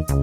Hey, 0.00 0.16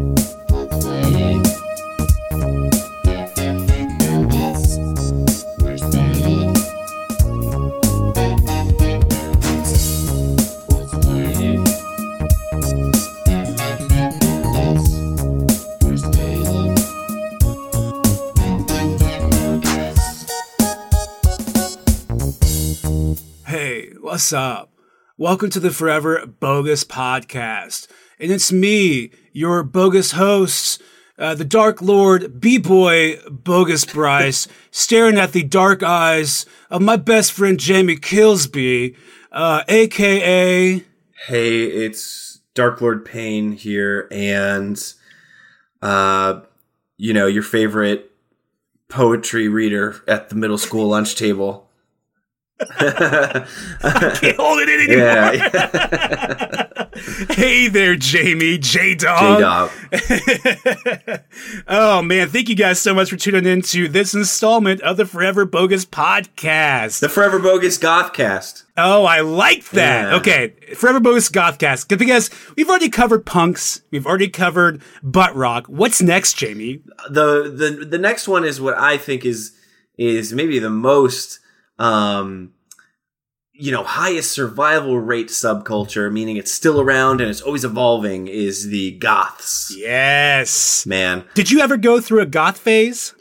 what's 24.02 24.34
up? 24.34 24.72
Welcome 25.20 25.52
to 25.52 25.60
the 25.60 25.70
Forever 25.70 26.26
Bogus 26.26 26.84
Podcast. 26.84 27.88
And 28.20 28.32
it's 28.32 28.52
me, 28.52 29.12
your 29.38 29.62
bogus 29.62 30.14
host, 30.14 30.82
uh, 31.20 31.36
the 31.36 31.46
Dark 31.46 31.80
Lord, 31.80 32.42
B 32.42 32.58
Boy 32.58 33.20
Bogus 33.30 33.86
Bryce, 33.86 34.48
staring 34.72 35.20
at 35.20 35.32
the 35.32 35.44
dark 35.44 35.84
eyes 35.84 36.48
of 36.72 36.82
my 36.82 36.96
best 36.96 37.32
friend 37.34 37.60
Jamie 37.60 37.98
Killsby, 37.98 38.96
uh, 39.32 39.64
aka. 39.68 40.84
Hey, 41.28 41.64
it's 41.64 42.40
Dark 42.56 42.82
Lord 42.82 43.06
Payne 43.06 43.52
here, 43.52 44.08
and 44.10 44.82
uh, 45.84 46.42
you 46.98 47.14
know 47.14 47.28
your 47.28 47.44
favorite 47.44 48.12
poetry 48.90 49.48
reader 49.48 50.02
at 50.08 50.30
the 50.30 50.36
middle 50.36 50.58
school 50.58 50.88
lunch 50.88 51.16
table. 51.16 51.70
Can't 52.80 53.46
hold 54.38 54.62
it 54.62 54.70
anymore. 54.90 55.06
Yeah, 55.06 56.67
hey 57.32 57.68
there, 57.68 57.96
Jamie, 57.96 58.58
J 58.58 58.96
Dog. 58.96 59.72
Oh 61.68 62.02
man, 62.02 62.30
thank 62.30 62.50
you 62.50 62.56
guys 62.56 62.80
so 62.80 62.94
much 62.94 63.10
for 63.10 63.16
tuning 63.18 63.46
in 63.46 63.62
to 63.64 63.88
this 63.88 64.14
installment 64.14 64.82
of 64.82 64.98
the 64.98 65.06
Forever 65.06 65.46
Bogus 65.46 65.86
Podcast. 65.86 67.00
the 67.00 67.10
Forever 67.10 67.40
Bogus 67.40 67.78
Gothcast. 67.78 68.64
Oh, 68.78 69.06
I 69.06 69.22
like 69.22 69.70
that. 69.72 70.12
Yeah. 70.12 70.16
Okay, 70.18 70.54
Forever 70.76 71.00
Bogus 71.00 71.30
Gothcast. 71.30 71.88
Because 71.88 72.30
we've 72.56 72.70
already 72.70 72.90
covered 72.90 73.26
punks, 73.26 73.82
we've 73.92 74.06
already 74.06 74.30
covered 74.30 74.82
butt 75.04 75.36
rock. 75.36 75.68
What's 75.68 76.02
next, 76.02 76.34
Jamie? 76.38 76.82
the 77.10 77.44
the 77.44 77.86
the 77.86 77.98
next 77.98 78.28
one 78.28 78.44
is 78.44 78.60
what 78.62 78.78
I 78.78 78.98
think 78.98 79.26
is 79.26 79.54
is 79.98 80.34
maybe 80.34 80.60
the 80.60 80.70
most 80.70 81.40
um 81.80 82.54
you 83.58 83.72
know 83.72 83.84
highest 83.84 84.32
survival 84.32 85.00
rate 85.00 85.28
subculture 85.30 86.12
meaning 86.12 86.38
it's 86.38 86.52
still 86.52 86.80
around 86.80 87.22
and 87.22 87.30
it's 87.30 87.42
always 87.42 87.64
evolving 87.66 88.28
is 88.28 88.68
the 88.70 88.92
goths 88.92 89.74
Yes. 89.78 90.86
man 90.86 91.24
Did 91.34 91.52
you 91.52 91.60
ever 91.62 91.78
go 91.78 92.00
through 92.00 92.22
a 92.22 92.26
goth 92.26 92.58
phase? 92.58 93.14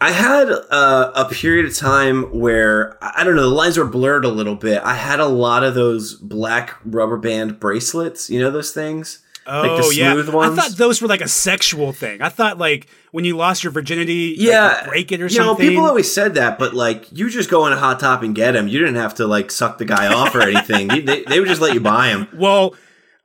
I 0.00 0.10
had 0.10 0.50
uh, 0.50 1.12
a 1.14 1.26
period 1.30 1.64
of 1.66 1.74
time 1.76 2.24
where 2.38 2.98
I 3.02 3.12
I 3.20 3.24
don't 3.24 3.36
know 3.36 3.48
the 3.48 3.54
lines 3.54 3.78
were 3.78 3.86
blurred 3.86 4.24
a 4.24 4.28
little 4.28 4.56
bit. 4.56 4.82
I 4.82 4.94
had 4.94 5.20
a 5.20 5.26
lot 5.26 5.62
of 5.62 5.74
those 5.74 6.14
black 6.14 6.76
rubber 6.84 7.16
band 7.16 7.60
bracelets. 7.60 8.28
You 8.28 8.40
know 8.40 8.50
those 8.50 8.72
things, 8.72 9.20
Oh 9.46 9.60
like 9.60 9.82
the 9.82 9.86
oh, 9.86 9.90
yeah, 9.90 10.30
ones. 10.30 10.58
I 10.58 10.62
thought 10.62 10.76
those 10.78 11.02
were 11.02 11.08
like 11.08 11.20
a 11.20 11.28
sexual 11.28 11.92
thing. 11.92 12.22
I 12.22 12.28
thought 12.30 12.58
like 12.58 12.86
when 13.12 13.24
you 13.24 13.36
lost 13.36 13.62
your 13.62 13.72
virginity, 13.72 14.34
yeah, 14.38 14.84
you 14.84 14.88
break 14.88 15.12
it 15.12 15.20
or 15.20 15.26
you 15.26 15.38
know, 15.38 15.46
something. 15.46 15.68
people 15.68 15.84
always 15.84 16.12
said 16.12 16.34
that, 16.34 16.58
but 16.58 16.74
like 16.74 17.06
you 17.12 17.28
just 17.28 17.50
go 17.50 17.66
in 17.66 17.72
a 17.72 17.76
hot 17.76 18.00
top 18.00 18.22
and 18.22 18.34
get 18.34 18.56
him. 18.56 18.68
You 18.68 18.78
didn't 18.78 18.94
have 18.96 19.14
to 19.16 19.26
like 19.26 19.50
suck 19.50 19.78
the 19.78 19.84
guy 19.84 20.12
off 20.12 20.34
or 20.34 20.40
anything. 20.48 20.88
They, 20.88 21.24
they 21.24 21.40
would 21.40 21.48
just 21.48 21.60
let 21.60 21.74
you 21.74 21.80
buy 21.80 22.08
him. 22.08 22.26
well, 22.34 22.74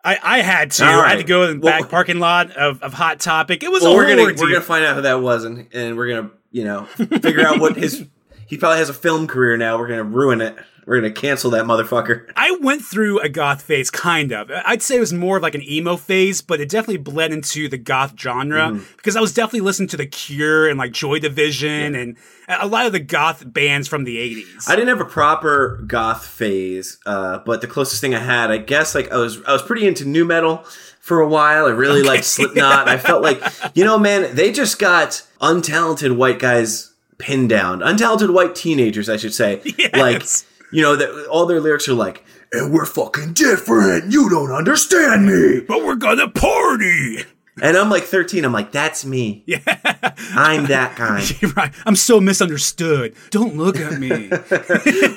I, 0.03 0.17
I 0.23 0.41
had 0.41 0.71
to. 0.71 0.85
All 0.85 1.01
I 1.01 1.09
had 1.09 1.17
to 1.17 1.23
go 1.23 1.43
in 1.49 1.59
the 1.59 1.65
Well- 1.65 1.81
back 1.81 1.89
parking 1.89 2.19
lot 2.19 2.51
of, 2.51 2.81
of 2.83 2.93
Hot 2.93 3.19
Topic. 3.19 3.63
It 3.63 3.71
was 3.71 3.83
Well, 3.83 3.93
a 3.93 3.95
we're 3.95 4.07
gonna 4.07 4.23
we're 4.23 4.49
gonna 4.49 4.61
find 4.61 4.85
out 4.85 4.95
who 4.95 5.01
that 5.03 5.21
was, 5.21 5.43
and, 5.43 5.67
and 5.73 5.97
we're 5.97 6.07
gonna 6.07 6.31
you 6.51 6.63
know 6.63 6.85
figure 6.85 7.45
out 7.45 7.59
what 7.59 7.75
his 7.75 8.05
he 8.49 8.57
probably 8.57 8.79
has 8.79 8.89
a 8.89 8.93
film 8.93 9.27
career 9.27 9.55
now. 9.55 9.77
We're 9.77 9.87
gonna 9.87 10.03
ruin 10.03 10.41
it. 10.41 10.55
We're 10.85 10.99
gonna 11.01 11.11
cancel 11.13 11.51
that 11.51 11.65
motherfucker. 11.65 12.31
I 12.35 12.57
went 12.61 12.81
through 12.81 13.19
a 13.19 13.29
goth 13.29 13.61
phase, 13.61 13.91
kind 13.91 14.31
of. 14.31 14.49
I'd 14.65 14.81
say 14.81 14.97
it 14.97 14.99
was 14.99 15.13
more 15.13 15.37
of 15.37 15.43
like 15.43 15.53
an 15.53 15.61
emo 15.61 15.97
phase, 15.97 16.41
but 16.41 16.59
it 16.59 16.67
definitely 16.67 16.97
bled 16.97 17.31
into 17.31 17.69
the 17.69 17.77
goth 17.77 18.15
genre 18.19 18.69
Mm-hmm. 18.69 18.83
because 18.97 19.15
I 19.15 19.21
was 19.21 19.31
definitely 19.31 19.59
listening 19.61 19.89
to 19.89 19.97
The 19.97 20.07
Cure 20.07 20.67
and 20.67 20.79
like 20.79 20.91
Joy 20.91 21.19
Division 21.19 21.93
and 21.93 22.17
a 22.47 22.65
lot 22.65 22.87
of 22.87 22.91
the 22.91 22.99
goth 22.99 23.43
bands 23.45 23.87
from 23.87 24.03
the 24.03 24.17
80s. 24.17 24.67
I 24.67 24.75
didn't 24.75 24.87
have 24.89 25.01
a 25.01 25.05
proper 25.09 25.83
goth 25.85 26.25
phase, 26.25 26.97
uh, 27.05 27.37
but 27.45 27.61
the 27.61 27.67
closest 27.67 28.01
thing 28.01 28.15
I 28.15 28.19
had, 28.19 28.49
I 28.49 28.57
guess, 28.57 28.95
like 28.95 29.11
I 29.11 29.17
was, 29.17 29.43
I 29.43 29.53
was 29.53 29.61
pretty 29.61 29.85
into 29.87 30.05
nu 30.05 30.25
metal 30.25 30.65
for 31.01 31.19
a 31.19 31.27
while. 31.27 31.67
I 31.67 31.71
really 31.71 32.01
liked 32.01 32.25
Slipknot. 32.25 32.87
I 32.89 32.97
felt 32.97 33.21
like, 33.21 33.43
you 33.75 33.85
know, 33.85 33.99
man, 33.99 34.35
they 34.35 34.51
just 34.51 34.79
got 34.79 35.21
untalented 35.39 36.15
white 36.15 36.39
guys 36.39 36.87
pinned 37.19 37.49
down, 37.49 37.81
untalented 37.81 38.33
white 38.33 38.55
teenagers, 38.55 39.09
I 39.09 39.17
should 39.17 39.33
say. 39.33 39.61
Like, 39.93 40.23
you 40.71 40.81
know, 40.81 40.95
that 40.95 41.27
all 41.29 41.45
their 41.45 41.59
lyrics 41.59 41.87
are 41.87 41.93
like, 41.93 42.23
"And 42.51 42.71
we're 42.73 42.85
fucking 42.85 43.33
different. 43.33 44.11
You 44.11 44.29
don't 44.29 44.51
understand 44.51 45.25
me." 45.25 45.59
but 45.61 45.83
we're 45.83 45.95
gonna 45.95 46.29
party! 46.29 47.23
And 47.61 47.75
I'm 47.75 47.89
like 47.89 48.03
13. 48.03 48.45
I'm 48.45 48.53
like, 48.53 48.71
"That's 48.71 49.03
me. 49.05 49.43
Yeah. 49.47 49.59
I'm 50.31 50.67
that 50.67 50.95
guy." 50.95 51.23
Right. 51.55 51.73
I'm 51.85 51.95
so 51.95 52.21
misunderstood. 52.21 53.15
Don't 53.31 53.57
look 53.57 53.77
at 53.77 53.99
me. 53.99 54.29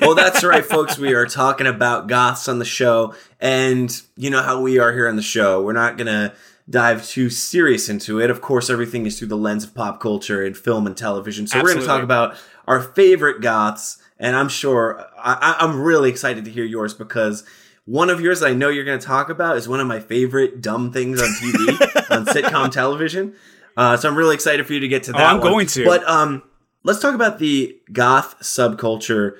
well, 0.01 0.15
that's 0.15 0.43
right, 0.43 0.65
folks. 0.65 0.97
We 0.97 1.13
are 1.13 1.25
talking 1.25 1.67
about 1.67 2.07
goths 2.07 2.47
on 2.49 2.59
the 2.59 2.65
show, 2.65 3.13
and 3.39 3.89
you 4.17 4.29
know 4.29 4.41
how 4.41 4.59
we 4.61 4.79
are 4.79 4.91
here 4.91 5.07
on 5.07 5.15
the 5.15 5.21
show. 5.21 5.61
We're 5.61 5.73
not 5.73 5.97
gonna 5.97 6.33
dive 6.73 7.05
too 7.07 7.29
serious 7.29 7.87
into 7.87 8.19
it. 8.19 8.29
Of 8.29 8.41
course, 8.41 8.69
everything 8.69 9.05
is 9.05 9.17
through 9.17 9.29
the 9.29 9.37
lens 9.37 9.63
of 9.63 9.73
pop 9.73 10.01
culture 10.01 10.43
and 10.43 10.57
film 10.57 10.85
and 10.87 10.97
television. 10.97 11.47
So 11.47 11.61
we're 11.61 11.73
gonna 11.73 11.85
talk 11.85 12.03
about 12.03 12.35
our 12.67 12.81
favorite 12.81 13.41
goths, 13.41 13.99
and 14.19 14.35
I'm 14.35 14.49
sure 14.49 15.05
I, 15.17 15.33
I- 15.59 15.63
I'm 15.65 15.79
really 15.81 16.09
excited 16.09 16.43
to 16.45 16.51
hear 16.51 16.65
yours 16.65 16.93
because. 16.93 17.45
One 17.85 18.09
of 18.09 18.21
yours 18.21 18.41
I 18.41 18.53
know 18.53 18.69
you're 18.69 18.85
going 18.85 18.97
to 18.97 19.05
talk 19.05 19.27
about 19.27 19.57
is 19.57 19.67
one 19.67 19.81
of 19.81 19.87
my 19.87 19.99
favorite 19.99 20.61
dumb 20.61 20.93
things 20.93 21.21
on 21.21 21.27
TV, 21.27 22.11
on 22.11 22.25
sitcom 22.25 22.71
television. 22.71 23.35
Uh, 23.75 23.97
so 23.97 24.07
I'm 24.07 24.15
really 24.15 24.35
excited 24.35 24.65
for 24.65 24.71
you 24.71 24.79
to 24.79 24.87
get 24.87 25.03
to 25.03 25.11
that. 25.11 25.19
Oh, 25.19 25.25
I'm 25.25 25.39
one. 25.41 25.51
going 25.51 25.67
to. 25.67 25.83
But 25.83 26.07
um, 26.07 26.43
let's 26.83 27.01
talk 27.01 27.13
about 27.13 27.39
the 27.39 27.75
goth 27.91 28.39
subculture 28.39 29.35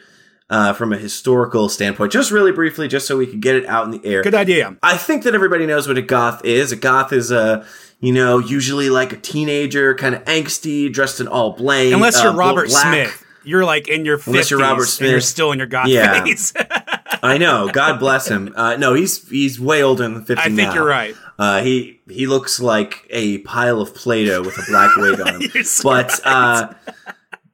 uh, 0.50 0.74
from 0.74 0.94
a 0.94 0.98
historical 0.98 1.70
standpoint, 1.70 2.12
just 2.12 2.31
really 2.31 2.52
briefly, 2.52 2.88
just 2.88 3.08
so 3.08 3.18
we 3.18 3.26
can 3.28 3.40
get 3.40 3.56
it 3.56 3.66
out 3.66 3.86
in 3.86 3.92
the 3.92 4.06
air. 4.06 4.22
Good 4.24 4.36
idea. 4.36 4.78
I 4.84 4.98
think 4.98 5.24
that 5.24 5.34
everybody 5.36 5.66
knows 5.66 5.88
what 5.88 5.98
a 5.98 6.02
goth 6.02 6.44
is. 6.46 6.72
A 6.72 6.76
goth 6.76 7.12
is 7.14 7.31
a, 7.31 7.66
you 8.00 8.14
know, 8.14 8.38
usually 8.40 8.90
like 8.90 9.14
a 9.14 9.18
teenager, 9.18 9.96
kind 9.96 10.14
of 10.16 10.24
angsty, 10.26 10.92
dressed 10.92 11.20
in 11.20 11.28
all 11.28 11.52
blank. 11.54 11.94
Unless 11.94 12.20
uh, 12.20 12.24
you're 12.26 12.34
Robert 12.34 12.68
black. 12.70 12.94
Smith. 13.09 13.20
You're 13.46 13.66
like 13.66 13.90
in 13.90 14.06
your 14.06 14.18
50s. 14.18 14.28
Unless 14.28 14.52
you're 14.52 14.59
Robert 14.59 15.02
And 15.02 15.09
you're 15.09 15.20
still 15.22 15.52
in 15.52 15.58
your 15.59 15.68
goth 15.68 15.88
Yeah. 15.88 16.24
phase. 16.24 16.54
I 17.24 17.38
know. 17.38 17.70
God 17.72 18.00
bless 18.00 18.28
him. 18.28 18.54
Uh, 18.56 18.75
no, 18.75 18.94
he's 18.94 19.28
he's 19.30 19.60
way 19.60 19.81
older 19.81 20.04
than 20.04 20.25
fifty. 20.25 20.42
I 20.42 20.46
think 20.46 20.58
now. 20.58 20.74
you're 20.74 20.86
right. 20.86 21.16
Uh, 21.40 21.62
he 21.62 22.02
he 22.10 22.28
looks 22.28 22.60
like 22.60 23.08
a 23.10 23.38
pile 23.40 23.80
of 23.81 23.96
Play-Doh 23.96 24.42
with 24.42 24.58
a 24.58 24.64
black 24.70 24.96
wig 24.98 25.22
on 25.22 25.42
him. 25.42 25.50
So 25.64 25.84
but 25.84 26.20
uh, 26.25 26.74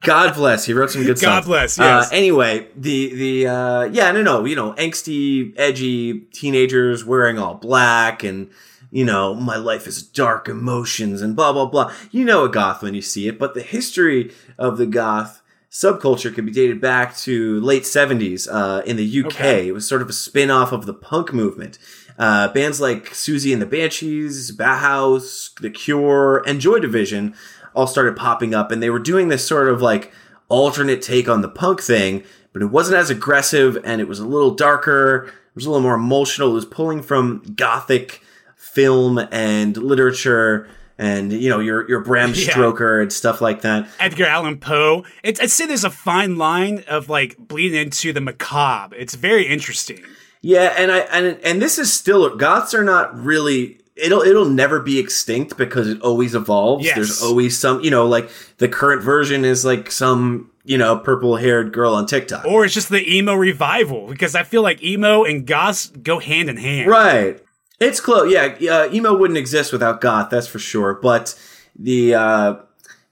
God 0.02 0.34
bless. 0.34 0.64
He 0.64 0.72
wrote 0.72 0.90
some 0.90 1.04
good 1.04 1.18
stuff. 1.18 1.44
God 1.44 1.48
bless, 1.48 1.78
Uh, 1.78 1.82
yes. 2.02 2.12
anyway, 2.12 2.68
the 2.76 3.14
the 3.14 3.46
uh, 3.46 3.82
yeah, 3.84 4.10
no, 4.12 4.22
no, 4.22 4.44
you 4.46 4.56
know, 4.56 4.72
angsty, 4.74 5.52
edgy 5.58 6.20
teenagers 6.32 7.04
wearing 7.04 7.38
all 7.38 7.54
black 7.54 8.22
and. 8.22 8.50
You 8.92 9.04
know, 9.04 9.34
my 9.36 9.54
life 9.54 9.86
is 9.86 10.02
dark 10.02 10.48
emotions 10.48 11.22
and 11.22 11.36
blah 11.36 11.52
blah 11.52 11.66
blah. 11.66 11.92
You 12.10 12.24
know 12.24 12.42
a 12.44 12.48
goth 12.48 12.82
when 12.82 12.92
you 12.92 13.02
see 13.02 13.28
it, 13.28 13.38
but 13.38 13.54
the 13.54 13.62
history 13.62 14.32
of 14.58 14.78
the 14.78 14.86
goth 14.86 15.42
subculture 15.70 16.34
can 16.34 16.44
be 16.44 16.50
dated 16.50 16.80
back 16.80 17.16
to 17.18 17.60
late 17.60 17.84
70s 17.84 18.48
uh, 18.50 18.82
in 18.84 18.96
the 18.96 19.20
UK. 19.20 19.26
Okay. 19.26 19.68
It 19.68 19.72
was 19.74 19.86
sort 19.86 20.02
of 20.02 20.08
a 20.08 20.12
spin 20.12 20.50
off 20.50 20.72
of 20.72 20.86
the 20.86 20.92
punk 20.92 21.32
movement. 21.32 21.78
Uh, 22.18 22.48
bands 22.52 22.80
like 22.80 23.10
Siouxsie 23.10 23.52
and 23.52 23.62
the 23.62 23.66
Banshees, 23.66 24.50
Bauhaus, 24.56 25.54
The 25.60 25.70
Cure, 25.70 26.42
and 26.44 26.60
Joy 26.60 26.80
Division 26.80 27.36
all 27.74 27.86
started 27.86 28.16
popping 28.16 28.54
up, 28.54 28.70
and 28.70 28.82
they 28.82 28.90
were 28.90 28.98
doing 28.98 29.28
this 29.28 29.46
sort 29.46 29.68
of 29.68 29.80
like 29.82 30.12
alternate 30.48 31.02
take 31.02 31.28
on 31.28 31.42
the 31.42 31.48
punk 31.48 31.80
thing, 31.80 32.24
but 32.52 32.62
it 32.62 32.66
wasn't 32.66 32.96
as 32.96 33.10
aggressive 33.10 33.78
and 33.84 34.00
it 34.00 34.08
was 34.08 34.18
a 34.18 34.26
little 34.26 34.50
darker. 34.50 35.26
It 35.26 35.54
was 35.54 35.66
a 35.66 35.70
little 35.70 35.82
more 35.82 35.94
emotional. 35.94 36.50
It 36.50 36.54
was 36.54 36.64
pulling 36.64 37.02
from 37.02 37.42
gothic 37.54 38.22
film 38.56 39.18
and 39.30 39.76
literature 39.76 40.68
and 40.98 41.32
you 41.32 41.48
know 41.48 41.60
your 41.60 41.88
your 41.88 42.00
Bram 42.00 42.30
Yeah. 42.34 42.52
Stoker 42.52 43.00
and 43.00 43.12
stuff 43.12 43.40
like 43.40 43.62
that. 43.62 43.88
Edgar 43.98 44.26
Allan 44.26 44.58
Poe. 44.58 45.04
It's, 45.22 45.40
I'd 45.40 45.50
say 45.50 45.66
there's 45.66 45.82
a 45.84 45.90
fine 45.90 46.36
line 46.36 46.84
of 46.88 47.08
like 47.08 47.36
bleeding 47.38 47.80
into 47.80 48.12
the 48.12 48.20
macabre. 48.20 48.94
It's 48.96 49.14
very 49.14 49.46
interesting. 49.46 50.02
Yeah, 50.42 50.74
and 50.76 50.92
I 50.92 50.98
and 50.98 51.38
and 51.42 51.62
this 51.62 51.78
is 51.78 51.92
still 51.92 52.36
goths 52.36 52.74
are 52.74 52.84
not 52.84 53.18
really 53.18 53.79
it'll 54.00 54.22
it'll 54.22 54.48
never 54.48 54.80
be 54.80 54.98
extinct 54.98 55.56
because 55.56 55.88
it 55.88 56.00
always 56.02 56.34
evolves. 56.34 56.84
Yes. 56.84 56.94
There's 56.96 57.22
always 57.22 57.58
some, 57.58 57.80
you 57.82 57.90
know, 57.90 58.06
like 58.06 58.30
the 58.58 58.68
current 58.68 59.02
version 59.02 59.44
is 59.44 59.64
like 59.64 59.90
some, 59.90 60.50
you 60.64 60.78
know, 60.78 60.98
purple-haired 60.98 61.72
girl 61.72 61.94
on 61.94 62.06
TikTok. 62.06 62.44
Or 62.44 62.64
it's 62.64 62.74
just 62.74 62.88
the 62.88 63.06
emo 63.08 63.34
revival 63.34 64.06
because 64.08 64.34
I 64.34 64.42
feel 64.42 64.62
like 64.62 64.82
emo 64.82 65.24
and 65.24 65.46
goths 65.46 65.88
go 65.88 66.18
hand 66.18 66.48
in 66.48 66.56
hand. 66.56 66.90
Right. 66.90 67.40
It's 67.78 68.00
close. 68.00 68.30
Yeah, 68.30 68.56
uh, 68.70 68.92
emo 68.92 69.16
wouldn't 69.16 69.38
exist 69.38 69.72
without 69.72 70.00
goth. 70.00 70.28
That's 70.30 70.46
for 70.46 70.58
sure. 70.58 70.94
But 70.94 71.38
the 71.74 72.14
uh, 72.14 72.54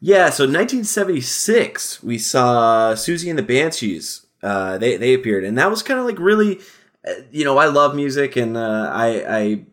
yeah, 0.00 0.31
so 0.31 0.44
1976 0.44 2.02
we 2.02 2.19
saw 2.19 2.93
Siouxsie 2.93 3.31
and 3.31 3.38
the 3.38 3.43
Banshees. 3.43 4.26
Uh, 4.43 4.79
they 4.79 4.96
they 4.96 5.14
appeared, 5.14 5.44
and 5.44 5.56
that 5.58 5.70
was 5.70 5.82
kind 5.82 5.99
of 5.99 6.06
like 6.06 6.19
really, 6.19 6.61
uh, 7.06 7.12
you 7.32 7.44
know, 7.44 7.58
I 7.58 7.67
love 7.67 7.94
music, 7.96 8.37
and 8.37 8.56
uh, 8.56 8.90
I 8.93 9.37
I 9.38 9.64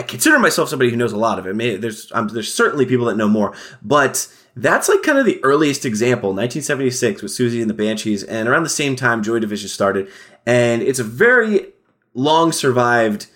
I 0.00 0.02
consider 0.02 0.38
myself 0.38 0.70
somebody 0.70 0.90
who 0.90 0.96
knows 0.96 1.12
a 1.12 1.18
lot 1.18 1.38
of 1.38 1.46
it. 1.46 1.54
Maybe 1.54 1.76
there's 1.76 2.10
um, 2.12 2.28
there's 2.28 2.52
certainly 2.52 2.86
people 2.86 3.04
that 3.04 3.18
know 3.18 3.28
more, 3.28 3.54
but 3.82 4.26
that's 4.56 4.88
like 4.88 5.02
kind 5.02 5.18
of 5.18 5.26
the 5.26 5.44
earliest 5.44 5.84
example. 5.84 6.30
1976 6.30 7.20
with 7.20 7.30
Siouxsie 7.30 7.60
and 7.60 7.68
the 7.68 7.74
Banshees, 7.74 8.24
and 8.24 8.48
around 8.48 8.62
the 8.62 8.70
same 8.70 8.96
time 8.96 9.22
Joy 9.22 9.40
Division 9.40 9.68
started, 9.68 10.08
and 10.46 10.80
it's 10.80 11.00
a 11.00 11.04
very 11.04 11.66
long 12.14 12.50
survived 12.50 13.26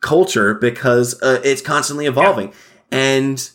culture 0.00 0.52
because 0.52 1.18
uh, 1.22 1.40
it's 1.42 1.62
constantly 1.62 2.04
evolving. 2.04 2.52
And 2.92 3.48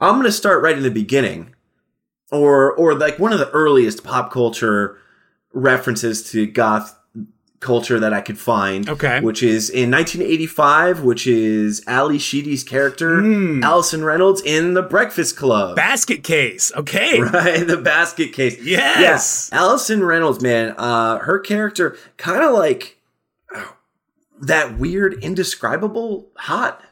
I'm 0.00 0.14
going 0.14 0.24
to 0.24 0.32
start 0.32 0.62
right 0.62 0.78
in 0.78 0.84
the 0.84 0.90
beginning, 0.90 1.54
or 2.30 2.72
or 2.72 2.94
like 2.94 3.18
one 3.18 3.34
of 3.34 3.38
the 3.38 3.50
earliest 3.50 4.02
pop 4.02 4.32
culture 4.32 4.96
references 5.52 6.30
to 6.30 6.46
goth 6.46 6.98
culture 7.62 7.98
that 8.00 8.12
I 8.12 8.20
could 8.20 8.38
find. 8.38 8.88
Okay. 8.88 9.20
Which 9.20 9.42
is 9.42 9.70
in 9.70 9.90
1985, 9.90 11.00
which 11.02 11.26
is 11.26 11.82
Ally 11.86 12.18
Sheedy's 12.18 12.62
character, 12.64 13.20
Hmm. 13.22 13.62
Allison 13.64 14.04
Reynolds 14.04 14.42
in 14.42 14.74
The 14.74 14.82
Breakfast 14.82 15.36
Club. 15.36 15.76
Basket 15.76 16.22
case. 16.22 16.70
Okay. 16.76 17.20
Right, 17.32 17.66
the 17.66 17.78
basket 17.78 18.32
case. 18.32 18.60
Yes. 18.62 19.48
Yeah. 19.52 19.58
Allison 19.60 20.04
Reynolds, 20.04 20.42
man, 20.42 20.74
uh, 20.76 21.18
her 21.20 21.38
character 21.38 21.96
kind 22.18 22.42
of 22.44 22.52
like 22.52 22.98
oh, 23.54 23.76
that 24.42 24.76
weird, 24.78 25.22
indescribable 25.24 26.28
hot. 26.36 26.82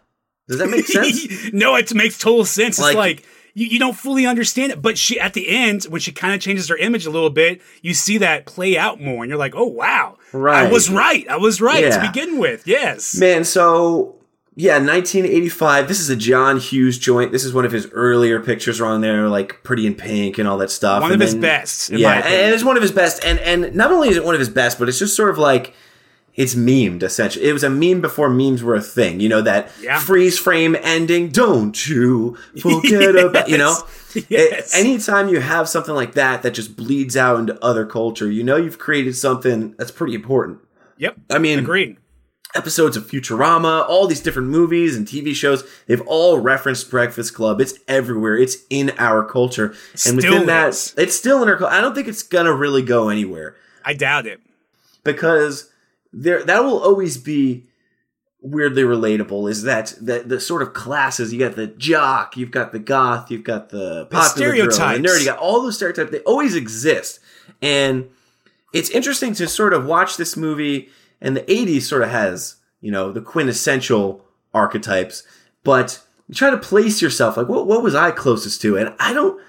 Does 0.48 0.58
that 0.58 0.68
make 0.70 0.86
sense? 0.86 1.52
no, 1.52 1.74
it 1.76 1.92
makes 1.94 2.18
total 2.18 2.44
sense. 2.44 2.78
It's 2.78 2.80
Like- 2.80 2.96
like, 2.96 3.24
you, 3.54 3.66
you 3.66 3.78
don't 3.78 3.96
fully 3.96 4.26
understand 4.26 4.72
it, 4.72 4.80
but 4.82 4.96
she 4.98 5.18
at 5.20 5.34
the 5.34 5.48
end 5.48 5.84
when 5.84 6.00
she 6.00 6.12
kind 6.12 6.34
of 6.34 6.40
changes 6.40 6.68
her 6.68 6.76
image 6.76 7.06
a 7.06 7.10
little 7.10 7.30
bit, 7.30 7.60
you 7.82 7.94
see 7.94 8.18
that 8.18 8.46
play 8.46 8.76
out 8.78 9.00
more, 9.00 9.22
and 9.22 9.28
you're 9.30 9.38
like, 9.38 9.54
oh 9.56 9.66
wow, 9.66 10.16
Right. 10.32 10.66
I 10.66 10.70
was 10.70 10.88
right. 10.90 11.26
I 11.28 11.36
was 11.36 11.60
right 11.60 11.82
Yeah. 11.82 12.00
to 12.00 12.06
begin 12.06 12.38
with. 12.38 12.66
Yes. 12.66 13.16
Man, 13.18 13.44
so 13.44 14.16
yeah, 14.56 14.74
1985. 14.74 15.88
This 15.88 16.00
is 16.00 16.10
a 16.10 16.16
John 16.16 16.58
Hughes 16.58 16.98
joint. 16.98 17.32
This 17.32 17.44
is 17.44 17.52
one 17.54 17.64
of 17.64 17.72
his 17.72 17.88
earlier 17.92 18.40
pictures 18.40 18.80
are 18.80 18.86
on 18.86 19.00
there, 19.00 19.28
like 19.28 19.62
Pretty 19.62 19.86
in 19.86 19.94
Pink 19.94 20.38
and 20.38 20.46
all 20.48 20.58
that 20.58 20.70
stuff. 20.70 21.00
One 21.02 21.12
And 21.12 21.22
of 21.22 21.26
his 21.26 21.34
best, 21.34 21.90
yeah, 21.90 22.18
and 22.26 22.54
it's 22.54 22.64
one 22.64 22.76
of 22.76 22.82
his 22.82 22.92
best. 22.92 23.24
And 23.24 23.38
and 23.40 23.74
not 23.74 23.90
only 23.90 24.08
is 24.08 24.16
it 24.16 24.24
one 24.24 24.34
of 24.34 24.40
his 24.40 24.48
best, 24.50 24.78
but 24.78 24.88
it's 24.88 24.98
just 24.98 25.16
sort 25.16 25.30
of 25.30 25.38
like 25.38 25.74
it's 26.40 26.54
memed 26.54 27.02
essentially. 27.02 27.44
It 27.44 27.52
was 27.52 27.62
a 27.64 27.70
meme 27.70 28.00
before 28.00 28.30
memes 28.30 28.62
were 28.62 28.74
a 28.74 28.80
thing. 28.80 29.20
You 29.20 29.28
know 29.28 29.42
that 29.42 29.70
Yeah. 29.80 29.98
freeze 29.98 30.38
frame 30.38 30.76
ending. 30.82 31.28
Don't 31.28 31.76
you 31.88 32.36
forget 32.60 33.14
about 33.24 33.48
you 33.48 33.58
know. 33.58 33.76
Yes. 34.28 34.74
It- 34.74 34.78
anytime 34.80 35.28
you 35.28 35.40
have 35.40 35.68
something 35.68 35.94
like 35.94 36.14
that 36.14 36.42
that 36.42 36.52
just 36.54 36.76
bleeds 36.76 37.16
out 37.16 37.38
into 37.38 37.56
other 37.64 37.84
culture, 37.86 38.30
you 38.30 38.42
know 38.42 38.56
you've 38.56 38.78
created 38.78 39.14
something 39.16 39.74
that's 39.78 39.90
pretty 39.92 40.14
important. 40.14 40.58
Yep. 40.98 41.16
I 41.30 41.38
mean, 41.38 41.58
Agreed. 41.60 41.96
episodes 42.54 42.96
of 42.96 43.06
Futurama, 43.08 43.88
all 43.88 44.06
these 44.08 44.20
different 44.20 44.48
movies 44.48 44.96
and 44.96 45.06
TV 45.06 45.34
shows, 45.34 45.62
they've 45.86 46.02
all 46.06 46.38
referenced 46.40 46.90
Breakfast 46.90 47.34
Club. 47.34 47.60
It's 47.60 47.74
everywhere. 47.86 48.36
It's 48.36 48.56
in 48.68 48.92
our 48.98 49.24
culture. 49.24 49.74
And 50.06 50.18
Still 50.18 50.32
within 50.32 50.46
that, 50.48 50.70
is. 50.70 50.92
it's 50.98 51.14
still 51.14 51.42
in 51.42 51.48
our 51.48 51.56
culture. 51.56 51.72
I 51.72 51.80
don't 51.80 51.94
think 51.94 52.08
it's 52.08 52.22
going 52.24 52.46
to 52.46 52.52
really 52.54 52.82
go 52.82 53.08
anywhere 53.08 53.54
I 53.84 53.94
doubt 53.94 54.26
it. 54.26 54.40
because 55.04 55.69
there 56.12 56.42
that 56.44 56.60
will 56.64 56.78
always 56.78 57.16
be 57.16 57.66
weirdly 58.42 58.82
relatable 58.82 59.50
is 59.50 59.64
that 59.64 59.94
the, 60.00 60.20
the 60.20 60.40
sort 60.40 60.62
of 60.62 60.72
classes 60.72 61.32
you 61.32 61.38
got 61.38 61.56
the 61.56 61.66
jock 61.66 62.36
you've 62.36 62.50
got 62.50 62.72
the 62.72 62.78
goth 62.78 63.30
you've 63.30 63.44
got 63.44 63.68
the 63.68 64.06
popular 64.06 64.48
girl, 64.56 65.02
the 65.02 65.08
nerd 65.08 65.20
you 65.20 65.26
got 65.26 65.38
all 65.38 65.62
those 65.62 65.76
stereotypes 65.76 66.10
they 66.10 66.20
always 66.20 66.54
exist. 66.54 67.20
And 67.60 68.08
it's 68.72 68.88
interesting 68.90 69.34
to 69.34 69.46
sort 69.46 69.74
of 69.74 69.84
watch 69.84 70.16
this 70.16 70.36
movie 70.36 70.88
and 71.20 71.36
the 71.36 71.42
80s 71.42 71.82
sort 71.82 72.02
of 72.02 72.10
has 72.10 72.56
you 72.80 72.90
know 72.90 73.12
the 73.12 73.20
quintessential 73.20 74.24
archetypes 74.54 75.22
but 75.62 76.02
you 76.28 76.34
try 76.34 76.50
to 76.50 76.56
place 76.56 77.02
yourself 77.02 77.36
like 77.36 77.48
what, 77.48 77.66
what 77.66 77.82
was 77.82 77.94
i 77.94 78.10
closest 78.10 78.60
to? 78.62 78.78
And 78.78 78.94
i 78.98 79.12
don't 79.12 79.40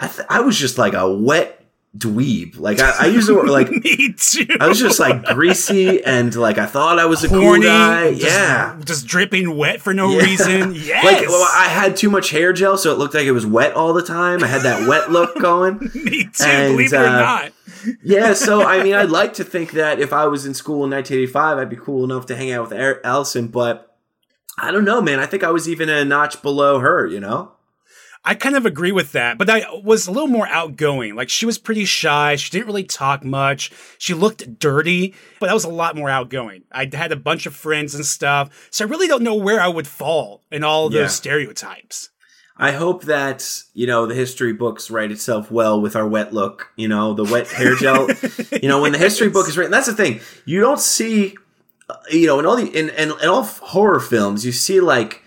i, 0.00 0.08
th- 0.08 0.26
I 0.28 0.40
was 0.40 0.58
just 0.58 0.76
like 0.76 0.94
a 0.94 1.10
wet 1.10 1.59
dweeb 1.98 2.56
like 2.56 2.78
i, 2.78 2.92
I 3.00 3.06
use 3.06 3.26
the 3.26 3.34
word 3.34 3.48
like 3.48 3.68
Me 3.84 4.12
too. 4.16 4.46
I 4.60 4.68
was 4.68 4.78
just 4.78 5.00
like 5.00 5.24
greasy 5.24 6.04
and 6.04 6.32
like 6.36 6.56
I 6.56 6.66
thought 6.66 7.00
I 7.00 7.06
was 7.06 7.24
a 7.24 7.28
horny. 7.28 7.62
cool 7.62 7.62
guy. 7.62 8.10
just- 8.14 8.22
yeah. 8.24 8.78
Just 8.84 9.06
dripping 9.08 9.56
wet 9.56 9.80
for 9.80 9.92
no 9.92 10.10
Yeah. 10.12 10.22
reason. 10.22 10.74
Yes. 10.74 11.04
Like 11.04 11.26
well, 11.28 11.48
I 11.52 11.66
had 11.66 11.96
too 11.96 12.08
much 12.08 12.30
hair 12.30 12.52
gel, 12.52 12.78
so 12.78 12.92
it 12.92 12.98
looked 12.98 13.14
like 13.14 13.24
it 13.26 13.32
was 13.32 13.44
wet 13.44 13.72
all 13.74 13.92
the 13.92 14.02
time. 14.04 14.44
I 14.44 14.46
had 14.46 14.62
that 14.62 14.88
wet 14.88 15.10
look 15.10 15.36
going. 15.40 15.78
Me 15.94 16.24
too. 16.32 16.44
and, 16.44 16.74
believe 16.74 16.92
it 16.92 16.96
or 16.96 17.06
uh, 17.06 17.10
not. 17.20 17.52
Yeah, 18.04 18.34
so 18.34 18.62
I 18.62 18.82
mean, 18.84 18.94
I'd 18.94 19.10
like 19.10 19.34
to 19.34 19.44
think 19.44 19.72
that 19.72 19.98
if 19.98 20.12
I 20.12 20.26
was 20.26 20.46
in 20.46 20.54
school 20.54 20.84
in 20.84 20.90
1985, 20.90 21.58
I'd 21.58 21.68
be 21.70 21.76
cool 21.76 22.04
enough 22.04 22.26
to 22.26 22.36
hang 22.36 22.52
out 22.52 22.70
with 22.70 23.00
Allison, 23.04 23.48
but 23.48 23.96
I 24.58 24.70
don't 24.70 24.84
know, 24.84 25.00
man. 25.00 25.18
I 25.18 25.26
think 25.26 25.42
I 25.42 25.50
was 25.50 25.68
even 25.68 25.88
a 25.88 26.04
notch 26.04 26.40
below 26.42 26.78
her, 26.78 27.04
you 27.06 27.18
know? 27.20 27.52
I 28.22 28.34
kind 28.34 28.54
of 28.54 28.66
agree 28.66 28.92
with 28.92 29.12
that, 29.12 29.38
but 29.38 29.48
I 29.48 29.64
was 29.82 30.06
a 30.06 30.10
little 30.12 30.28
more 30.28 30.46
outgoing. 30.46 31.14
Like 31.14 31.30
she 31.30 31.46
was 31.46 31.56
pretty 31.56 31.86
shy. 31.86 32.36
She 32.36 32.50
didn't 32.50 32.66
really 32.66 32.84
talk 32.84 33.24
much. 33.24 33.72
She 33.96 34.12
looked 34.12 34.58
dirty, 34.58 35.14
but 35.40 35.48
I 35.48 35.54
was 35.54 35.64
a 35.64 35.70
lot 35.70 35.96
more 35.96 36.10
outgoing. 36.10 36.64
I 36.70 36.88
had 36.92 37.12
a 37.12 37.16
bunch 37.16 37.46
of 37.46 37.54
friends 37.56 37.94
and 37.94 38.04
stuff. 38.04 38.68
So 38.70 38.84
I 38.84 38.88
really 38.88 39.08
don't 39.08 39.22
know 39.22 39.34
where 39.36 39.58
I 39.60 39.68
would 39.68 39.86
fall 39.88 40.42
in 40.50 40.62
all 40.64 40.92
Yeah. 40.92 41.02
those 41.02 41.14
stereotypes. 41.14 42.10
I 42.58 42.72
hope 42.72 43.04
that, 43.04 43.62
you 43.72 43.86
know, 43.86 44.04
the 44.04 44.14
history 44.14 44.52
books 44.52 44.90
write 44.90 45.10
itself 45.10 45.50
well 45.50 45.80
with 45.80 45.96
our 45.96 46.06
wet 46.06 46.34
look, 46.34 46.72
you 46.76 46.88
know, 46.88 47.14
the 47.14 47.24
wet 47.24 47.48
hair 47.48 47.74
gel. 47.74 48.06
you 48.60 48.68
know, 48.68 48.82
when 48.82 48.92
the 48.92 48.98
history 48.98 49.30
book 49.30 49.48
is 49.48 49.56
written, 49.56 49.72
that's 49.72 49.86
the 49.86 49.94
thing. 49.94 50.20
You 50.44 50.60
don't 50.60 50.78
see, 50.78 51.36
uh, 51.88 51.94
you 52.10 52.26
know, 52.26 52.38
in 52.38 52.44
all 52.44 52.56
the, 52.56 52.66
in, 52.66 52.90
in, 52.90 53.12
in 53.12 53.28
all 53.30 53.44
horror 53.44 53.98
films, 53.98 54.44
you 54.44 54.52
see 54.52 54.78
like, 54.80 55.22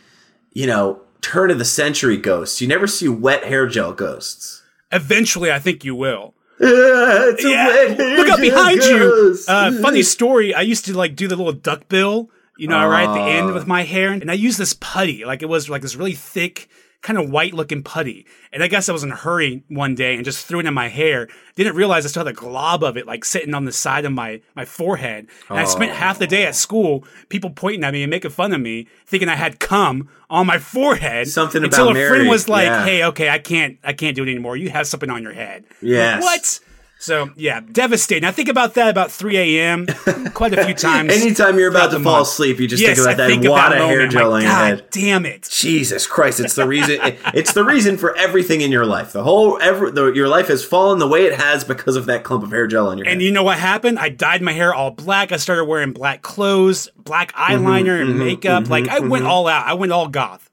you 0.52 0.68
know, 0.68 1.02
turn 1.24 1.50
of 1.50 1.58
the 1.58 1.66
century 1.66 2.18
ghosts. 2.18 2.62
You 2.62 2.68
never 2.68 2.86
see 2.86 3.08
wet 3.08 3.46
hair 3.46 3.66
gel 3.68 3.94
ghosts. 3.94 4.62
Eventually, 4.92 5.52
I 5.52 5.58
think 5.60 5.84
you 5.84 5.96
will. 5.96 6.36
Ah, 6.62 7.30
it's 7.30 7.44
a 7.44 7.50
wet 7.50 8.00
hair 8.00 8.18
look 8.18 8.30
up 8.30 8.40
behind 8.40 8.84
you. 8.84 9.38
Uh, 9.48 9.72
funny 9.82 10.04
story. 10.16 10.54
I 10.54 10.62
used 10.62 10.86
to 10.86 10.94
like 10.96 11.16
do 11.16 11.28
the 11.28 11.36
little 11.36 11.54
duck 11.54 11.88
bill, 11.90 12.30
you 12.58 12.68
know, 12.68 12.88
right 12.88 13.08
at 13.08 13.14
the 13.14 13.22
end 13.22 13.54
with 13.54 13.66
my 13.66 13.84
hair, 13.84 14.12
and 14.12 14.30
I 14.30 14.36
used 14.36 14.60
this 14.60 14.74
putty. 14.80 15.26
Like 15.26 15.42
it 15.42 15.48
was 15.48 15.70
like 15.70 15.82
this 15.82 15.96
really 15.96 16.14
thick, 16.14 16.70
kind 17.04 17.20
of 17.20 17.30
white 17.30 17.54
looking 17.54 17.84
putty. 17.84 18.26
And 18.52 18.64
I 18.64 18.68
guess 18.68 18.90
I 18.90 18.94
was 18.94 19.04
in 19.04 19.12
a 19.12 19.16
hurry 19.16 19.64
one 19.68 19.94
day 19.94 20.16
and 20.16 20.26
just 20.26 20.48
threw 20.48 20.60
it 20.60 20.66
in 20.66 20.74
my 20.74 20.88
hair. 20.88 21.28
Didn't 21.56 21.76
realize 21.76 22.06
I 22.06 22.10
still 22.10 22.26
had 22.26 22.34
a 22.34 22.36
glob 22.36 22.84
of 22.84 22.98
it 22.98 23.06
like 23.06 23.26
sitting 23.26 23.54
on 23.54 23.66
the 23.66 23.72
side 23.72 24.06
of 24.06 24.14
my 24.14 24.42
my 24.56 24.66
forehead. 24.66 25.28
And 25.50 25.60
I 25.60 25.66
spent 25.66 25.92
half 25.92 26.18
the 26.18 26.26
day 26.26 26.44
at 26.44 26.50
oh. 26.50 26.54
school, 26.54 27.06
people 27.30 27.52
pointing 27.52 27.84
at 27.84 27.94
me 27.94 28.04
and 28.04 28.10
making 28.10 28.32
fun 28.32 28.54
of 28.54 28.62
me, 28.62 28.88
thinking 29.06 29.30
I 29.30 29.36
had 29.36 29.60
cum 29.60 30.10
on 30.30 30.48
my 30.48 30.58
forehead. 30.58 31.28
Something 31.28 31.64
until 31.64 31.90
a 31.90 31.94
friend 31.94 32.28
was 32.28 32.50
like, 32.50 32.66
yeah. 32.66 32.86
"Hey, 32.86 33.04
okay, 33.04 33.30
I 33.30 33.38
can't, 33.38 33.78
I 33.84 33.94
can't 33.94 34.16
do 34.16 34.24
it 34.24 34.30
anymore. 34.30 34.58
You 34.58 34.70
have 34.70 34.88
something 34.88 35.10
on 35.10 35.22
your 35.22 35.34
head." 35.34 35.66
I'm 35.66 35.72
like, 35.72 35.82
Yes. 35.82 36.24
what? 36.24 36.60
So 37.04 37.32
yeah, 37.36 37.60
devastating. 37.60 38.24
I 38.24 38.32
think 38.32 38.48
about 38.48 38.76
that 38.76 38.88
about 38.88 39.12
3 39.12 39.36
a.m. 39.60 39.88
quite 40.34 40.58
a 40.58 40.64
few 40.64 40.74
times. 40.74 41.12
Anytime 41.12 41.60
you're 41.60 41.70
about 41.70 41.92
to 41.92 42.00
fall 42.00 42.14
month. 42.14 42.30
asleep, 42.30 42.62
you 42.62 42.68
just 42.70 42.82
yes, 42.82 42.96
think 42.96 43.06
about 43.06 43.14
I 43.20 43.28
that 43.28 43.28
think 43.28 43.50
wad 43.50 43.74
of 43.74 43.78
hair 43.80 44.08
gel 44.08 44.32
on 44.32 44.42
your 44.42 44.50
God 44.50 44.66
head. 44.80 44.90
damn 44.90 45.26
it! 45.26 45.50
Jesus 45.52 46.08
Christ! 46.08 46.40
It's 46.40 46.56
the 46.56 46.66
reason. 46.66 47.02
it- 47.02 47.20
it's 47.34 47.52
the 47.52 47.66
reason 47.66 47.98
for 47.98 48.16
everything 48.16 48.62
in 48.62 48.72
your 48.72 48.86
life. 48.86 49.12
The 49.12 49.24
whole, 49.24 49.60
every, 49.62 49.92
the, 49.92 50.14
your 50.14 50.30
life 50.30 50.48
has 50.48 50.64
fallen 50.64 51.00
the 51.00 51.08
way 51.08 51.26
it 51.26 51.38
has 51.38 51.66
because 51.66 51.98
of 51.98 52.06
that 52.06 52.24
clump 52.24 52.42
of 52.46 52.52
hair 52.52 52.68
gel 52.68 52.88
on 52.88 52.98
your 52.98 53.04
head. 53.04 53.12
And 53.12 53.22
head. 53.22 53.26
you 53.26 53.34
know 53.34 53.44
what 53.44 53.60
happened? 53.60 54.00
I 54.00 54.08
dyed 54.08 54.42
my 54.42 54.54
hair 54.54 54.74
all 54.74 54.92
black. 54.92 55.34
I 55.34 55.38
started 55.38 55.66
wearing 55.66 55.92
black 55.92 56.22
clothes, 56.22 56.88
black 56.96 57.34
Mm-hmm, 57.34 57.66
eyeliner, 57.66 58.00
and 58.00 58.12
mm-hmm, 58.12 58.20
makeup. 58.20 58.70
like 58.70 58.86
mm-hmm, 58.86 58.96
I 58.96 59.00
went 59.00 59.24
mm-hmm. 59.24 59.32
all 59.32 59.48
out. 59.50 59.68
I 59.68 59.74
went 59.74 59.92
all 59.92 60.08
goth. 60.08 60.50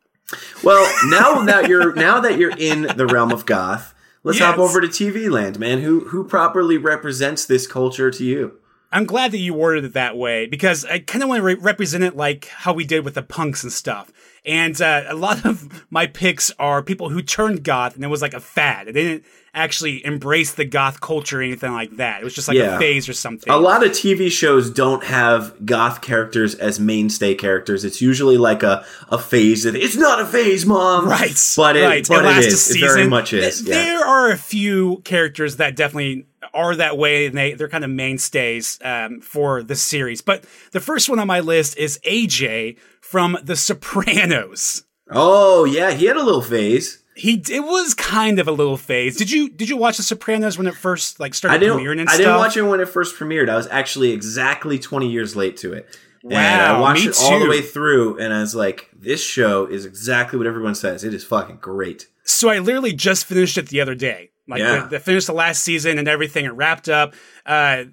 well, 0.65 0.93
now 1.11 1.45
that 1.45 1.69
you're 1.69 1.95
now 1.95 2.19
that 2.19 2.39
you're 2.39 2.57
in 2.59 2.83
the 2.97 3.07
realm 3.07 3.31
of 3.31 3.47
goth, 3.47 3.95
let's 4.23 4.39
hop 4.39 4.59
over 4.59 4.81
to 4.81 4.89
TV 4.89 5.31
land, 5.31 5.59
man. 5.59 5.81
Who 5.81 6.01
who 6.09 6.25
properly 6.25 6.79
represents 6.79 7.45
this 7.45 7.67
culture 7.67 8.11
to 8.11 8.25
you? 8.25 8.59
I'm 8.93 9.05
glad 9.05 9.31
that 9.33 9.39
you 9.39 9.55
worded 9.55 9.85
it 9.85 9.93
that 9.93 10.17
way 10.17 10.47
because 10.47 10.85
I 10.85 10.99
kind 10.99 11.23
of 11.23 11.29
want 11.29 11.41
to 11.41 11.45
re- 11.45 11.55
represent 11.55 12.03
it 12.03 12.17
like 12.17 12.47
how 12.47 12.73
we 12.73 12.85
did 12.85 13.05
with 13.05 13.15
the 13.15 13.23
punks 13.23 13.63
and 13.63 13.73
stuff. 13.73 14.13
And 14.45 14.81
uh, 14.81 15.05
a 15.09 15.15
lot 15.15 15.45
of 15.45 15.85
my 15.91 16.07
picks 16.07 16.51
are 16.59 16.83
people 16.83 17.11
who 17.11 17.21
turned 17.23 17.63
goth 17.63 17.95
and 17.95 18.05
it 18.05 18.09
was 18.09 18.23
like 18.23 18.35
a 18.35 18.41
fad. 18.41 18.87
They 18.87 18.93
didn't 18.93 19.25
actually 19.53 20.05
embrace 20.07 20.55
the 20.55 20.65
goth 20.65 21.01
culture 21.01 21.41
or 21.41 21.43
anything 21.43 21.73
like 21.73 21.97
that. 21.97 22.21
It 22.21 22.25
was 22.25 22.35
just 22.35 22.47
like 22.49 22.57
Yeah. 22.57 22.77
a 22.77 22.79
phase 22.79 23.09
or 23.09 23.13
something. 23.13 23.53
A 23.53 23.59
lot 23.59 23.85
of 23.85 23.91
TV 23.91 24.31
shows 24.31 24.71
don't 24.71 25.03
have 25.05 25.67
goth 25.67 26.01
characters 26.03 26.55
as 26.55 26.79
mainstay 26.81 27.35
characters. 27.35 27.85
It's 27.85 28.01
usually 28.01 28.39
like 28.39 28.63
a, 28.63 28.85
a 29.09 29.19
phase. 29.19 29.65
That, 29.65 29.75
it's 29.77 29.97
not 29.97 30.21
a 30.21 30.27
phase, 30.27 30.65
mom. 30.65 31.07
Right, 31.09 31.37
But 31.57 31.77
it, 31.77 31.85
right. 31.85 32.09
but 32.09 32.25
it 32.25 32.29
lasts 32.29 32.47
it 32.47 32.51
a 32.51 32.55
is. 32.55 32.71
It 32.71 32.73
season. 32.75 32.89
very 32.89 33.09
much 33.09 33.33
is. 33.33 33.63
Th- 33.63 33.69
yeah. 33.77 33.85
There 33.85 34.07
are 34.07 34.31
a 34.31 34.39
few 34.39 34.99
characters 35.05 35.57
that 35.57 35.75
definitely 35.77 36.27
are 36.55 36.75
that 36.77 36.97
way, 36.99 37.27
and 37.27 37.37
they 37.37 37.55
they're 37.55 37.69
kind 37.69 37.85
of 37.85 37.91
mainstays 37.91 38.79
um, 38.85 39.21
for 39.21 39.63
the 39.63 39.77
series. 39.77 40.21
But 40.23 40.45
the 40.73 40.81
first 40.81 41.09
one 41.09 41.19
on 41.19 41.27
my 41.27 41.41
list 41.41 41.77
is 41.77 41.99
AJ 42.07 42.79
from 43.01 43.37
The 43.43 43.57
Sopranos. 43.57 44.85
Oh 45.11 45.65
yeah, 45.65 45.91
he 45.93 46.07
had 46.07 46.17
a 46.17 46.23
little 46.23 46.43
phase. 46.43 47.03
He 47.17 47.43
it 47.51 47.61
was 47.65 47.95
kind 47.95 48.39
of 48.39 48.49
a 48.49 48.53
little 48.53 48.77
phase. 48.77 49.17
Did 49.17 49.31
you 49.31 49.49
did 49.51 49.69
you 49.69 49.77
watch 49.77 49.97
The 49.97 50.03
Sopranos 50.03 50.57
when 50.57 50.67
it 50.67 50.75
first 50.75 51.21
like 51.21 51.35
started 51.35 51.57
I 51.57 51.59
didn't. 51.59 51.79
premiering 51.79 52.01
and 52.01 52.09
I 52.09 52.13
stuff? 52.15 52.19
didn't 52.19 52.37
watch 52.37 52.57
it 52.57 52.63
when 52.63 52.81
it 52.81 52.89
first 52.89 53.17
premiered. 53.17 53.49
I 53.49 53.57
was 53.57 53.67
actually 53.69 54.13
exactly 54.13 54.79
twenty 54.79 55.11
years 55.11 55.37
late 55.37 55.57
to 55.59 55.73
it. 55.73 55.99
Wow, 56.23 56.37
and 56.37 56.61
I 56.63 56.81
watched 56.81 57.07
it 57.07 57.17
all 57.21 57.39
the 57.41 57.49
way 57.49 57.63
through, 57.63 58.19
and 58.19 58.33
I 58.33 58.41
was 58.41 58.55
like, 58.55 58.91
"This 58.95 59.25
show 59.25 59.65
is 59.67 59.85
exactly 59.87 60.39
what 60.39 60.47
everyone 60.47 60.75
says. 60.75 61.03
It 61.03 61.15
is 61.15 61.25
fucking 61.25 61.57
great." 61.61 62.09
So 62.25 62.49
I 62.51 62.59
literally 62.59 62.93
just 62.93 63.25
finished 63.25 63.57
it 63.59 63.69
the 63.71 63.81
other 63.81 63.95
day. 63.95 64.31
Like 64.51 64.61
Yeah. 64.61 64.83
the, 64.83 64.89
the 64.91 65.01
finished 65.01 65.27
the 65.29 65.33
last 65.33 65.63
season 65.63 65.99
and 65.99 66.09
everything. 66.09 66.45
It 66.45 66.51
wrapped 66.51 66.89
up. 66.89 67.15
Uh, 67.47 67.85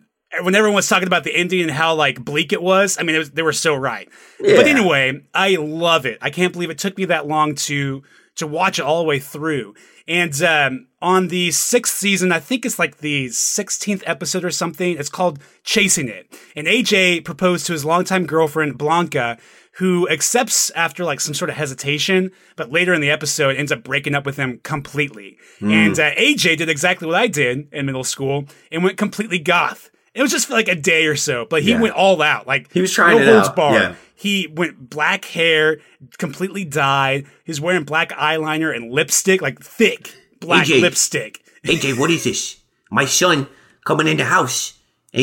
when 0.42 0.56
everyone 0.56 0.76
was 0.76 0.90
talking 0.90 1.08
about 1.08 1.24
the 1.24 1.34
ending 1.34 1.62
and 1.62 1.72
how 1.72 1.96
like 1.96 2.24
bleak 2.24 2.52
it 2.52 2.62
was, 2.62 2.98
I 3.00 3.04
mean, 3.04 3.16
it 3.16 3.20
was, 3.20 3.32
they 3.32 3.42
were 3.44 3.54
so 3.54 3.76
right. 3.76 4.10
But 4.40 4.68
anyway, 4.68 5.22
I 5.34 5.56
love 5.56 6.06
it. 6.06 6.18
I 6.22 6.30
can't 6.32 6.52
believe 6.52 6.70
it 6.70 6.78
took 6.78 6.98
me 6.98 7.06
that 7.06 7.28
long 7.28 7.56
to 7.56 8.04
to 8.36 8.46
watch 8.46 8.78
it 8.78 8.84
all 8.84 9.00
the 9.02 9.08
way 9.08 9.18
through. 9.20 9.74
And 10.08 10.40
um, 10.44 10.88
on 11.02 11.30
the 11.30 11.50
sixth 11.52 11.96
season, 11.98 12.32
I 12.32 12.40
think 12.40 12.66
it's 12.66 12.78
like 12.78 13.00
the 13.00 13.28
16th 13.28 14.04
episode 14.06 14.46
or 14.46 14.52
something. 14.52 14.96
It's 14.98 15.10
called 15.10 15.40
Chasing 15.64 16.08
It. 16.08 16.32
And 16.56 16.68
AJ 16.68 17.26
proposed 17.26 17.66
to 17.66 17.74
his 17.74 17.84
longtime 17.84 18.26
girlfriend, 18.26 18.78
Blanca, 18.78 19.38
who 19.78 20.08
accepts 20.10 20.70
after 20.72 21.04
like 21.04 21.20
some 21.20 21.34
sort 21.34 21.50
of 21.50 21.56
hesitation, 21.56 22.32
but 22.56 22.72
later 22.72 22.94
in 22.94 23.02
the 23.02 23.10
episode 23.12 23.56
ends 23.56 23.72
up 23.72 23.84
breaking 23.84 24.16
up 24.16 24.26
with 24.26 24.38
him 24.38 24.60
completely. 24.64 25.38
Hmm. 25.60 25.72
And 25.72 26.00
uh, 26.00 26.12
AJ 26.16 26.58
did 26.58 26.70
exactly 26.70 27.06
what 27.08 27.16
I 27.16 27.28
did 27.28 27.68
in 27.72 27.86
middle 27.86 28.04
school 28.04 28.46
and 28.72 28.84
went 28.84 28.98
completely 28.98 29.40
goth. 29.40 29.90
It 30.16 30.22
was 30.24 30.32
just 30.32 30.48
for 30.48 30.54
like 30.54 30.68
a 30.68 30.74
day 30.76 31.06
or 31.06 31.16
so, 31.16 31.46
but 31.46 31.62
he 31.62 31.72
Yeah. 31.72 31.82
went 31.82 31.94
all 31.94 32.22
out. 32.24 32.48
Like 32.48 32.72
He 32.74 32.82
was 32.82 32.92
trying 32.92 33.20
no 33.20 33.26
holds 33.34 33.50
out, 33.50 33.56
barred. 33.56 33.82
yeah. 33.82 33.96
He 34.16 34.48
went 34.52 34.90
black 34.90 35.26
hair, 35.26 35.78
completely 36.18 36.66
dyed. 36.66 37.28
He's 37.44 37.62
wearing 37.62 37.84
black 37.84 38.10
eyeliner 38.14 38.76
and 38.76 38.92
lipstick, 38.92 39.44
like 39.44 39.60
thick 39.62 40.12
black 40.40 40.66
AJ. 40.66 40.82
lipstick. 40.82 41.44
AJ, 41.66 42.00
what 42.00 42.10
is 42.10 42.24
this? 42.24 42.58
My 42.90 43.06
son 43.06 43.48
coming 43.86 44.08
in 44.08 44.18
the 44.18 44.26
house, 44.26 44.74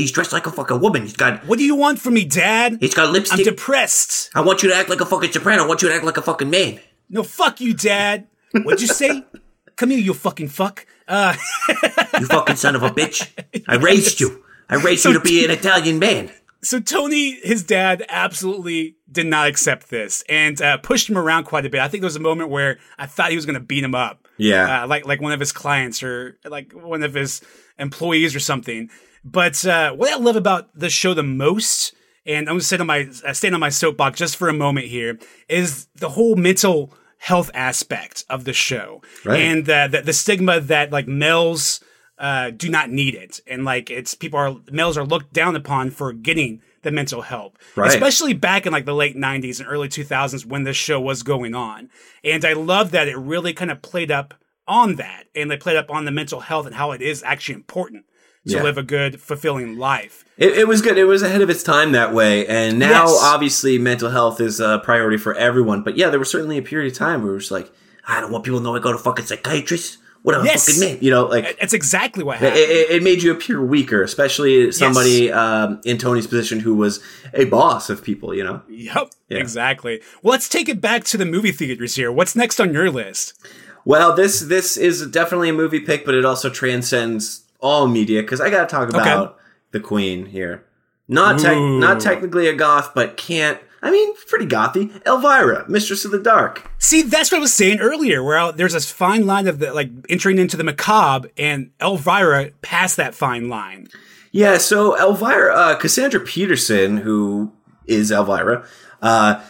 he's 0.01 0.13
dressed 0.13 0.33
like 0.33 0.47
a 0.47 0.51
fucking 0.51 0.81
woman. 0.81 1.03
He's 1.03 1.13
got 1.15 1.45
What 1.47 1.59
do 1.59 1.65
you 1.65 1.75
want 1.75 1.99
from 1.99 2.15
me, 2.15 2.25
Dad? 2.25 2.79
he's 2.81 2.95
got 2.95 3.11
lipstick. 3.13 3.39
I'm 3.41 3.45
depressed. 3.45 4.31
I 4.35 4.41
want 4.41 4.63
you 4.63 4.71
to 4.71 4.75
act 4.77 4.89
like 4.89 5.01
a 5.01 5.07
fucking 5.07 5.33
soprano. 5.33 5.65
I 5.65 5.67
want 5.67 5.83
you 5.83 5.89
to 5.89 5.95
act 5.95 6.05
like 6.05 6.17
a 6.17 6.23
fucking 6.23 6.51
man. 6.51 6.81
No, 7.11 7.23
fuck 7.23 7.61
you, 7.61 7.75
Dad. 7.75 8.27
What'd 8.53 8.81
you 8.81 8.87
say? 8.89 9.25
Come 9.77 9.91
here, 9.91 9.99
you 9.99 10.15
fucking 10.15 10.49
fuck. 10.49 10.87
Uh, 11.09 11.35
You 12.21 12.27
fucking 12.27 12.57
son 12.57 12.77
of 12.77 12.83
a 12.85 12.91
bitch. 12.91 13.29
I 13.67 13.75
raised 13.89 14.21
you. 14.21 14.45
I 14.69 14.77
raised 14.77 15.05
you 15.05 15.13
to 15.15 15.21
be 15.21 15.45
an 15.45 15.51
Italian 15.51 15.99
man. 15.99 16.31
so 16.63 16.79
Tony, 16.79 17.33
his 17.43 17.65
dad, 17.65 18.05
absolutely 18.09 18.97
did 19.11 19.27
not 19.27 19.49
accept 19.49 19.91
this 19.91 20.23
and 20.29 20.61
uh, 20.63 20.77
pushed 20.79 21.09
him 21.11 21.19
around 21.19 21.45
quite 21.45 21.67
a 21.67 21.71
bit. 21.71 21.81
I 21.81 21.89
think 21.89 22.01
there 22.03 22.07
was 22.07 22.17
a 22.17 22.21
moment 22.21 22.51
where 22.51 22.79
I 22.99 23.07
thought 23.07 23.31
he 23.31 23.37
was 23.37 23.47
going 23.47 23.55
to 23.55 23.61
beat 23.61 23.83
him 23.85 23.95
up. 23.97 24.27
Yeah. 24.37 24.85
uh, 24.85 24.87
like 24.89 25.07
like 25.07 25.21
one 25.21 25.33
of 25.33 25.41
his 25.41 25.53
clients 25.53 26.03
or 26.03 26.39
like 26.45 26.73
one 26.73 27.03
of 27.03 27.15
his 27.15 27.41
employees 27.79 28.35
or 28.35 28.41
something. 28.41 28.91
But 29.25 29.65
uh, 29.65 29.93
what 29.93 30.13
I 30.13 30.17
love 30.17 30.37
about 30.37 30.69
the 30.79 30.91
show 30.91 31.15
the 31.15 31.23
most, 31.23 31.95
and 32.27 32.41
I'm 32.49 32.55
going 32.55 32.61
to 32.61 32.67
sit 32.67 32.81
on 32.81 32.87
my 32.87 33.09
uh, 33.25 33.33
stand 33.33 33.55
on 33.55 33.61
my 33.61 33.71
soapbox 33.71 34.19
just 34.19 34.37
for 34.37 34.49
a 34.49 34.53
moment 34.53 34.87
here, 34.89 35.19
is 35.49 35.87
the 35.95 36.11
whole 36.11 36.37
mental 36.37 36.93
health 37.19 37.51
aspect 37.55 38.25
of 38.29 38.45
the 38.45 38.53
show 38.53 39.01
Right. 39.25 39.41
and 39.41 39.69
uh, 39.71 39.89
the 39.89 40.03
the 40.03 40.13
stigma 40.13 40.61
that 40.61 40.93
like 40.93 41.09
males 41.09 41.81
uh, 42.19 42.51
do 42.51 42.69
not 42.69 42.91
need 42.91 43.15
it, 43.15 43.41
and 43.47 43.65
like 43.65 43.91
it's 43.91 44.15
people 44.15 44.39
are 44.39 44.57
males 44.71 44.99
are 44.99 45.07
looked 45.07 45.33
down 45.33 45.57
upon 45.57 45.91
for 45.91 46.13
getting 46.13 46.61
the 46.83 46.91
mental 46.91 47.23
help, 47.23 47.59
Right. 47.77 47.89
especially 47.89 48.35
back 48.35 48.67
in 48.67 48.73
like 48.73 48.85
the 48.85 48.95
late 48.95 49.17
'90s 49.17 49.59
and 49.59 49.69
early 49.69 49.89
2000s 49.89 50.45
when 50.45 50.65
this 50.65 50.77
show 50.77 51.01
was 51.01 51.23
going 51.23 51.55
on. 51.55 51.89
And 52.23 52.45
I 52.45 52.53
love 52.53 52.91
that 52.91 53.09
it 53.09 53.17
really 53.17 53.55
kind 53.55 53.71
of 53.71 53.81
played 53.81 54.11
up 54.11 54.35
on 54.69 54.97
that, 54.97 55.25
and 55.35 55.51
they 55.51 55.57
played 55.57 55.77
up 55.79 55.91
on 55.91 56.05
the 56.05 56.11
mental 56.11 56.41
health 56.41 56.67
and 56.67 56.75
how 56.75 56.93
it 56.93 57.01
is 57.01 57.23
actually 57.23 57.55
important 57.55 58.05
to 58.47 58.55
Yeah. 58.57 58.63
live 58.63 58.77
a 58.79 58.83
good, 58.83 59.21
fulfilling 59.21 59.77
life. 59.79 60.25
It, 60.37 60.59
it 60.59 60.69
was 60.69 60.83
good. 60.83 60.99
It 60.99 61.05
was 61.05 61.23
ahead 61.23 61.41
of 61.43 61.49
its 61.51 61.63
time 61.63 61.93
that 61.93 62.13
way. 62.13 62.47
And 62.47 62.79
now, 62.79 63.07
Yes. 63.07 63.21
obviously, 63.23 63.79
mental 63.79 64.11
health 64.11 64.41
is 64.41 64.61
a 64.61 64.81
priority 64.85 65.17
for 65.17 65.35
everyone. 65.35 65.83
But 65.83 65.97
yeah, 65.97 66.11
there 66.11 66.19
was 66.19 66.31
certainly 66.31 66.59
a 66.59 66.63
period 66.63 66.93
of 66.93 66.99
time 66.99 67.23
where 67.23 67.33
it 67.33 67.37
was 67.37 67.51
like, 67.51 67.71
I 68.07 68.21
don't 68.21 68.31
want 68.33 68.45
people 68.45 68.59
to 68.61 68.65
know 68.65 68.75
I 68.77 68.81
go 68.81 68.93
to 68.93 68.99
fucking 68.99 69.25
psychiatrist. 69.27 69.99
What 70.23 70.35
a 70.41 70.43
Yes. 70.45 70.67
fucking 70.67 70.81
man. 70.81 70.99
you 71.03 71.11
know, 71.11 71.27
like 71.27 71.57
It's 71.61 71.75
exactly 71.75 72.25
what 72.25 72.37
it, 72.37 72.41
happened. 72.41 72.59
it, 72.61 72.91
it 72.91 73.03
made 73.03 73.23
you 73.23 73.31
appear 73.31 73.63
weaker, 73.63 74.03
especially 74.03 74.73
somebody 74.73 75.31
um, 75.31 75.81
in 75.85 75.99
Tony's 75.99 76.27
position 76.27 76.61
who 76.61 76.75
was 76.75 77.01
a 77.35 77.45
boss 77.45 77.91
of 77.91 78.03
people. 78.03 78.35
You 78.35 78.45
know, 78.45 78.63
Yep, 78.69 79.11
Yeah. 79.29 79.39
exactly. 79.39 80.01
Well, 80.23 80.33
let's 80.33 80.49
take 80.49 80.69
it 80.69 80.81
back 80.81 81.05
to 81.05 81.19
the 81.19 81.27
movie 81.27 81.53
theaters 81.53 81.95
here. 81.97 82.11
What's 82.11 82.35
next 82.35 82.59
on 82.61 82.73
your 82.73 82.91
list? 82.91 83.35
well, 83.87 84.15
this 84.15 84.41
this 84.41 84.79
is 84.79 85.07
definitely 85.09 85.51
a 85.51 85.53
movie 85.53 85.81
pick, 85.81 86.07
but 86.07 86.15
it 86.15 86.25
also 86.25 86.49
transcends 86.49 87.43
all 87.65 87.89
media 87.89 88.21
because 88.23 88.41
I 88.41 88.51
got 88.51 88.69
to 88.69 88.73
talk 88.73 88.91
about 88.91 89.39
the 89.73 89.81
Queen 89.81 90.27
here. 90.27 90.65
Not 91.09 91.43
Ooh. 91.45 91.81
not 91.81 91.99
technically 92.01 92.47
a 92.47 92.55
goth, 92.55 92.93
but 92.95 93.17
can't. 93.17 93.59
I 93.83 93.91
mean, 93.91 94.15
pretty 94.29 94.47
gothy. 94.47 94.91
Elvira, 95.07 95.65
Mistress 95.69 96.05
of 96.07 96.11
the 96.11 96.19
Dark. 96.19 96.71
See, 96.79 97.03
that's 97.03 97.31
what 97.31 97.39
I 97.39 97.41
was 97.41 97.53
saying 97.53 97.81
earlier, 97.81 98.23
where 98.23 98.39
I- 98.39 98.51
there's 98.53 98.73
this 98.73 98.91
fine 98.91 99.27
line 99.27 99.47
of 99.47 99.59
the, 99.59 99.75
like 99.75 99.91
entering 100.09 100.39
into 100.39 100.57
the 100.57 100.65
macabre, 100.65 101.29
and 101.37 101.71
Elvira 101.83 102.51
passed 102.63 102.97
that 102.97 103.15
fine 103.15 103.49
line. 103.49 103.89
Yeah, 104.33 104.57
so 104.59 104.99
Elvira, 104.99 105.55
uh, 105.55 105.75
Cassandra 105.77 106.21
Peterson, 106.21 106.99
who 106.99 107.53
is 107.87 108.11
Elvira, 108.11 108.65
uh, 109.03 109.41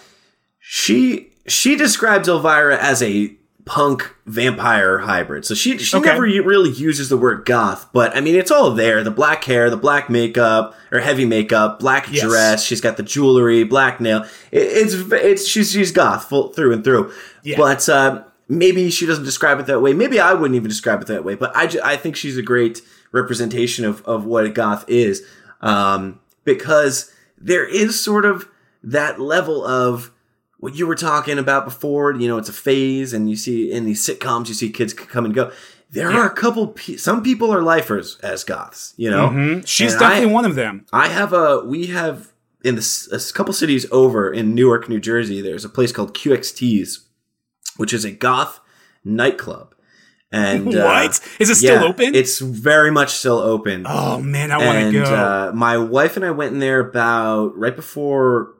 she 0.58 1.30
she 1.46 1.76
describes 1.76 2.28
Elvira 2.28 2.76
as 2.76 3.02
a 3.02 3.36
punk 3.66 4.14
vampire 4.26 4.98
hybrid. 4.98 5.44
So 5.46 5.54
she 5.54 5.78
she 5.78 5.96
Okay. 5.96 6.10
never 6.10 6.22
really 6.22 6.70
uses 6.70 7.08
the 7.08 7.16
word 7.16 7.44
goth, 7.46 7.88
but 7.92 8.14
I 8.14 8.20
mean 8.20 8.34
it's 8.34 8.50
all 8.50 8.70
there. 8.72 9.02
The 9.02 9.10
black 9.10 9.44
hair, 9.44 9.70
the 9.70 9.76
black 9.76 10.10
makeup 10.10 10.74
or 10.92 11.00
heavy 11.00 11.24
makeup, 11.24 11.80
black 11.80 12.08
Yes. 12.10 12.22
dress. 12.24 12.64
She's 12.64 12.80
got 12.82 12.96
the 12.98 13.02
jewelry, 13.02 13.64
black 13.64 14.00
nail. 14.00 14.24
It, 14.52 14.62
it's 14.62 14.94
it's 15.12 15.48
she's 15.48 15.72
she's 15.72 15.92
goth 15.92 16.28
full 16.28 16.48
through 16.52 16.72
and 16.74 16.84
through. 16.84 17.10
Yeah. 17.42 17.56
But 17.56 17.88
uh, 17.88 18.24
maybe 18.48 18.90
she 18.90 19.06
doesn't 19.06 19.24
describe 19.24 19.58
it 19.60 19.66
that 19.66 19.80
way. 19.80 19.94
Maybe 19.94 20.20
I 20.20 20.34
wouldn't 20.34 20.56
even 20.56 20.68
describe 20.68 21.00
it 21.00 21.06
that 21.08 21.24
way. 21.24 21.34
But 21.34 21.56
I, 21.56 21.70
I 21.82 21.96
think 21.96 22.16
she's 22.16 22.36
a 22.36 22.42
great 22.42 22.82
representation 23.12 23.84
of, 23.86 24.04
of 24.04 24.26
what 24.26 24.44
a 24.44 24.50
goth 24.50 24.84
is. 24.88 25.22
Um, 25.62 26.20
because 26.44 27.10
there 27.38 27.64
is 27.66 27.98
sort 27.98 28.24
of 28.26 28.48
that 28.82 29.18
level 29.20 29.64
of 29.64 30.10
what 30.64 30.74
you 30.74 30.86
were 30.86 30.94
talking 30.94 31.38
about 31.38 31.64
before. 31.66 32.12
You 32.14 32.26
know, 32.28 32.38
it's 32.38 32.48
a 32.48 32.52
phase, 32.54 33.12
and 33.12 33.28
you 33.28 33.36
see 33.36 33.70
in 33.70 33.84
these 33.84 34.04
sitcoms, 34.06 34.48
you 34.48 34.54
see 34.54 34.70
kids 34.70 34.92
come 34.94 35.24
and 35.26 35.34
go. 35.34 35.52
There 35.90 36.10
are 36.10 36.26
a 36.26 36.34
couple. 36.34 36.68
Pe- 36.68 36.96
some 36.96 37.22
people 37.22 37.52
are 37.54 37.62
lifers 37.62 38.18
as 38.22 38.42
goths. 38.44 38.94
You 38.96 39.10
know, 39.10 39.28
Hmm? 39.28 39.60
She's 39.64 39.92
And 39.92 40.00
definitely 40.00 40.30
I- 40.30 40.32
one 40.32 40.44
of 40.44 40.54
them. 40.54 40.86
I 40.92 41.08
have 41.08 41.32
a 41.32 41.60
we 41.64 41.86
have 41.88 42.32
in 42.64 42.74
this 42.76 43.08
a 43.12 43.32
couple 43.32 43.52
cities 43.52 43.86
over 43.92 44.32
in 44.32 44.54
Newark, 44.54 44.88
New 44.88 44.98
Jersey. 45.00 45.40
There's 45.42 45.64
a 45.64 45.68
place 45.68 45.92
called 45.92 46.14
QXT's, 46.14 47.00
which 47.76 47.92
is 47.92 48.04
a 48.04 48.10
goth 48.10 48.60
nightclub. 49.04 49.74
And 50.32 50.74
uh, 50.74 50.84
What? 50.84 51.20
Is 51.38 51.48
it 51.50 51.54
still 51.56 51.80
yeah, 51.82 51.88
open? 51.88 52.14
It's 52.14 52.40
very 52.40 52.90
much 52.90 53.10
still 53.12 53.38
open. 53.38 53.84
Oh 53.88 54.18
man, 54.20 54.50
I 54.50 54.56
want 54.58 54.92
to 54.92 55.02
go. 55.04 55.04
uh, 55.04 55.52
my 55.54 55.76
wife 55.78 56.16
and 56.16 56.24
I 56.24 56.32
went 56.32 56.54
in 56.54 56.58
there 56.58 56.80
about 56.80 57.56
right 57.56 57.76
before 57.76 58.54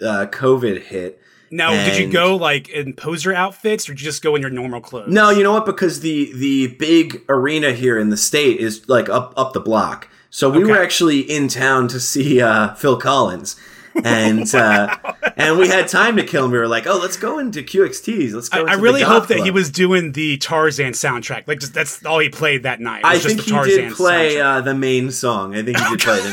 uh, 0.00 0.26
COVID 0.30 0.80
hit. 0.84 1.20
Now, 1.52 1.70
did 1.84 1.98
you 1.98 2.10
go 2.10 2.34
like 2.34 2.70
in 2.70 2.94
poser 2.94 3.34
outfits, 3.34 3.86
or 3.88 3.92
did 3.92 4.00
you 4.00 4.06
just 4.06 4.22
go 4.22 4.34
in 4.34 4.40
your 4.40 4.50
normal 4.50 4.80
clothes? 4.80 5.12
No, 5.12 5.28
you 5.28 5.42
know 5.42 5.52
what? 5.52 5.66
Because 5.66 6.00
the 6.00 6.32
the 6.32 6.68
big 6.78 7.22
arena 7.28 7.72
here 7.72 7.98
in 7.98 8.08
the 8.08 8.16
state 8.16 8.58
is 8.58 8.88
like 8.88 9.10
up 9.10 9.34
up 9.36 9.52
the 9.52 9.60
block. 9.60 10.08
So 10.30 10.48
we 10.48 10.64
were 10.64 10.78
actually 10.78 11.20
in 11.20 11.48
town 11.48 11.88
to 11.88 12.00
see 12.00 12.40
uh, 12.40 12.72
Phil 12.74 12.96
Collins, 12.96 13.60
and 14.02 14.52
uh, 14.54 14.96
and 15.36 15.58
we 15.58 15.68
had 15.68 15.88
time 15.88 16.16
to 16.16 16.24
kill. 16.24 16.44
And 16.44 16.52
we 16.52 16.58
were 16.58 16.68
like, 16.68 16.86
oh, 16.86 16.96
let's 16.96 17.18
go 17.18 17.38
into 17.38 17.62
QXTs. 17.62 18.32
Let's 18.32 18.50
I, 18.50 18.62
go. 18.62 18.66
I 18.66 18.76
the 18.76 18.82
really 18.82 19.02
hope 19.02 19.28
that 19.28 19.40
he 19.40 19.50
was 19.50 19.70
doing 19.70 20.12
the 20.12 20.38
Tarzan 20.38 20.92
soundtrack. 20.92 21.46
Like, 21.46 21.60
just, 21.60 21.74
that's 21.74 22.02
all 22.06 22.18
he 22.18 22.30
played 22.30 22.62
that 22.62 22.80
night. 22.80 23.02
I 23.04 23.18
think 23.18 23.42
he 23.42 23.52
did 23.52 23.92
play 23.92 24.40
uh, 24.40 24.62
the 24.62 24.74
main 24.74 25.10
song. 25.10 25.54
I 25.54 25.62
think 25.62 25.76
he 25.76 25.96
did 25.96 26.00
play 26.00 26.20
the 26.22 26.32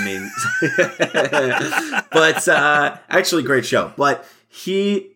main. 1.92 2.04
but 2.12 2.48
uh, 2.48 2.98
actually, 3.10 3.44
great 3.44 3.66
show. 3.66 3.92
But 3.98 4.26
he, 4.48 5.09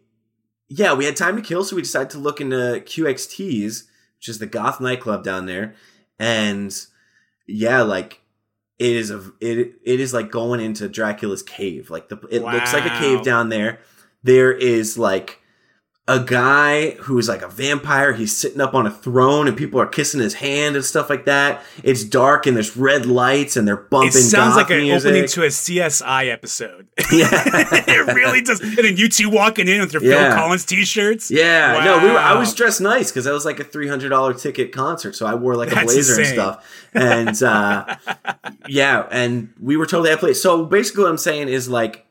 yeah, 0.75 0.94
we 0.94 1.06
had 1.06 1.15
time 1.15 1.36
to 1.36 1.42
kill, 1.42 1.63
so 1.63 1.75
we 1.75 1.84
decided 1.84 2.10
to 2.12 2.18
look 2.18 2.42
into 2.42 2.56
QXTs, 2.56 3.84
which 4.18 4.27
is 4.27 4.39
the 4.39 4.48
goth 4.48 4.82
nightclub 4.82 5.24
down 5.24 5.46
there, 5.46 5.75
and 6.18 6.75
yeah, 7.48 7.84
like 7.84 8.22
it 8.80 8.96
is 8.96 9.12
a 9.12 9.32
it 9.39 9.75
it 9.84 10.00
is 10.00 10.15
like 10.15 10.32
going 10.32 10.60
into 10.60 10.89
Dracula's 10.89 11.44
cave. 11.44 11.92
Like 11.92 12.10
the 12.10 12.18
it 12.32 12.42
looks 12.42 12.74
like 12.74 12.86
a 12.86 13.00
cave 13.00 13.24
down 13.24 13.50
there. 13.50 13.82
There 14.24 14.51
is 14.51 14.98
like 14.98 15.42
a 16.06 16.20
guy 16.20 16.92
who 16.92 17.18
is 17.18 17.30
like 17.30 17.42
a 17.42 17.48
vampire. 17.48 18.12
He's 18.12 18.36
sitting 18.36 18.60
up 18.60 18.74
on 18.74 18.86
a 18.86 18.92
throne 18.92 19.48
and 19.48 19.56
people 19.56 19.80
are 19.80 19.88
kissing 19.88 20.20
his 20.20 20.34
hand 20.34 20.76
and 20.76 20.84
stuff 20.84 21.10
like 21.10 21.24
that. 21.26 21.64
It's 21.82 22.04
dark 22.04 22.46
and 22.46 22.58
there's 22.58 22.76
red 22.76 23.06
lights 23.06 23.56
and 23.56 23.66
they're 23.66 23.78
bumping. 23.78 24.10
It 24.10 24.12
sounds 24.12 24.58
like 24.58 24.70
an 24.70 24.82
music. 24.82 25.10
opening 25.10 25.28
to 25.30 25.44
a 25.44 25.48
CSI 25.48 26.30
episode. 26.30 26.90
yeah. 27.12 27.30
it 27.88 28.14
really 28.14 28.42
does. 28.42 28.60
And 28.60 28.76
then 28.76 28.98
you 28.98 29.08
two 29.08 29.30
walking 29.30 29.70
in 29.70 29.80
with 29.80 29.94
your 29.94 30.04
Yeah. 30.04 30.32
Phil 30.32 30.38
Collins 30.40 30.66
t-shirts. 30.66 31.32
Yeah, 31.32 31.82
no, 31.86 32.06
we 32.06 32.12
were. 32.12 32.20
I 32.20 32.38
was 32.38 32.54
dressed 32.54 32.82
nice 32.82 33.10
because 33.10 33.24
that 33.24 33.34
was 33.34 33.46
like 33.46 33.62
a 33.62 33.64
three 33.64 33.88
hundred 33.88 34.10
dollar 34.10 34.34
ticket 34.34 34.74
concert, 34.74 35.16
so 35.16 35.26
I 35.26 35.36
wore 35.36 35.56
like 35.56 35.72
a 35.72 35.76
That's 35.76 35.94
blazer 35.94 36.20
and 36.20 36.28
stuff. 36.28 36.90
And 36.94 37.44
uh, 37.44 37.96
yeah, 38.68 39.08
and 39.10 39.54
we 39.58 39.78
were 39.78 39.86
totally 39.86 40.12
at 40.12 40.20
place. 40.20 40.42
So 40.44 40.66
basically, 40.66 41.04
what 41.04 41.12
I'm 41.12 41.18
saying 41.18 41.48
is 41.48 41.70
like, 41.70 42.06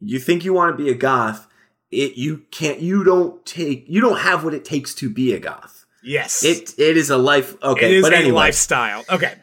you 0.00 0.18
think 0.18 0.44
you 0.44 0.52
want 0.52 0.76
to 0.76 0.84
be 0.84 0.90
a 0.90 0.94
goth, 0.94 1.47
it 1.90 2.16
you 2.16 2.42
can't. 2.50 2.80
You 2.80 3.04
don't 3.04 3.44
take. 3.46 3.86
You 3.88 4.00
don't 4.00 4.18
have 4.18 4.44
what 4.44 4.54
it 4.54 4.64
takes 4.64 4.94
to 4.96 5.10
be 5.10 5.32
a 5.32 5.38
goth. 5.40 5.86
Yes. 6.02 6.44
It 6.44 6.74
it 6.78 6.96
is 6.96 7.10
a 7.10 7.16
life. 7.18 7.56
Okay, 7.62 7.86
it 7.86 7.92
is 7.98 8.02
but 8.02 8.12
a 8.12 8.16
anyway, 8.16 8.34
lifestyle. 8.34 9.04
Okay. 9.10 9.34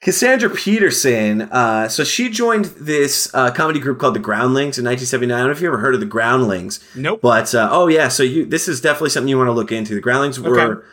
Cassandra 0.00 0.50
Peterson, 0.50 1.42
uh, 1.42 1.86
so 1.88 2.02
she 2.02 2.28
joined 2.28 2.64
this 2.64 3.32
uh, 3.34 3.52
comedy 3.52 3.78
group 3.78 4.00
called 4.00 4.16
the 4.16 4.20
Groundlings 4.20 4.76
in 4.76 4.84
1979. 4.84 5.32
I 5.32 5.38
don't 5.38 5.46
know 5.46 5.52
if 5.52 5.60
you 5.60 5.68
ever 5.68 5.78
heard 5.78 5.94
of 5.94 6.00
the 6.00 6.06
Groundlings. 6.06 6.80
Nope. 6.96 7.20
But 7.22 7.54
uh, 7.54 7.68
oh 7.70 7.86
yeah, 7.86 8.08
so 8.08 8.24
you 8.24 8.44
this 8.44 8.66
is 8.66 8.80
definitely 8.80 9.10
something 9.10 9.28
you 9.28 9.38
want 9.38 9.46
to 9.46 9.52
look 9.52 9.70
into. 9.70 9.94
The 9.94 10.00
Groundlings 10.00 10.40
were 10.40 10.58
Okay. 10.58 10.86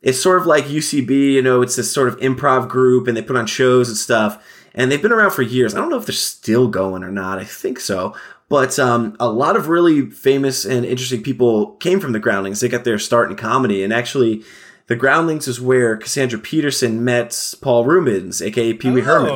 it's 0.00 0.18
sort 0.18 0.40
of 0.40 0.46
like 0.46 0.64
UCB, 0.64 1.10
you 1.10 1.42
know, 1.42 1.60
it's 1.60 1.76
this 1.76 1.92
sort 1.92 2.08
of 2.08 2.16
improv 2.20 2.68
group 2.70 3.06
and 3.06 3.14
they 3.14 3.22
put 3.22 3.36
on 3.36 3.46
shows 3.46 3.88
and 3.90 3.98
stuff. 3.98 4.42
And 4.74 4.90
they've 4.90 5.02
been 5.02 5.12
around 5.12 5.32
for 5.32 5.42
years. 5.42 5.74
I 5.74 5.78
don't 5.78 5.90
know 5.90 5.98
if 5.98 6.06
they're 6.06 6.14
still 6.14 6.66
going 6.66 7.04
or 7.04 7.10
not. 7.12 7.38
I 7.38 7.44
think 7.44 7.78
so. 7.78 8.16
But 8.48 8.78
um, 8.78 9.16
a 9.18 9.28
lot 9.28 9.56
of 9.56 9.68
really 9.68 10.10
famous 10.10 10.64
and 10.64 10.84
interesting 10.84 11.22
people 11.22 11.72
came 11.76 11.98
from 11.98 12.12
the 12.12 12.20
Groundlings. 12.20 12.60
They 12.60 12.68
got 12.68 12.84
their 12.84 12.98
start 12.98 13.30
in 13.30 13.36
comedy. 13.36 13.82
And 13.82 13.92
actually, 13.92 14.44
the 14.86 14.96
Groundlings 14.96 15.48
is 15.48 15.60
where 15.60 15.96
Cassandra 15.96 16.38
Peterson 16.38 17.04
met 17.04 17.54
Paul 17.62 17.84
Reubens, 17.84 18.42
aka 18.42 18.74
Pee 18.74 18.90
Wee 18.90 19.00
Herman. 19.00 19.30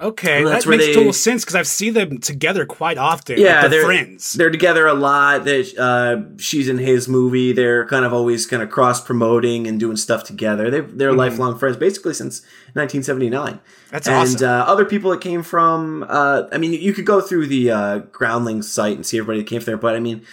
Okay. 0.00 0.44
That's 0.44 0.64
that 0.64 0.70
makes 0.70 0.86
they- 0.86 0.94
total 0.94 1.12
sense 1.12 1.44
because 1.44 1.54
I've 1.54 1.66
seen 1.66 1.94
them 1.94 2.18
together 2.18 2.66
quite 2.66 2.98
often. 2.98 3.38
Yeah, 3.38 3.62
like 3.62 3.62
they're, 3.62 3.70
they're 3.70 3.84
friends. 3.84 4.32
They're 4.34 4.50
together 4.50 4.86
a 4.86 4.94
lot. 4.94 5.44
That 5.44 5.78
uh, 5.78 6.36
she's 6.38 6.68
in 6.68 6.78
his 6.78 7.08
movie. 7.08 7.52
They're 7.52 7.86
kind 7.86 8.04
of 8.04 8.12
always 8.12 8.46
kind 8.46 8.62
of 8.62 8.70
cross 8.70 9.02
promoting 9.02 9.66
and 9.66 9.80
doing 9.80 9.96
stuff 9.96 10.24
together. 10.24 10.70
They 10.70 10.80
they're 10.80 11.12
lifelong 11.12 11.58
friends, 11.58 11.76
basically 11.76 12.14
since 12.14 12.42
1979. 12.74 13.54
Mm-hmm. 13.54 13.58
That's 13.90 14.06
and, 14.06 14.16
awesome. 14.16 14.48
uh, 14.48 14.64
other 14.64 14.84
people 14.84 15.10
that 15.12 15.20
came 15.20 15.42
from. 15.42 16.04
Uh, 16.08 16.44
I 16.52 16.58
mean, 16.58 16.72
you 16.72 16.92
could 16.92 17.06
go 17.06 17.20
through 17.20 17.46
the 17.46 17.70
uh, 17.70 17.98
Groundlings 17.98 18.70
site 18.70 18.96
and 18.96 19.06
see 19.06 19.18
everybody 19.18 19.40
that 19.40 19.48
came 19.48 19.60
from 19.60 19.66
there. 19.66 19.76
But 19.78 19.96
I 19.96 20.00
mean, 20.00 20.26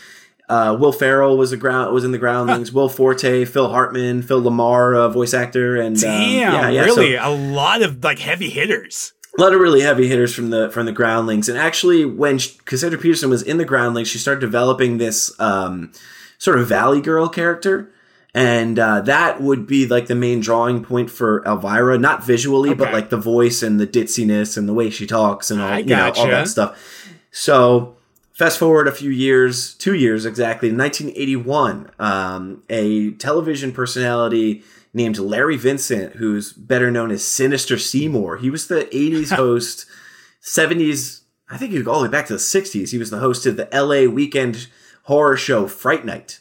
uh, 0.50 0.76
Will 0.80 0.92
Ferrell 0.92 1.38
was 1.38 1.52
a 1.52 1.58
ground 1.58 1.94
was 1.94 2.04
in 2.04 2.12
the 2.12 2.18
Groundlings. 2.18 2.74
Will 2.74 2.90
Forte, 2.90 3.46
Phil 3.46 3.70
Hartman, 3.70 4.22
Phil 4.22 4.42
LaMarr, 4.42 4.96
uh, 4.98 5.10
voice 5.10 5.34
actor, 5.34 5.78
and 5.78 5.96
um, 5.98 6.02
Damn, 6.02 6.54
yeah, 6.54 6.70
yeah, 6.70 6.88
so- 6.88 6.96
really, 6.98 7.16
a 7.16 7.30
lot 7.30 7.82
of 7.82 8.04
like 8.04 8.20
heavy 8.20 8.50
hitters. 8.50 9.14
A 9.38 9.42
lot 9.42 9.54
of 9.54 9.60
really 9.60 9.82
heavy 9.82 10.08
hitters 10.08 10.34
from 10.34 10.50
the 10.50 10.70
from 10.70 10.86
the 10.86 10.92
groundlings. 10.92 11.50
And 11.50 11.58
actually 11.58 12.06
when 12.06 12.38
she, 12.38 12.58
cassandra 12.66 13.00
peterson 13.00 13.30
was 13.30 13.42
in 13.42 13.58
the 13.58 13.66
groundlings 13.66 14.08
she 14.08 14.18
started 14.18 14.42
developing 14.42 14.98
this 14.98 15.38
um, 15.40 15.92
sort 16.38 16.60
of 16.60 16.68
valley 16.68 17.02
girl 17.02 17.28
character. 17.28 17.90
And 18.36 18.80
uh, 18.80 19.02
that 19.02 19.42
would 19.42 19.68
be 19.68 19.86
like 19.86 20.08
the 20.08 20.16
main 20.16 20.40
drawing 20.40 20.84
point 20.84 21.12
for 21.12 21.44
elvira 21.46 21.98
not 21.98 22.24
visually 22.24 22.74
but 22.74 22.92
like 22.92 23.10
the 23.10 23.18
voice 23.18 23.62
and 23.62 23.80
the 23.80 23.88
ditziness 23.88 24.58
and 24.58 24.68
the 24.68 24.74
way 24.74 24.90
she 24.90 25.06
talks 25.06 25.52
and 25.52 25.62
all 25.62 25.70
I 25.70 25.80
you 25.80 25.86
know 25.96 26.12
all 26.16 26.28
that 26.28 26.48
stuff. 26.48 27.10
So 27.32 27.96
fast 28.34 28.58
forward 28.58 28.88
a 28.88 28.92
few 28.92 29.12
years 29.12 29.76
two 29.76 29.94
years 29.94 30.26
exactly 30.26 30.70
in 30.70 30.78
1981 30.78 31.92
um, 32.00 32.64
a 32.70 33.12
television 33.12 33.72
personality 33.72 34.64
named 34.94 35.18
larry 35.18 35.58
vincent 35.58 36.16
who's 36.16 36.54
better 36.54 36.92
known 36.92 37.12
as 37.12 37.26
sinister 37.26 37.78
seymour 37.78 38.38
he 38.38 38.50
was 38.50 38.68
the 38.68 38.86
80s 38.94 39.32
host 39.36 39.86
70s 40.42 41.22
i 41.50 41.58
think 41.58 41.72
you 41.72 41.84
go 41.84 41.92
all 41.92 42.00
the 42.02 42.08
way 42.08 42.12
back 42.12 42.28
to 42.28 42.34
the 42.34 42.40
60s 42.40 42.92
he 42.92 42.98
was 42.98 43.10
the 43.10 43.20
host 43.20 43.46
of 43.46 43.58
the 43.58 43.68
la 43.74 44.12
weekend 44.12 44.68
horror 45.04 45.38
show 45.38 45.68
fright 45.68 46.06
night 46.06 46.40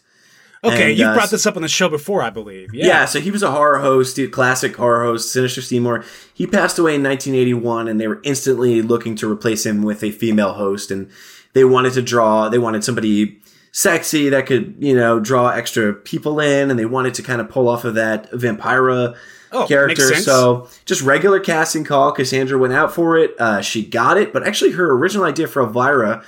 Okay, 0.64 0.90
And, 0.90 0.98
you've 1.00 1.08
uh, 1.08 1.14
brought 1.14 1.30
this 1.32 1.44
up 1.44 1.56
on 1.56 1.62
the 1.62 1.68
show 1.68 1.88
before, 1.88 2.22
I 2.22 2.30
believe. 2.30 2.72
yeah. 2.72 2.86
Yeah. 2.86 3.04
so 3.06 3.18
he 3.18 3.32
was 3.32 3.42
a 3.42 3.50
horror 3.50 3.80
host, 3.80 4.16
classic 4.30 4.76
horror 4.76 5.02
host, 5.02 5.32
Sinister 5.32 5.60
Seymour. 5.60 6.04
He 6.32 6.46
passed 6.46 6.78
away 6.78 6.94
in 6.94 7.02
1981, 7.02 7.88
and 7.88 8.00
they 8.00 8.06
were 8.06 8.20
instantly 8.22 8.80
looking 8.80 9.16
to 9.16 9.28
replace 9.28 9.66
him 9.66 9.82
with 9.82 10.04
a 10.04 10.12
female 10.12 10.52
host. 10.52 10.92
And 10.92 11.10
they 11.52 11.64
wanted 11.64 11.94
to 11.94 12.02
draw, 12.02 12.48
they 12.48 12.60
wanted 12.60 12.84
somebody 12.84 13.40
sexy 13.72 14.28
that 14.28 14.46
could, 14.46 14.76
you 14.78 14.94
know, 14.94 15.18
draw 15.18 15.48
extra 15.48 15.92
people 15.92 16.38
in, 16.40 16.70
and 16.70 16.78
they 16.78 16.84
wanted 16.86 17.14
to 17.14 17.22
kind 17.22 17.40
of 17.40 17.48
pull 17.48 17.68
off 17.68 17.84
of 17.84 17.94
that 17.94 18.30
Vampira 18.30 19.16
Oh, 19.54 19.66
character. 19.66 20.02
makes 20.06 20.14
sense. 20.14 20.24
So 20.24 20.68
just 20.86 21.02
regular 21.02 21.38
casting 21.40 21.84
call. 21.84 22.12
Cassandra 22.12 22.56
went 22.58 22.72
out 22.72 22.94
for 22.94 23.18
it. 23.18 23.34
Uh, 23.38 23.60
she 23.60 23.84
got 23.84 24.16
it, 24.16 24.32
but 24.32 24.46
actually 24.46 24.72
her 24.72 24.90
original 24.92 25.24
idea 25.26 25.46
for 25.46 25.62
Elvira 25.62 26.22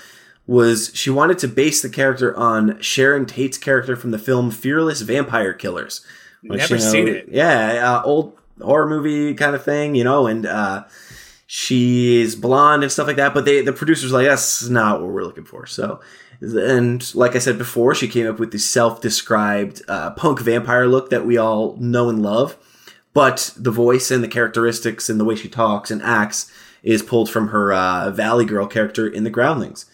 was 0.47 0.91
she 0.95 1.09
wanted 1.09 1.39
to 1.39 1.49
base 1.49 1.81
the 1.81 1.89
character 1.89 2.37
on 2.37 2.79
Sharon 2.83 3.25
Tate's 3.25 3.57
character 3.57 3.97
from 3.97 4.11
the 4.11 4.19
film 4.19 4.51
Fearless 4.51 5.01
Vampire 5.01 5.55
Killers. 5.55 6.05
which, 6.43 6.59
Never 6.61 6.75
you 6.77 6.81
know, 6.83 6.91
seen 6.91 7.09
it. 7.09 7.29
Yeah, 7.31 7.95
uh, 7.99 8.03
old 8.05 8.37
horror 8.61 8.87
movie 8.87 9.33
kind 9.33 9.55
of 9.57 9.65
thing, 9.65 9.95
you 9.95 10.05
know, 10.05 10.27
and 10.27 10.45
uh, 10.45 10.85
she 11.47 12.21
is 12.21 12.37
blonde 12.37 12.83
and 12.83 12.93
stuff 12.93 13.07
like 13.07 13.17
that. 13.17 13.33
But 13.33 13.47
they, 13.47 13.63
the 13.63 13.73
producers 13.73 14.13
like, 14.13 14.27
that's 14.27 14.69
not 14.69 15.01
what 15.01 15.11
we're 15.11 15.25
looking 15.25 15.45
for. 15.47 15.65
So, 15.67 16.01
and 16.53 17.15
like 17.15 17.35
I 17.35 17.39
said 17.39 17.59
before, 17.59 17.95
she 17.95 18.09
came 18.09 18.27
up 18.27 18.39
with 18.39 18.53
the 18.53 18.59
self-described 18.59 19.83
uh, 19.89 20.11
punk 20.11 20.41
vampire 20.41 20.87
look 20.87 21.11
that 21.11 21.27
we 21.27 21.37
all 21.37 21.77
know 21.77 22.09
and 22.09 22.23
love. 22.23 22.57
But 23.13 23.53
the 23.57 23.71
voice 23.71 24.11
and 24.11 24.25
the 24.25 24.29
characteristics 24.29 25.09
and 25.09 25.21
the 25.21 25.25
way 25.25 25.37
she 25.37 25.49
talks 25.49 25.91
and 25.91 26.03
acts 26.03 26.51
is 26.83 27.03
pulled 27.03 27.31
from 27.31 27.49
her 27.49 27.73
uh, 27.73 28.11
Valley 28.11 28.45
Girl 28.45 28.67
character 28.67 29.07
in 29.07 29.25
The 29.25 29.31
Groundlings. 29.31 29.87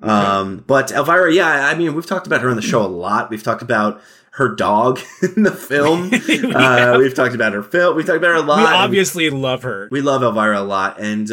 Um, 0.00 0.64
but 0.66 0.90
Elvira, 0.90 1.32
yeah, 1.32 1.68
I 1.68 1.74
mean, 1.74 1.94
we've 1.94 2.06
talked 2.06 2.26
about 2.26 2.40
her 2.40 2.50
on 2.50 2.56
the 2.56 2.62
show 2.62 2.82
a 2.82 2.88
lot. 2.88 3.30
We've 3.30 3.42
talked 3.42 3.62
about 3.62 4.00
her 4.32 4.48
dog 4.48 5.00
in 5.36 5.42
the 5.42 5.52
film. 5.52 6.10
uh, 6.54 6.96
we've 6.98 7.14
talked 7.14 7.34
about 7.34 7.52
her 7.52 7.62
film. 7.62 7.96
We've 7.96 8.06
talked 8.06 8.18
about 8.18 8.30
her 8.30 8.36
a 8.36 8.42
lot. 8.42 8.58
we 8.58 8.64
obviously 8.64 9.30
love 9.30 9.62
her. 9.62 9.88
we 9.90 10.00
love 10.00 10.22
Elvira 10.22 10.60
a 10.60 10.64
lot, 10.64 10.98
and 10.98 11.28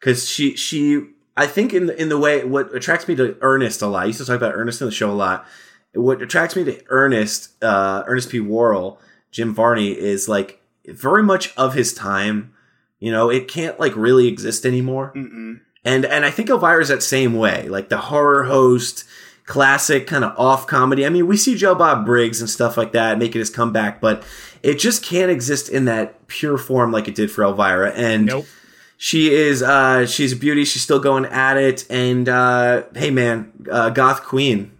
because 0.00 0.28
she 0.28 0.56
she 0.56 1.10
I 1.36 1.46
think 1.46 1.72
in 1.72 1.86
the, 1.86 2.00
in 2.00 2.08
the 2.08 2.18
way 2.18 2.44
what 2.44 2.74
attracts 2.74 3.08
me 3.08 3.14
to 3.16 3.36
Ernest 3.40 3.82
a 3.82 3.86
lot. 3.86 4.02
I 4.02 4.06
used 4.06 4.18
to 4.18 4.24
talk 4.24 4.36
about 4.36 4.54
Ernest 4.54 4.80
in 4.80 4.86
the 4.86 4.92
show 4.92 5.10
a 5.10 5.12
lot. 5.12 5.46
What 5.94 6.22
attracts 6.22 6.54
me 6.54 6.64
to 6.64 6.82
Ernest, 6.88 7.62
uh, 7.62 8.04
Ernest 8.06 8.30
P. 8.30 8.40
Worrell, 8.40 9.00
Jim 9.30 9.54
Varney, 9.54 9.90
is 9.90 10.28
like 10.28 10.60
very 10.86 11.22
much 11.22 11.56
of 11.56 11.74
his 11.74 11.94
time. 11.94 12.52
You 12.98 13.10
know, 13.10 13.30
it 13.30 13.48
can't 13.48 13.80
like 13.80 13.96
really 13.96 14.28
exist 14.28 14.66
anymore. 14.66 15.12
Mm-mm. 15.16 15.60
And 15.84 16.04
and 16.04 16.24
I 16.24 16.30
think 16.30 16.50
Elvira's 16.50 16.88
that 16.88 17.02
same 17.02 17.34
way, 17.34 17.68
like 17.68 17.88
the 17.88 17.96
horror 17.96 18.44
host, 18.44 19.04
classic 19.46 20.06
kind 20.06 20.24
of 20.24 20.38
off 20.38 20.66
comedy. 20.66 21.06
I 21.06 21.08
mean, 21.08 21.26
we 21.26 21.36
see 21.36 21.56
Joe 21.56 21.74
Bob 21.74 22.04
Briggs 22.04 22.40
and 22.40 22.50
stuff 22.50 22.76
like 22.76 22.92
that 22.92 23.18
making 23.18 23.38
his 23.38 23.50
comeback, 23.50 24.00
but 24.00 24.22
it 24.62 24.78
just 24.78 25.02
can't 25.02 25.30
exist 25.30 25.68
in 25.68 25.86
that 25.86 26.26
pure 26.28 26.58
form 26.58 26.92
like 26.92 27.08
it 27.08 27.14
did 27.14 27.30
for 27.30 27.42
Elvira. 27.42 27.90
And 27.92 28.26
Nope. 28.26 28.46
She 29.02 29.32
is 29.32 29.62
uh 29.62 30.04
she's 30.06 30.32
a 30.34 30.36
beauty, 30.36 30.62
she's 30.66 30.82
still 30.82 30.98
going 31.00 31.24
at 31.24 31.56
it. 31.56 31.86
And 31.88 32.28
uh 32.28 32.82
hey 32.94 33.10
man, 33.10 33.50
uh 33.72 33.88
Goth 33.88 34.22
Queen. 34.22 34.72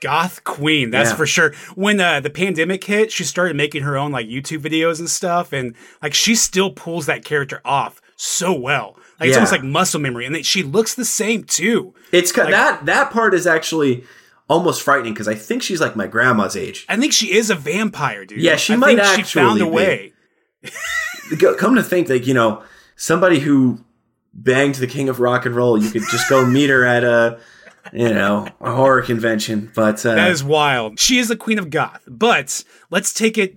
Goth 0.00 0.42
Queen, 0.42 0.90
that's 0.90 1.10
Yeah. 1.10 1.16
for 1.16 1.26
sure. 1.26 1.54
When 1.76 2.00
uh, 2.00 2.20
the 2.20 2.30
pandemic 2.30 2.82
hit, 2.84 3.10
she 3.12 3.22
started 3.24 3.56
making 3.56 3.82
her 3.82 3.96
own 3.96 4.10
like 4.12 4.26
YouTube 4.26 4.60
videos 4.62 4.98
and 4.98 5.08
stuff, 5.10 5.52
and 5.52 5.74
like 6.02 6.12
she 6.14 6.34
still 6.34 6.70
pulls 6.70 7.06
that 7.06 7.24
character 7.24 7.60
off 7.64 8.00
so 8.16 8.52
well. 8.52 8.96
Like 9.20 9.28
it's 9.28 9.36
almost 9.36 9.52
like 9.52 9.64
muscle 9.64 10.00
memory, 10.00 10.26
and 10.26 10.44
she 10.46 10.62
looks 10.62 10.94
the 10.94 11.04
same 11.04 11.42
too. 11.44 11.94
It's 12.12 12.30
ca- 12.32 12.50
that 12.50 12.86
that 12.86 13.10
part 13.12 13.32
is 13.34 13.46
actually 13.46 14.04
almost 14.48 14.82
frightening 14.82 15.14
because 15.14 15.26
I 15.28 15.34
think 15.34 15.62
she's 15.62 15.80
like 15.80 15.94
my 15.96 16.06
grandma's 16.08 16.56
age. 16.56 16.84
I 16.88 16.96
think 16.96 17.12
she 17.12 17.32
is 17.32 17.48
a 17.50 17.54
vampire, 17.56 18.24
dude. 18.24 18.40
Yeah, 18.40 18.54
she 18.56 18.72
I 18.74 18.76
might 18.76 18.98
think 19.00 19.26
she 19.26 19.38
found 19.38 19.60
a 19.60 19.64
actually 19.64 19.70
way. 19.76 20.12
Come 21.58 21.74
to 21.74 21.82
think, 21.82 22.08
like 22.08 22.26
you 22.26 22.34
know, 22.34 22.62
somebody 22.98 23.38
who 23.38 23.82
banged 24.34 24.74
the 24.74 24.86
king 24.86 25.08
of 25.08 25.18
rock 25.20 25.46
and 25.46 25.56
roll, 25.56 25.82
you 25.82 25.90
could 25.90 26.02
just 26.10 26.28
go 26.28 26.44
meet 26.58 26.68
her 26.68 26.84
at 26.84 27.02
a, 27.04 27.40
you 27.92 28.12
know, 28.12 28.46
a 28.60 28.74
horror 28.74 29.00
convention. 29.00 29.72
But 29.74 30.04
uh, 30.04 30.14
That 30.16 30.30
is 30.30 30.44
wild. 30.44 31.00
She 31.00 31.18
is 31.18 31.28
the 31.28 31.36
queen 31.36 31.58
of 31.58 31.70
goth. 31.70 32.02
But 32.06 32.62
let's 32.90 33.14
take 33.14 33.38
it 33.38 33.56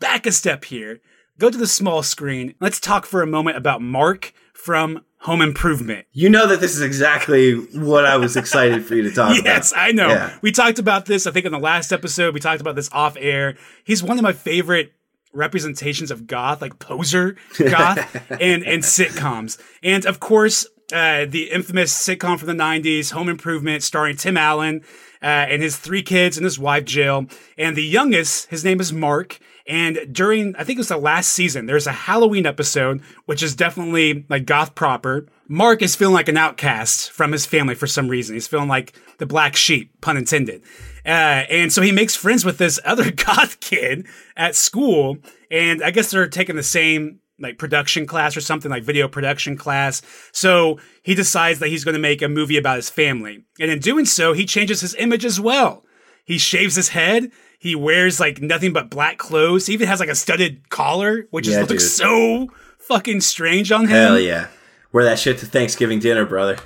back 0.00 0.24
a 0.26 0.32
step 0.32 0.64
here. 0.64 1.00
Go 1.38 1.50
to 1.50 1.58
the 1.58 1.66
small 1.66 2.02
screen. 2.02 2.54
Let's 2.60 2.80
talk 2.80 3.04
for 3.04 3.20
a 3.20 3.26
moment 3.26 3.58
about 3.58 3.82
Mark 3.82 4.32
from 4.54 5.04
Home 5.20 5.42
Improvement. 5.42 6.06
you 6.12 6.30
know 6.30 6.46
that 6.46 6.60
this 6.60 6.74
is 6.76 6.80
exactly 6.82 7.54
what 7.78 8.06
I 8.06 8.16
was 8.16 8.36
excited 8.36 8.86
for 8.86 8.94
you 8.94 9.02
to 9.02 9.10
talk 9.10 9.30
Yes, 9.34 9.40
about. 9.40 9.44
Yes, 9.54 9.72
I 9.76 9.92
know. 9.92 10.08
Yeah. 10.08 10.38
We 10.40 10.52
talked 10.52 10.78
about 10.78 11.04
this, 11.06 11.26
I 11.26 11.30
think, 11.32 11.44
in 11.44 11.52
the 11.52 11.58
last 11.58 11.92
episode. 11.92 12.32
We 12.32 12.40
talked 12.40 12.60
about 12.60 12.76
this 12.76 12.88
off 12.92 13.16
air. 13.18 13.56
He's 13.84 14.02
one 14.02 14.18
of 14.18 14.22
my 14.22 14.32
favorite 14.32 14.92
representations 15.36 16.10
of 16.10 16.26
goth, 16.26 16.60
like 16.60 16.78
poser 16.78 17.36
goth, 17.58 17.98
and, 18.30 18.64
and 18.64 18.82
sitcoms. 18.82 19.60
And 19.82 20.04
of 20.06 20.18
course, 20.20 20.66
uh, 20.92 21.26
the 21.26 21.50
infamous 21.52 21.92
sitcom 21.94 22.38
from 22.38 22.46
the 22.48 22.54
90s, 22.62 23.12
Home 23.12 23.28
Improvement, 23.28 23.82
starring 23.82 24.16
Tim 24.16 24.36
Allen. 24.36 24.82
uh, 25.22 25.26
and 25.50 25.62
his 25.62 25.76
three 25.76 26.02
kids 26.02 26.36
and 26.36 26.44
his 26.44 26.58
wife 26.58 26.84
Jill. 26.84 27.26
And 27.58 27.74
the 27.76 27.84
youngest, 27.84 28.48
his 28.50 28.64
name 28.64 28.80
is 28.80 28.92
Mark. 28.92 29.38
And 29.68 29.98
during, 30.12 30.54
I 30.56 30.64
think 30.64 30.76
it 30.76 30.80
was 30.80 30.88
the 30.88 30.96
last 30.96 31.32
season, 31.32 31.66
there's 31.66 31.86
a 31.86 31.92
Halloween 31.92 32.46
episode, 32.46 33.02
which 33.24 33.42
is 33.42 33.56
definitely 33.56 34.24
like 34.28 34.46
goth 34.46 34.74
proper. 34.74 35.26
Mark 35.48 35.82
is 35.82 35.96
feeling 35.96 36.14
like 36.14 36.28
an 36.28 36.36
outcast 36.36 37.10
from 37.10 37.32
his 37.32 37.46
family 37.46 37.74
for 37.74 37.86
some 37.86 38.08
reason. 38.08 38.34
He's 38.34 38.46
feeling 38.46 38.68
like 38.68 38.94
the 39.18 39.26
black 39.26 39.56
sheep, 39.56 40.00
pun 40.00 40.16
intended. 40.16 40.62
Uh, 41.04 41.46
and 41.50 41.72
so 41.72 41.82
he 41.82 41.92
makes 41.92 42.14
friends 42.14 42.44
with 42.44 42.58
this 42.58 42.78
other 42.84 43.10
goth 43.10 43.60
kid 43.60 44.06
at 44.36 44.54
school. 44.54 45.18
And 45.50 45.82
I 45.82 45.90
guess 45.90 46.10
they're 46.10 46.28
taking 46.28 46.56
the 46.56 46.62
same 46.62 47.20
like 47.38 47.58
production 47.58 48.06
class 48.06 48.36
or 48.36 48.40
something 48.40 48.70
like 48.70 48.82
video 48.82 49.08
production 49.08 49.56
class. 49.56 50.00
So 50.32 50.78
he 51.02 51.14
decides 51.14 51.58
that 51.58 51.68
he's 51.68 51.84
going 51.84 51.94
to 51.94 52.00
make 52.00 52.22
a 52.22 52.28
movie 52.28 52.56
about 52.56 52.76
his 52.76 52.88
family. 52.88 53.44
And 53.60 53.70
in 53.70 53.78
doing 53.78 54.04
so, 54.04 54.32
he 54.32 54.46
changes 54.46 54.80
his 54.80 54.94
image 54.94 55.24
as 55.24 55.40
well. 55.40 55.84
He 56.24 56.38
shaves 56.38 56.74
his 56.74 56.88
head. 56.88 57.30
He 57.58 57.74
wears 57.74 58.20
like 58.20 58.40
nothing 58.40 58.72
but 58.72 58.90
black 58.90 59.18
clothes. 59.18 59.66
He 59.66 59.72
even 59.74 59.88
has 59.88 60.00
like 60.00 60.08
a 60.08 60.14
studded 60.14 60.68
collar, 60.68 61.26
which 61.30 61.48
Yeah, 61.48 61.58
just 61.60 61.70
looks 61.70 61.90
so 61.90 62.48
fucking 62.78 63.20
strange 63.22 63.72
on 63.72 63.82
him. 63.82 63.88
Hell 63.90 64.18
yeah. 64.20 64.48
Wear 64.92 65.04
that 65.04 65.18
shit 65.18 65.38
to 65.38 65.46
Thanksgiving 65.46 65.98
dinner, 65.98 66.24
brother. 66.24 66.56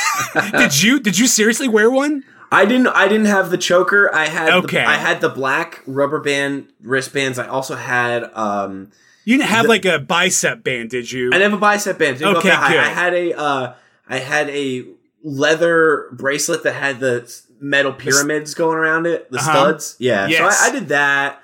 did 0.58 0.82
you 0.82 0.98
did 1.00 1.18
you 1.18 1.26
seriously 1.26 1.68
wear 1.68 1.90
one? 1.90 2.24
I 2.50 2.64
didn't 2.64 2.86
I 2.88 3.08
didn't 3.08 3.26
have 3.26 3.50
the 3.50 3.58
choker. 3.58 4.12
I 4.14 4.28
had 4.28 4.50
Okay. 4.50 4.78
the, 4.78 4.88
I 4.88 4.94
had 4.94 5.20
the 5.20 5.28
black 5.28 5.82
rubber 5.86 6.20
band 6.20 6.68
wristbands. 6.82 7.38
I 7.38 7.46
also 7.48 7.74
had 7.74 8.24
um 8.34 8.92
You 9.24 9.36
didn't 9.36 9.50
have 9.50 9.66
like 9.66 9.84
a 9.84 9.98
bicep 9.98 10.62
band, 10.64 10.90
did 10.90 11.10
you? 11.10 11.28
I 11.28 11.38
didn't 11.38 11.50
have 11.50 11.58
a 11.58 11.60
bicep 11.60 11.98
band. 11.98 12.22
Okay, 12.22 12.48
good. 12.48 12.50
I 12.52 12.88
had 12.88 13.14
a 13.14 13.38
uh 13.38 13.74
I 14.08 14.18
had 14.18 14.48
a 14.50 14.84
leather 15.22 16.08
bracelet 16.12 16.62
that 16.62 16.74
had 16.74 17.00
the 17.00 17.30
metal 17.60 17.92
pyramids 17.92 18.54
going 18.54 18.76
around 18.78 19.06
it, 19.06 19.30
the 19.30 19.38
Uh-huh. 19.38 19.50
studs. 19.52 19.96
Yeah. 19.98 20.26
Yes. 20.26 20.58
So 20.58 20.64
I, 20.64 20.68
I 20.68 20.72
did 20.72 20.88
that 20.88 21.42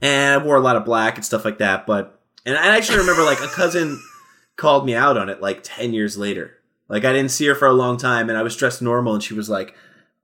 and 0.00 0.40
I 0.40 0.44
wore 0.44 0.56
a 0.56 0.60
lot 0.60 0.76
of 0.76 0.84
black 0.84 1.16
and 1.16 1.24
stuff 1.24 1.44
like 1.44 1.58
that, 1.58 1.86
but 1.86 2.20
and 2.46 2.56
I 2.56 2.76
actually 2.76 2.98
remember 2.98 3.22
like 3.22 3.40
a 3.40 3.46
cousin 3.48 4.00
called 4.56 4.86
me 4.86 4.94
out 4.94 5.16
on 5.16 5.28
it 5.28 5.40
like 5.40 5.60
10 5.62 5.92
years 5.92 6.16
later. 6.18 6.56
Like 6.88 7.04
I 7.04 7.12
didn't 7.12 7.30
see 7.30 7.46
her 7.46 7.54
for 7.54 7.66
a 7.68 7.72
long 7.72 7.96
time 7.96 8.28
and 8.28 8.36
I 8.38 8.42
was 8.42 8.56
dressed 8.56 8.82
normal 8.82 9.14
and 9.14 9.22
she 9.22 9.34
was 9.34 9.48
like, 9.48 9.74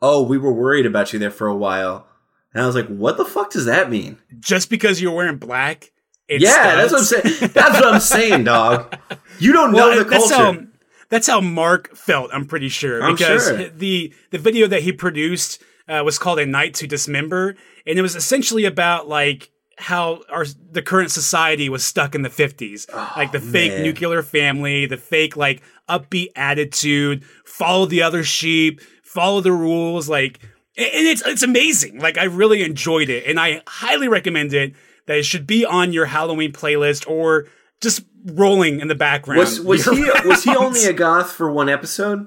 "Oh, 0.02 0.22
we 0.22 0.36
were 0.38 0.52
worried 0.52 0.84
about 0.86 1.12
you 1.12 1.18
there 1.18 1.30
for 1.30 1.46
a 1.46 1.54
while." 1.56 2.06
And 2.52 2.62
I 2.62 2.66
was 2.66 2.74
like, 2.74 2.88
"What 2.88 3.16
the 3.18 3.24
fuck 3.24 3.50
does 3.50 3.66
that 3.66 3.90
mean?" 3.90 4.18
Just 4.40 4.68
because 4.70 5.00
you're 5.00 5.12
wearing 5.14 5.36
black. 5.36 5.92
Yeah, 6.28 6.74
that's 6.74 6.90
what 6.92 6.98
I'm 7.02 7.04
saying. 7.04 7.50
That's 7.52 7.74
what 7.80 7.84
I'm 7.86 8.00
saying, 8.00 8.44
dog. 8.44 8.96
You 9.38 9.52
don't 9.52 9.70
know 9.72 9.88
Well, 9.90 9.98
the 9.98 10.04
that's 10.10 10.28
culture. 10.28 10.60
how 10.60 10.66
that's 11.08 11.26
how 11.26 11.40
Mark 11.40 11.94
felt. 11.96 12.30
I'm 12.32 12.46
pretty 12.46 12.68
sure 12.68 13.02
I'm 13.02 13.14
because 13.14 13.48
sure. 13.48 13.68
the 13.68 14.12
the 14.30 14.38
video 14.38 14.66
that 14.66 14.82
he 14.82 14.92
produced 14.92 15.62
uh, 15.88 16.02
was 16.04 16.18
called 16.18 16.38
"A 16.38 16.46
Night 16.46 16.74
to 16.74 16.86
Dismember," 16.86 17.56
and 17.86 17.98
it 17.98 18.02
was 18.02 18.16
essentially 18.16 18.64
about 18.64 19.08
like 19.08 19.50
how 19.78 20.20
our 20.30 20.44
the 20.70 20.82
current 20.82 21.10
society 21.10 21.68
was 21.68 21.84
stuck 21.84 22.14
in 22.14 22.22
the 22.22 22.30
50s, 22.30 22.92
like 23.16 23.32
the 23.32 23.40
fake 23.40 23.72
man. 23.72 23.82
nuclear 23.82 24.22
family, 24.22 24.86
the 24.86 24.96
fake 24.96 25.36
like 25.36 25.62
upbeat 25.88 26.28
attitude, 26.34 27.24
follow 27.44 27.86
the 27.86 28.02
other 28.02 28.24
sheep, 28.24 28.80
follow 29.02 29.40
the 29.40 29.52
rules, 29.52 30.08
like. 30.08 30.40
And 30.78 31.06
it's 31.06 31.26
it's 31.26 31.42
amazing. 31.42 32.00
Like 32.00 32.18
I 32.18 32.24
really 32.24 32.62
enjoyed 32.62 33.08
it, 33.08 33.24
and 33.26 33.40
I 33.40 33.62
highly 33.66 34.08
recommend 34.08 34.52
it. 34.52 34.74
That 35.06 35.16
it 35.16 35.24
should 35.24 35.46
be 35.46 35.64
on 35.64 35.94
your 35.94 36.04
Halloween 36.04 36.52
playlist 36.52 37.08
or 37.08 37.46
just 37.80 38.02
rolling 38.26 38.80
in 38.80 38.88
the 38.88 38.94
background. 38.94 39.38
was 39.40 39.60
was 39.60 39.84
he 39.90 40.04
was 40.24 40.44
he 40.44 40.54
only 40.54 40.84
a 40.84 40.92
goth 40.92 41.32
for 41.32 41.50
one 41.50 41.68
episode? 41.68 42.26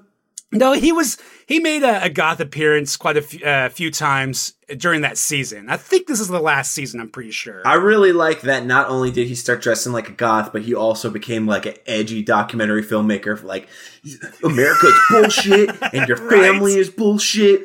No, 0.51 0.73
he 0.73 0.91
was. 0.91 1.19
He 1.45 1.59
made 1.59 1.83
a, 1.83 2.05
a 2.05 2.09
goth 2.09 2.39
appearance 2.39 2.97
quite 2.97 3.17
a 3.17 3.21
few, 3.21 3.45
uh, 3.45 3.69
few 3.69 3.91
times 3.91 4.53
during 4.77 5.01
that 5.01 5.15
season. 5.19 5.69
I 5.69 5.77
think 5.77 6.07
this 6.07 6.19
is 6.19 6.27
the 6.27 6.39
last 6.39 6.71
season. 6.71 6.99
I'm 6.99 7.09
pretty 7.11 7.29
sure. 7.29 7.61
I 7.67 7.75
really 7.75 8.11
like 8.13 8.41
that. 8.41 8.65
Not 8.65 8.89
only 8.89 9.11
did 9.11 9.27
he 9.27 9.35
start 9.35 9.61
dressing 9.61 9.93
like 9.93 10.09
a 10.09 10.13
goth, 10.13 10.51
but 10.51 10.63
he 10.63 10.73
also 10.73 11.11
became 11.11 11.45
like 11.45 11.67
an 11.67 11.75
edgy 11.85 12.23
documentary 12.23 12.83
filmmaker. 12.83 13.37
For 13.37 13.45
like 13.45 13.67
America's 14.43 14.99
bullshit 15.11 15.69
and 15.93 16.07
your 16.07 16.17
family 16.17 16.73
is 16.75 16.89
bullshit. 16.89 17.61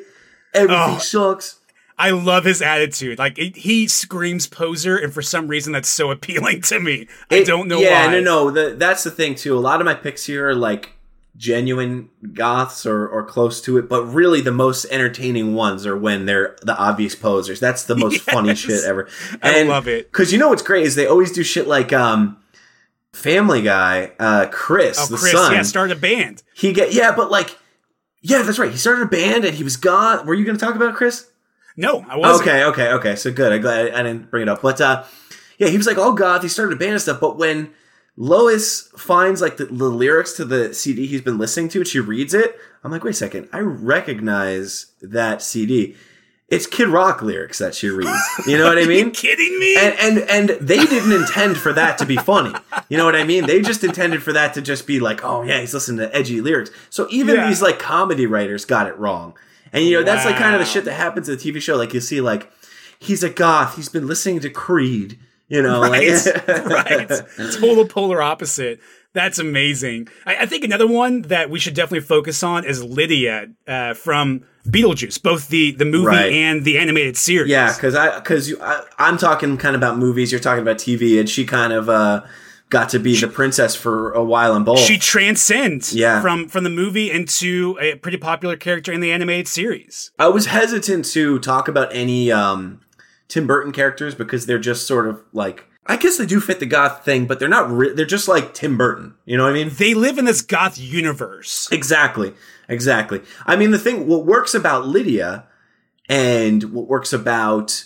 Everything 0.52 0.96
Oh. 0.96 0.98
sucks. 0.98 1.60
I 1.98 2.10
love 2.10 2.44
his 2.44 2.60
attitude. 2.60 3.18
Like 3.18 3.38
it, 3.38 3.56
he 3.56 3.86
screams 3.86 4.46
poser, 4.46 4.96
and 4.96 5.12
for 5.12 5.22
some 5.22 5.46
reason 5.48 5.72
that's 5.72 5.88
so 5.88 6.10
appealing 6.12 6.62
to 6.62 6.80
me. 6.80 7.06
I 7.30 7.42
don't 7.44 7.68
know 7.68 7.78
yeah, 7.80 8.06
why. 8.06 8.12
no, 8.14 8.20
no. 8.20 8.50
The, 8.50 8.74
that's 8.74 9.04
the 9.04 9.10
thing 9.10 9.34
too. 9.34 9.56
A 9.56 9.60
lot 9.60 9.80
of 9.80 9.84
my 9.84 9.94
picks 9.94 10.26
here 10.26 10.48
are 10.48 10.54
like 10.54 10.92
genuine 11.36 12.08
goths 12.32 12.86
or, 12.86 13.08
or 13.08 13.24
close 13.24 13.60
to 13.60 13.76
it, 13.76 13.88
but 13.88 14.04
really 14.04 14.40
the 14.40 14.52
most 14.52 14.84
entertaining 14.86 15.54
ones 15.54 15.84
are 15.84 15.96
when 15.96 16.26
they're 16.26 16.56
the 16.62 16.76
obvious 16.76 17.14
posers. 17.14 17.58
That's 17.60 17.84
the 17.84 17.96
most 17.96 18.20
funny 18.30 18.54
shit 18.54 18.84
ever. 18.84 19.08
I 19.42 19.62
love 19.64 19.88
it. 19.88 20.10
Because 20.12 20.32
you 20.32 20.38
know 20.38 20.48
what's 20.48 20.62
great 20.62 20.84
is 20.86 20.94
they 20.94 21.06
always 21.06 21.32
do 21.32 21.42
shit 21.42 21.66
like 21.66 21.92
um, 21.92 22.36
Family 23.12 23.62
Guy, 23.62 24.12
uh, 24.18 24.46
Chris, 24.50 24.98
Oh, 25.00 25.06
the 25.06 25.16
Chris, 25.16 25.32
son. 25.32 25.52
yeah, 25.52 25.62
started 25.62 25.96
a 25.96 26.00
band. 26.00 26.42
he 26.54 26.72
get 26.72 26.92
yeah, 26.92 27.14
but 27.14 27.30
like 27.30 27.58
yeah, 28.20 28.42
that's 28.42 28.58
right. 28.58 28.70
He 28.70 28.78
started 28.78 29.02
a 29.02 29.06
band 29.08 29.44
and 29.44 29.54
he 29.54 29.62
was 29.64 29.76
goth. 29.76 30.24
Were 30.24 30.34
you 30.34 30.44
going 30.44 30.56
to 30.56 30.64
talk 30.64 30.74
about 30.74 30.90
it, 30.90 30.94
Chris? 30.96 31.28
No, 31.76 32.04
I 32.08 32.16
wasn't. 32.16 32.48
Okay, 32.48 32.64
okay, 32.64 32.88
okay. 32.92 33.16
So 33.16 33.32
good. 33.32 33.52
I'm 33.52 33.60
glad 33.60 33.92
I, 33.92 34.00
I 34.00 34.02
didn't 34.02 34.30
bring 34.30 34.42
it 34.42 34.48
up. 34.48 34.62
But 34.62 34.80
uh 34.80 35.04
yeah, 35.58 35.68
he 35.68 35.76
was 35.76 35.86
like 35.86 35.98
all 35.98 36.12
goth. 36.12 36.42
He 36.42 36.48
started 36.48 36.74
a 36.74 36.78
band 36.78 36.92
and 36.92 37.00
stuff. 37.02 37.20
But 37.20 37.36
when 37.36 37.72
Lois 38.16 38.88
finds 38.96 39.40
like 39.40 39.56
the, 39.56 39.66
the 39.66 39.84
lyrics 39.88 40.32
to 40.34 40.44
the 40.44 40.72
CD 40.74 41.06
he's 41.06 41.20
been 41.20 41.38
listening 41.38 41.68
to, 41.70 41.78
and 41.78 41.86
she 41.88 41.98
reads 42.00 42.32
it, 42.34 42.56
I'm 42.84 42.90
like, 42.92 43.02
wait 43.04 43.10
a 43.10 43.14
second, 43.14 43.48
I 43.52 43.58
recognize 43.60 44.86
that 45.02 45.42
CD. 45.42 45.96
It's 46.48 46.66
Kid 46.66 46.88
Rock 46.88 47.22
lyrics 47.22 47.58
that 47.58 47.74
she 47.74 47.88
reads. 47.88 48.10
You 48.46 48.58
know 48.58 48.66
what 48.66 48.76
I 48.78 48.82
Are 48.82 48.84
you 48.84 49.04
mean? 49.06 49.10
kidding 49.12 49.58
me? 49.58 49.76
and 49.76 49.94
and 49.98 50.18
and 50.30 50.48
they 50.60 50.84
didn't 50.84 51.10
intend 51.12 51.56
for 51.56 51.72
that 51.72 51.98
to 51.98 52.06
be 52.06 52.16
funny. 52.16 52.52
You 52.88 52.98
know 52.98 53.04
what 53.06 53.16
I 53.16 53.24
mean? 53.24 53.46
They 53.46 53.62
just 53.62 53.82
intended 53.82 54.22
for 54.22 54.32
that 54.34 54.54
to 54.54 54.62
just 54.62 54.86
be 54.86 55.00
like, 55.00 55.24
oh 55.24 55.42
yeah, 55.42 55.60
he's 55.60 55.72
listening 55.74 55.98
to 56.06 56.14
edgy 56.14 56.40
lyrics. 56.40 56.70
So 56.90 57.08
even 57.10 57.36
Yeah. 57.36 57.48
these 57.48 57.62
like 57.62 57.78
comedy 57.78 58.26
writers 58.26 58.64
got 58.66 58.86
it 58.86 58.96
wrong. 58.98 59.34
And 59.74 59.84
you 59.84 59.98
know, 59.98 60.02
that's 60.04 60.24
like 60.24 60.36
kind 60.36 60.54
of 60.54 60.60
the 60.60 60.64
shit 60.66 60.84
that 60.86 60.94
happens 60.94 61.28
in 61.28 61.36
the 61.36 61.42
TV 61.52 61.60
show. 61.60 61.76
Like 61.76 61.92
you 61.92 62.00
see, 62.00 62.20
like 62.22 62.50
he's 62.98 63.22
a 63.22 63.28
goth. 63.30 63.76
He's 63.76 63.90
been 63.90 64.06
listening 64.06 64.40
to 64.40 64.48
Creed. 64.50 65.18
You 65.48 65.60
know, 65.60 65.82
right, 65.82 66.10
like 66.26 66.48
right. 66.48 67.08
Total 67.52 67.86
polar 67.86 68.22
opposite. 68.22 68.80
That's 69.12 69.38
amazing. 69.38 70.08
I, 70.24 70.36
I 70.38 70.46
think 70.46 70.64
another 70.64 70.86
one 70.86 71.22
that 71.22 71.50
we 71.50 71.58
should 71.60 71.74
definitely 71.74 72.00
focus 72.06 72.42
on 72.42 72.64
is 72.64 72.82
Lydia 72.82 73.50
uh, 73.68 73.92
from 73.94 74.44
Beetlejuice, 74.66 75.22
both 75.22 75.48
the 75.48 75.72
the 75.72 75.84
movie 75.84 76.06
Right. 76.06 76.32
and 76.32 76.64
the 76.64 76.78
animated 76.78 77.16
series. 77.18 77.50
Yeah, 77.50 77.72
because 77.74 77.94
I 77.94 78.18
because 78.18 78.52
I'm 78.98 79.18
talking 79.18 79.58
kind 79.58 79.76
of 79.76 79.80
about 79.80 79.98
movies. 79.98 80.32
You're 80.32 80.40
talking 80.40 80.62
about 80.62 80.78
TV, 80.78 81.20
and 81.20 81.28
she 81.28 81.44
kind 81.44 81.72
of 81.74 81.88
uh, 81.90 82.22
got 82.74 82.88
to 82.90 82.98
be 82.98 83.14
the 83.18 83.28
princess 83.28 83.74
for 83.74 84.12
a 84.12 84.22
while 84.24 84.54
in 84.56 84.64
both. 84.64 84.80
she 84.80 84.98
transcends 84.98 85.94
Yeah. 85.94 86.20
from 86.20 86.48
from 86.48 86.64
the 86.64 86.70
movie 86.82 87.10
into 87.10 87.78
a 87.80 87.94
pretty 87.96 88.18
popular 88.18 88.56
character 88.56 88.92
in 88.92 89.00
the 89.00 89.10
animated 89.12 89.48
series. 89.48 90.10
I 90.18 90.28
was 90.28 90.46
hesitant 90.46 91.04
to 91.16 91.38
talk 91.38 91.68
about 91.68 91.88
any 91.94 92.30
um, 92.32 92.80
Tim 93.28 93.46
Burton 93.46 93.72
characters 93.72 94.14
because 94.14 94.46
they're 94.46 94.58
just 94.72 94.86
sort 94.86 95.06
of 95.06 95.22
like 95.32 95.64
I 95.86 95.96
guess 95.96 96.16
they 96.16 96.24
do 96.26 96.40
fit 96.40 96.60
the 96.60 96.66
goth 96.66 97.04
thing, 97.04 97.26
but 97.26 97.38
they're 97.38 97.48
not. 97.58 97.70
Re- 97.70 97.92
they're 97.92 98.06
just 98.06 98.26
like 98.26 98.54
Tim 98.54 98.78
Burton. 98.78 99.14
You 99.26 99.36
know 99.36 99.44
what 99.44 99.50
I 99.50 99.64
mean? 99.64 99.70
They 99.70 99.92
live 99.92 100.16
in 100.18 100.24
this 100.24 100.40
goth 100.40 100.78
universe. 100.78 101.68
Exactly. 101.72 102.32
Exactly. 102.70 103.20
I 103.44 103.56
mean, 103.56 103.70
the 103.70 103.78
thing, 103.78 104.06
what 104.06 104.24
works 104.24 104.54
about 104.54 104.86
Lydia 104.86 105.44
and 106.08 106.62
what 106.72 106.86
works 106.88 107.12
about 107.12 107.84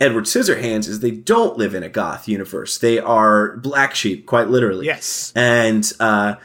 Edward 0.00 0.24
Scissorhands 0.24 0.86
is 0.88 1.00
they 1.00 1.10
don't 1.10 1.56
live 1.58 1.74
in 1.74 1.82
a 1.82 1.88
goth 1.88 2.28
universe. 2.28 2.78
They 2.78 2.98
are 2.98 3.56
black 3.56 3.94
sheep, 3.94 4.26
quite 4.26 4.48
literally. 4.48 4.86
Yes. 4.86 5.32
And 5.34 5.90
uh, 5.98 6.36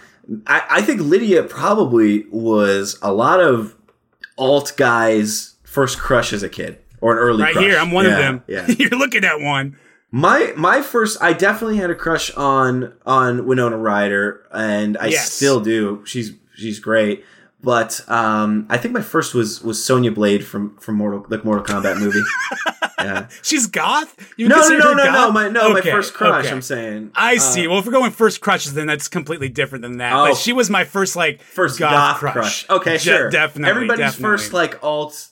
I, 0.47 0.61
I 0.69 0.81
think 0.81 1.01
Lydia 1.01 1.43
probably 1.43 2.25
was 2.31 2.97
a 3.01 3.13
lot 3.13 3.39
of 3.39 3.75
alt 4.37 4.73
guys' 4.75 5.55
first 5.63 5.99
crush 5.99 6.33
as 6.33 6.41
a 6.43 6.49
kid 6.49 6.79
or 7.01 7.13
an 7.13 7.19
early 7.19 7.43
Right 7.43 7.53
crush. 7.53 7.65
here, 7.65 7.77
I'm 7.77 7.91
one 7.91 8.05
of 8.07 8.13
them. 8.13 8.43
Yeah. 8.47 8.65
You're 8.79 8.89
looking 8.91 9.23
at 9.23 9.39
one. 9.39 9.77
My 10.09 10.53
my 10.55 10.81
first, 10.83 11.17
I 11.21 11.33
definitely 11.33 11.77
had 11.77 11.89
a 11.89 11.95
crush 11.95 12.31
on 12.35 12.93
on 13.05 13.45
Winona 13.47 13.77
Ryder, 13.77 14.45
and 14.51 14.95
I 14.99 15.07
Yes. 15.07 15.31
still 15.31 15.59
do. 15.59 16.03
She's 16.05 16.33
she's 16.55 16.77
great, 16.79 17.25
but 17.63 18.07
um, 18.07 18.67
I 18.69 18.77
think 18.77 18.93
my 18.93 19.01
first 19.01 19.33
was 19.33 19.63
was 19.63 19.83
Sonya 19.83 20.11
Blade 20.11 20.45
from 20.45 20.77
from 20.77 20.95
Mortal 20.95 21.25
the 21.27 21.43
Mortal 21.43 21.63
Kombat 21.65 21.99
movie. 21.99 22.21
yeah. 23.03 23.27
She's 23.41 23.67
goth. 23.67 24.15
You 24.37 24.47
No, 24.47 24.57
no, 24.67 24.77
no, 24.77 24.93
no, 24.93 25.11
no. 25.11 25.31
My 25.31 25.49
no, 25.49 25.75
Okay, 25.77 25.89
my 25.89 25.95
first 25.97 26.13
crush. 26.13 26.45
okay. 26.45 26.53
I'm 26.53 26.61
saying 26.61 27.11
I 27.15 27.35
Uh, 27.35 27.39
see. 27.39 27.67
well, 27.67 27.79
if 27.79 27.85
we're 27.85 27.91
going 27.91 28.11
first 28.11 28.41
crushes, 28.41 28.73
then 28.73 28.87
that's 28.87 29.07
completely 29.07 29.49
different 29.49 29.81
than 29.81 29.97
that. 29.97 30.13
Oh. 30.13 30.27
But 30.29 30.37
she 30.37 30.53
was 30.53 30.69
my 30.69 30.83
first 30.83 31.15
like 31.15 31.41
first 31.41 31.79
goth, 31.79 31.91
goth, 31.91 32.17
crush. 32.17 32.33
crush. 32.33 32.69
Okay, 32.69 32.93
De- 32.93 32.99
sure. 32.99 33.29
definitely. 33.29 33.69
Everybody's 33.69 33.99
definitely. 34.05 34.23
first 34.23 34.53
like 34.53 34.83
alt 34.83 35.29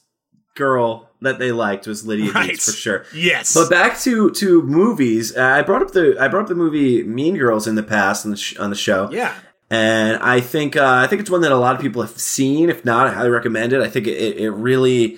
girl 0.56 1.10
that 1.22 1.40
they 1.40 1.52
liked 1.52 1.88
was 1.88 2.06
Lydia 2.06 2.32
Right. 2.32 2.52
Deetz 2.52 2.66
for 2.66 2.72
sure. 2.72 3.06
Yes. 3.14 3.54
But 3.54 3.70
back 3.70 4.00
to 4.02 4.32
to 4.32 4.62
movies, 4.64 5.36
uh, 5.36 5.42
I 5.44 5.62
brought 5.62 5.82
up 5.82 5.92
the 5.92 6.18
I 6.20 6.28
brought 6.28 6.44
up 6.44 6.48
the 6.50 6.56
movie 6.56 7.04
Mean 7.04 7.38
Girls 7.38 7.68
in 7.68 7.76
the 7.76 7.84
past 7.84 8.26
on 8.26 8.32
the 8.32 8.38
sh- 8.38 8.58
on 8.58 8.70
the 8.70 8.76
show. 8.76 9.10
yeah. 9.12 9.34
and 9.70 10.18
I 10.22 10.42
think 10.42 10.76
uh, 10.76 10.86
I 10.86 11.08
think 11.08 11.22
it's 11.22 11.30
one 11.30 11.42
that 11.42 11.52
a 11.52 11.58
lot 11.58 11.76
of 11.76 11.82
people 11.82 12.02
have 12.02 12.18
seen. 12.20 12.70
If 12.70 12.84
not, 12.84 13.08
I 13.08 13.12
highly 13.14 13.30
recommend 13.30 13.72
it. 13.72 13.82
I 13.82 13.88
think 13.88 14.08
it, 14.08 14.38
it 14.38 14.50
really 14.52 15.18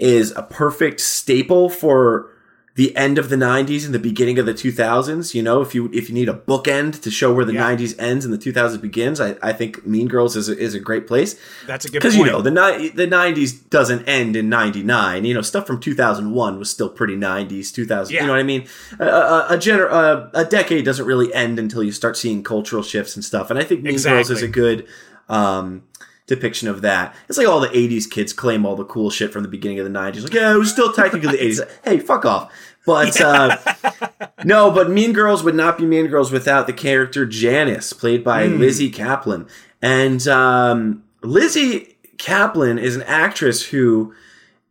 is 0.00 0.32
a 0.32 0.42
perfect 0.42 1.00
staple 1.00 1.68
for 1.68 2.26
the 2.76 2.96
end 2.96 3.18
of 3.18 3.28
the 3.28 3.36
90s 3.36 3.84
and 3.84 3.92
the 3.92 3.98
beginning 3.98 4.38
of 4.38 4.46
the 4.46 4.54
2000s 4.54 5.34
you 5.34 5.42
know? 5.42 5.60
If 5.60 5.74
you 5.74 5.90
if 5.92 6.08
you 6.08 6.14
need 6.14 6.28
a 6.30 6.34
bookend 6.34 7.02
to 7.02 7.10
show 7.10 7.34
where 7.34 7.44
the 7.44 7.52
Yeah. 7.52 7.68
90s 7.76 7.94
ends 7.98 8.24
and 8.24 8.32
the 8.32 8.38
2000s 8.38 8.80
begins 8.80 9.20
i, 9.20 9.36
I 9.42 9.52
think 9.52 9.84
mean 9.84 10.06
girls 10.08 10.36
is 10.36 10.48
a, 10.48 10.56
is 10.56 10.74
a 10.74 10.80
great 10.80 11.06
place. 11.06 11.38
That's 11.66 11.84
a 11.84 11.88
good 11.88 11.98
because 11.98 12.16
you 12.16 12.24
know 12.24 12.40
the 12.40 12.50
ni- 12.52 12.88
the 12.90 13.06
90s 13.08 13.68
doesn't 13.68 14.08
end 14.08 14.36
in 14.36 14.48
99 14.48 15.24
you 15.26 15.34
know 15.34 15.42
stuff 15.42 15.66
from 15.66 15.78
2001 15.80 16.58
was 16.58 16.70
still 16.70 16.88
pretty 16.88 17.16
90s 17.16 17.72
2000 17.74 18.14
Yeah. 18.14 18.20
you 18.22 18.26
know 18.28 18.32
what 18.32 18.40
i 18.40 18.44
mean? 18.44 18.66
A, 19.00 19.04
a, 19.06 19.46
a, 19.50 19.56
gener- 19.58 19.90
a, 19.90 20.30
a 20.32 20.44
decade 20.46 20.84
doesn't 20.84 21.04
really 21.06 21.34
end 21.34 21.58
until 21.58 21.82
you 21.82 21.92
start 21.92 22.16
seeing 22.16 22.42
cultural 22.42 22.82
shifts 22.84 23.14
and 23.16 23.24
stuff. 23.24 23.50
And 23.50 23.58
i 23.58 23.64
think 23.64 23.82
mean 23.82 23.98
girls 24.00 24.30
is 24.30 24.42
a 24.42 24.48
good 24.48 24.86
um 25.28 25.82
depiction 26.30 26.68
of 26.68 26.80
that 26.80 27.14
it's 27.28 27.36
like 27.36 27.46
all 27.46 27.60
the 27.60 27.68
80s 27.68 28.10
kids 28.10 28.32
claim 28.32 28.64
all 28.64 28.76
the 28.76 28.84
cool 28.84 29.10
shit 29.10 29.32
from 29.32 29.42
the 29.42 29.48
beginning 29.48 29.78
of 29.78 29.84
the 29.84 29.98
90s 29.98 30.22
like 30.22 30.32
yeah 30.32 30.54
it 30.54 30.58
was 30.58 30.70
still 30.70 30.92
technically 30.92 31.30
the 31.30 31.38
80s 31.44 31.68
hey 31.84 31.98
fuck 31.98 32.24
off 32.24 32.50
but 32.86 33.20
uh 33.20 33.56
no, 34.44 34.70
but 34.70 34.90
Mean 34.90 35.12
Girls 35.12 35.42
would 35.42 35.54
not 35.54 35.78
be 35.78 35.84
Mean 35.84 36.06
Girls 36.06 36.32
without 36.32 36.66
the 36.66 36.72
character 36.72 37.26
Janis, 37.26 37.92
played 37.92 38.24
by 38.24 38.46
Lizzy 38.46 38.90
Caplan. 38.90 39.48
And 39.82 40.26
um, 40.28 41.04
Lizzy 41.22 41.96
Caplan 42.16 42.80
is 42.80 42.96
an 42.96 43.02
actress 43.02 43.66
who 43.66 44.14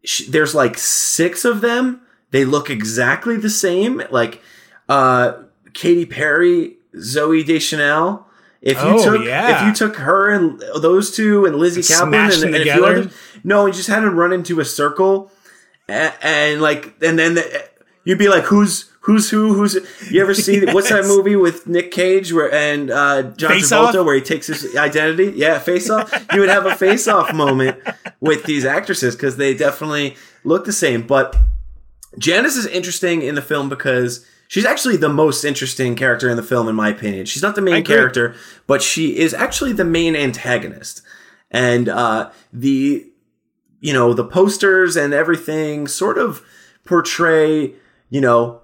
sh 0.03 0.23
there's 0.27 0.55
like 0.55 0.77
six 0.77 1.45
of 1.45 1.61
them. 1.61 2.01
They 2.31 2.45
look 2.45 2.69
exactly 2.69 3.37
the 3.37 3.49
same. 3.49 4.01
Like 4.11 4.41
uh, 4.87 5.33
Katy 5.73 6.05
Perry, 6.05 6.77
Zooey 6.95 7.45
Deschanel. 7.45 8.25
If 8.61 8.77
you 8.77 8.89
Oh, 8.89 9.03
took 9.17 9.25
yeah. 9.25 9.61
if 9.61 9.67
you 9.67 9.73
took 9.73 9.97
her 9.97 10.29
and 10.31 10.61
those 10.81 11.15
two 11.15 11.45
and 11.45 11.55
Lizzy 11.55 11.81
Caplan 11.81 12.43
and, 12.43 12.55
and 12.55 12.55
a 12.55 12.73
few 12.73 12.85
others, 12.85 13.13
no, 13.43 13.65
you 13.65 13.73
just 13.73 13.87
had 13.87 14.03
them 14.03 14.15
run 14.17 14.33
into 14.33 14.59
a 14.59 14.65
circle 14.65 15.31
and, 15.87 16.13
and 16.21 16.61
like 16.61 16.93
and 17.01 17.17
then 17.17 17.35
the, 17.35 17.69
you'd 18.03 18.19
be 18.19 18.27
like 18.27 18.43
who's 18.43 18.91
who's 19.01 19.29
who 19.29 19.53
who's 19.53 19.75
you 20.11 20.21
ever 20.21 20.33
see 20.33 20.65
what's 20.73 20.89
that 20.89 21.05
movie 21.05 21.37
with 21.37 21.67
Nick 21.67 21.91
Cage 21.91 22.33
where 22.33 22.53
and 22.53 22.91
uh, 22.91 23.23
John 23.37 23.51
Face 23.51 23.71
Travolta 23.71 23.99
Off? 24.01 24.05
where 24.05 24.15
he 24.15 24.21
takes 24.21 24.47
his 24.47 24.75
identity 24.75 25.31
yeah 25.37 25.57
face 25.57 25.89
off 25.89 26.11
you 26.33 26.41
would 26.41 26.49
have 26.49 26.65
a 26.65 26.75
face 26.75 27.07
off 27.07 27.33
moment 27.33 27.81
with 28.19 28.43
these 28.43 28.65
actresses 28.65 29.15
because 29.15 29.37
they 29.37 29.53
definitely 29.53 30.15
look 30.43 30.65
the 30.65 30.73
same 30.73 31.07
but 31.07 31.35
Janis 32.17 32.57
is 32.57 32.65
interesting 32.65 33.21
in 33.21 33.35
the 33.35 33.41
film 33.41 33.69
because 33.69 34.25
she's 34.49 34.65
actually 34.65 34.97
the 34.97 35.07
most 35.07 35.45
interesting 35.45 35.95
character 35.95 36.27
in 36.27 36.35
the 36.35 36.43
film 36.43 36.67
in 36.67 36.75
my 36.75 36.89
opinion. 36.89 37.25
She's 37.25 37.43
not 37.43 37.55
the 37.55 37.61
main 37.61 37.85
character 37.85 38.35
but 38.67 38.81
she 38.81 39.17
is 39.17 39.33
actually 39.33 39.71
the 39.71 39.85
main 39.85 40.17
antagonist. 40.17 41.01
And 41.49 41.87
uh, 41.87 42.31
the 42.51 43.05
you 43.79 43.93
know, 43.93 44.13
the 44.13 44.25
posters 44.25 44.97
and 44.97 45.13
everything 45.13 45.87
sort 45.87 46.17
of 46.17 46.43
portray, 46.83 47.73
you 48.09 48.19
know, 48.19 48.59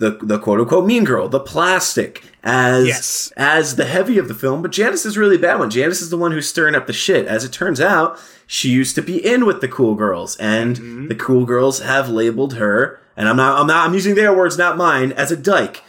the 0.00 0.18
the 0.22 0.38
quote 0.38 0.60
unquote 0.60 0.86
mean 0.86 1.04
girl, 1.04 1.28
the 1.28 1.38
plastic 1.40 2.24
as 2.42 2.86
Yes. 2.86 3.32
as 3.36 3.76
the 3.76 3.84
heavy 3.84 4.18
of 4.18 4.26
the 4.28 4.34
film, 4.34 4.62
but 4.62 4.72
Janis 4.72 5.04
is 5.06 5.16
really 5.18 5.36
bad 5.38 5.58
one. 5.58 5.70
Janis 5.70 6.00
is 6.02 6.10
the 6.10 6.16
one 6.16 6.32
who's 6.32 6.48
stirring 6.48 6.74
up 6.74 6.86
the 6.86 6.92
shit. 6.92 7.26
As 7.26 7.44
it 7.44 7.52
turns 7.52 7.80
out, 7.80 8.18
she 8.46 8.70
used 8.70 8.94
to 8.96 9.02
be 9.02 9.24
in 9.24 9.44
with 9.46 9.60
the 9.60 9.68
cool 9.68 9.94
girls, 9.94 10.36
and 10.38 10.76
Mm-hmm. 10.76 11.08
the 11.08 11.14
cool 11.14 11.44
girls 11.44 11.80
have 11.80 12.08
labeled 12.08 12.54
her, 12.54 12.98
and 13.16 13.28
I'm 13.28 13.36
not 13.36 13.60
I'm 13.60 13.66
not 13.66 13.86
I'm 13.86 13.94
using 13.94 14.14
their 14.14 14.34
words, 14.34 14.56
not 14.58 14.76
mine, 14.76 15.12
as 15.12 15.30
a 15.30 15.36
dyke. 15.36 15.82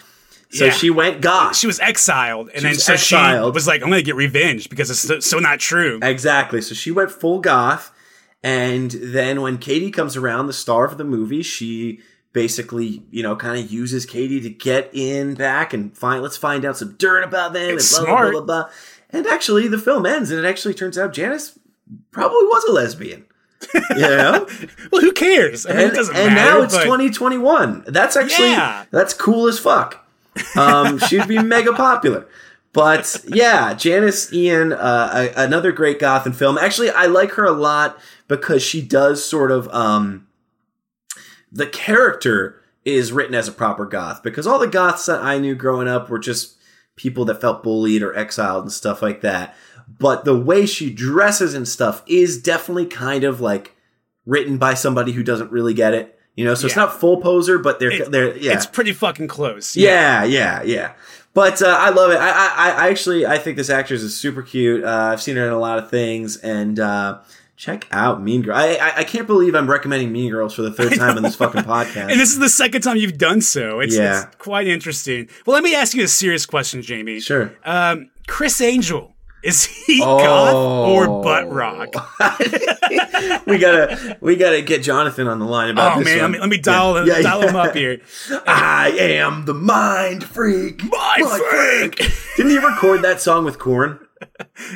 So 0.53 0.65
Yeah. 0.65 0.71
she 0.71 0.89
went 0.89 1.21
goth. 1.21 1.55
she 1.55 1.65
was 1.67 1.79
exiled, 1.79 2.49
and 2.53 2.63
then 2.65 2.71
was 2.73 2.83
so 2.83 2.93
exiled. 2.93 3.53
she 3.53 3.55
was 3.55 3.67
like, 3.67 3.81
"I'm 3.81 3.89
gonna 3.89 4.01
get 4.01 4.15
revenge 4.15 4.69
because 4.69 4.89
it's 4.91 4.99
so, 4.99 5.19
so 5.21 5.39
not 5.39 5.59
true." 5.59 5.99
Exactly. 6.03 6.61
So 6.61 6.75
she 6.75 6.91
went 6.91 7.09
full 7.11 7.39
goth. 7.39 7.91
And 8.43 8.91
then 8.91 9.41
when 9.41 9.57
Cady 9.59 9.91
comes 9.91 10.17
around, 10.17 10.47
the 10.47 10.53
star 10.53 10.83
of 10.85 10.97
the 10.97 11.03
movie, 11.03 11.43
she 11.43 11.99
basically, 12.33 13.03
you 13.11 13.23
know, 13.23 13.35
kind 13.35 13.63
of 13.63 13.71
uses 13.71 14.05
Cady 14.05 14.39
to 14.41 14.49
get 14.49 14.89
in 14.93 15.33
back 15.35 15.73
and 15.73 15.95
find, 15.97 16.21
let's 16.23 16.37
find 16.37 16.63
out 16.65 16.77
some 16.77 16.93
dirt 16.97 17.23
about 17.23 17.53
them 17.53 17.75
It's 17.75 17.95
and 17.97 18.05
blah, 18.05 18.13
blah, 18.13 18.21
smart. 18.21 18.31
blah, 18.33 18.41
blah, 18.41 18.63
blah. 18.63 18.71
And 19.13 19.27
actually, 19.27 19.67
the 19.67 19.77
film 19.77 20.05
ends, 20.05 20.31
and 20.31 20.39
it 20.43 20.47
actually 20.47 20.73
turns 20.73 20.97
out 20.97 21.11
Janis 21.13 21.59
probably 22.11 22.45
was 22.45 22.63
a 22.65 22.71
lesbian. 22.71 23.25
You 23.91 24.01
know? 24.01 24.47
well, 24.91 25.01
who 25.01 25.11
cares? 25.11 25.65
I 25.67 25.69
mean, 25.73 25.79
and 25.81 25.91
it 25.91 25.95
doesn't 25.95 26.15
and 26.15 26.33
matter. 26.33 26.51
now 26.59 26.63
it's 26.63 26.75
but- 26.75 26.83
2021. 26.85 27.83
That's 27.87 28.15
actually 28.17 28.49
Yeah. 28.51 28.85
that's 28.89 29.13
cool 29.13 29.47
as 29.47 29.59
fuck. 29.59 30.07
Um, 30.55 30.97
she'd 31.07 31.27
be 31.27 31.37
mega 31.39 31.73
popular. 31.73 32.25
But 32.73 33.21
yeah, 33.27 33.73
Janis 33.73 34.31
Ian, 34.33 34.71
uh, 34.73 35.29
a, 35.35 35.43
another 35.43 35.71
great 35.73 35.99
Gotham 35.99 36.31
film. 36.33 36.57
Actually, 36.57 36.89
I 36.89 37.05
like 37.07 37.31
her 37.33 37.43
a 37.45 37.51
lot 37.51 37.99
because 38.29 38.63
she 38.63 38.81
does 38.81 39.23
sort 39.23 39.51
of 39.51 39.67
um, 39.73 40.25
the 41.51 41.67
character 41.67 42.61
is 42.85 43.11
written 43.11 43.35
as 43.35 43.47
a 43.47 43.51
proper 43.51 43.85
goth 43.85 44.23
because 44.23 44.47
all 44.47 44.57
the 44.59 44.67
goths 44.67 45.05
that 45.05 45.21
I 45.21 45.37
knew 45.37 45.53
growing 45.55 45.87
up 45.87 46.09
were 46.09 46.19
just 46.19 46.55
people 46.95 47.25
that 47.25 47.41
felt 47.41 47.63
bullied 47.63 48.01
or 48.01 48.15
exiled 48.17 48.63
and 48.63 48.71
stuff 48.71 49.01
like 49.01 49.21
that. 49.21 49.55
But 49.99 50.23
the 50.25 50.37
way 50.37 50.65
she 50.65 50.89
dresses 50.89 51.53
and 51.53 51.67
stuff 51.67 52.01
is 52.07 52.41
definitely 52.41 52.85
kind 52.85 53.23
of 53.23 53.41
like 53.41 53.75
written 54.25 54.57
by 54.57 54.73
somebody 54.73 55.11
who 55.11 55.23
doesn't 55.23 55.51
really 55.51 55.73
get 55.73 55.93
it. 55.93 56.17
You 56.35 56.45
know, 56.45 56.55
so 56.55 56.67
it's 56.67 56.75
not 56.77 56.97
full 56.99 57.17
poser, 57.21 57.59
but 57.59 57.79
they're 57.79 57.91
It- 57.91 58.11
they're 58.11 58.37
yeah. 58.37 58.53
It's 58.53 58.65
pretty 58.65 58.93
fucking 58.93 59.27
close. 59.27 59.75
Yeah, 59.75 60.23
yeah, 60.23 60.63
yeah. 60.63 60.93
But 61.33 61.61
uh, 61.61 61.67
I 61.67 61.89
love 61.91 62.11
it. 62.11 62.17
I, 62.17 62.29
I, 62.29 62.85
I 62.85 62.89
actually, 62.89 63.25
I 63.25 63.37
think 63.37 63.57
this 63.57 63.69
actress 63.69 64.01
is 64.01 64.17
super 64.17 64.41
cute. 64.41 64.83
Uh, 64.83 65.09
I've 65.13 65.21
seen 65.21 65.35
her 65.37 65.45
in 65.45 65.53
a 65.53 65.59
lot 65.59 65.77
of 65.79 65.89
things, 65.89 66.35
and 66.37 66.77
uh, 66.79 67.19
check 67.61 67.87
out 67.91 68.23
Mean 68.23 68.41
Girls. 68.41 68.57
I, 68.57 68.75
I, 68.77 68.93
I 68.97 69.03
can't 69.03 69.27
believe 69.27 69.53
I'm 69.53 69.69
recommending 69.69 70.11
Mean 70.11 70.31
Girls 70.31 70.55
for 70.55 70.63
the 70.63 70.71
third 70.71 70.95
time 70.95 71.15
on 71.15 71.21
this 71.21 71.35
fucking 71.35 71.61
podcast. 71.61 72.09
And 72.09 72.19
this 72.19 72.31
is 72.31 72.39
the 72.39 72.49
second 72.49 72.81
time 72.81 72.97
you've 72.97 73.19
done 73.19 73.39
so. 73.39 73.79
It's, 73.81 73.95
Yeah. 73.95 74.23
it's 74.25 74.35
quite 74.37 74.65
interesting. 74.67 75.29
Well, 75.45 75.53
let 75.53 75.63
me 75.63 75.75
ask 75.75 75.93
you 75.93 76.03
a 76.03 76.07
serious 76.07 76.47
question, 76.47 76.81
Jamie. 76.81 77.19
sure. 77.19 77.53
Um, 77.63 78.09
Criss 78.27 78.61
Angel, 78.61 79.13
is 79.43 79.65
he 79.65 79.99
goth 79.99 80.55
or 80.55 81.21
butt 81.21 81.51
rock? 81.51 81.89
we 83.45 83.59
gotta, 83.59 84.17
we 84.21 84.35
gotta 84.35 84.63
get 84.63 84.81
Jonathan 84.81 85.27
on 85.27 85.37
the 85.37 85.45
line 85.45 85.69
about 85.69 85.97
Oh 85.97 85.99
this 86.03 86.09
Oh 86.09 86.15
man, 86.15 86.21
let 86.23 86.31
me, 86.31 86.39
let 86.39 86.49
me 86.49 86.57
dial, 86.57 87.05
Yeah, 87.05 87.17
yeah, 87.17 87.21
dial 87.21 87.41
yeah. 87.43 87.49
him 87.49 87.55
up 87.55 87.75
here. 87.75 88.01
I 88.47 88.89
am 88.97 89.45
the 89.45 89.53
mind 89.53 90.23
freak. 90.23 90.81
Mind 90.83 91.27
freak. 91.49 92.11
Didn't 92.37 92.51
he 92.51 92.57
record 92.57 93.03
that 93.03 93.21
song 93.21 93.45
with 93.45 93.59
Korn? 93.59 93.99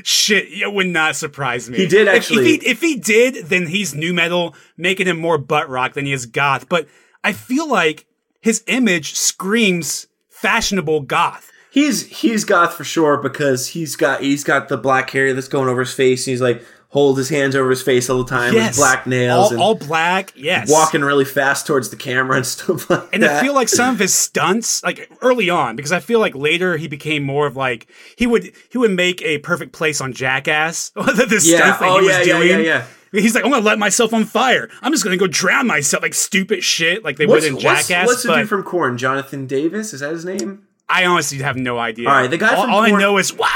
Shit, 0.03 0.47
it 0.51 0.73
would 0.73 0.87
not 0.87 1.15
surprise 1.15 1.69
me. 1.69 1.77
He 1.77 1.87
did 1.87 2.07
If- 2.07 2.15
actually- 2.15 2.55
If, 2.55 2.61
he, 2.63 2.67
if 2.69 2.81
he 2.81 2.95
did, 2.95 3.45
then 3.47 3.67
he's 3.67 3.93
nu 3.93 4.13
metal, 4.13 4.55
making 4.77 5.07
him 5.07 5.17
more 5.19 5.37
butt 5.37 5.69
rock 5.69 5.93
than 5.93 6.05
he 6.05 6.13
is 6.13 6.25
goth. 6.25 6.67
But 6.69 6.87
I 7.23 7.33
feel 7.33 7.69
like 7.69 8.05
his 8.41 8.63
image 8.67 9.15
screams 9.15 10.07
fashionable 10.29 11.01
goth. 11.01 11.51
He's 11.71 12.05
he's 12.07 12.45
goth 12.45 12.73
for 12.75 12.83
sure 12.85 13.17
because 13.17 13.67
he's 13.69 13.95
got 13.97 14.21
he's 14.21 14.43
got 14.45 14.69
the 14.69 14.77
black 14.77 15.09
hair 15.09 15.33
that's 15.33 15.49
going 15.49 15.67
over 15.67 15.81
his 15.81 15.93
face. 15.93 16.25
And 16.25 16.31
he's 16.31 16.41
like 16.41 16.63
hold 16.95 17.17
his 17.17 17.27
hands 17.27 17.57
over 17.57 17.69
his 17.69 17.81
face 17.81 18.09
all 18.09 18.23
the 18.23 18.29
time 18.29 18.53
with 18.55 18.73
black 18.77 19.05
nails 19.05 19.47
all, 19.47 19.51
and 19.51 19.61
all 19.61 19.75
black. 19.75 20.31
Yes, 20.33 20.71
walking 20.71 21.01
really 21.01 21.25
fast 21.25 21.67
towards 21.67 21.89
the 21.89 21.97
camera 21.97 22.37
and 22.37 22.45
stuff 22.45 22.89
like 22.89 23.11
that. 23.11 23.13
And. 23.13 23.25
I 23.25 23.41
feel 23.41 23.53
like 23.53 23.67
some 23.67 23.93
of 23.93 23.99
his 23.99 24.15
stunts, 24.15 24.81
like 24.81 25.11
early 25.21 25.49
on, 25.49 25.75
because 25.75 25.91
I 25.91 25.99
feel 25.99 26.21
like 26.21 26.33
later 26.35 26.77
he 26.77 26.87
became 26.87 27.21
more 27.21 27.47
of 27.47 27.57
like 27.57 27.87
he 28.15 28.25
would 28.25 28.49
he 28.69 28.77
would 28.77 28.91
make 28.91 29.21
a 29.23 29.39
perfect 29.39 29.73
place 29.73 29.99
on 29.99 30.13
Jackass. 30.13 30.89
the 30.95 31.41
yeah, 31.43 31.57
stunts 31.57 31.79
that 31.79 31.81
oh 31.81 31.99
he 31.99 32.05
was 32.05 32.15
yeah, 32.15 32.23
yeah, 32.23 32.39
doing. 32.39 32.65
yeah, 32.65 32.85
yeah. 33.11 33.21
He's 33.21 33.35
like, 33.35 33.43
I'm 33.43 33.51
gonna 33.51 33.65
light 33.65 33.77
myself 33.77 34.13
on 34.13 34.23
fire. 34.23 34.69
I'm 34.81 34.93
just 34.93 35.03
gonna 35.03 35.17
go 35.17 35.27
drown 35.27 35.67
myself, 35.67 36.01
like 36.01 36.13
stupid 36.13 36.63
shit, 36.63 37.03
like 37.03 37.17
they 37.17 37.25
What's, 37.25 37.43
would 37.43 37.47
in 37.49 37.53
what's, 37.55 37.89
Jackass. 37.89 38.07
what's 38.07 38.23
the 38.23 38.35
dude 38.35 38.47
from 38.47 38.63
Korn? 38.63 38.97
Jonathan 38.97 39.47
Davis 39.47 39.93
is 39.93 39.99
that 39.99 40.11
his 40.11 40.23
name? 40.23 40.65
I 40.87 41.05
honestly 41.05 41.39
have 41.39 41.57
no 41.57 41.77
idea. 41.77 42.07
All 42.07 42.15
right, 42.15 42.29
the 42.29 42.37
guy 42.37 42.55
all, 42.55 42.69
all 42.69 42.79
I 42.79 42.91
know 42.91 43.17
is 43.17 43.33
Wah! 43.33 43.47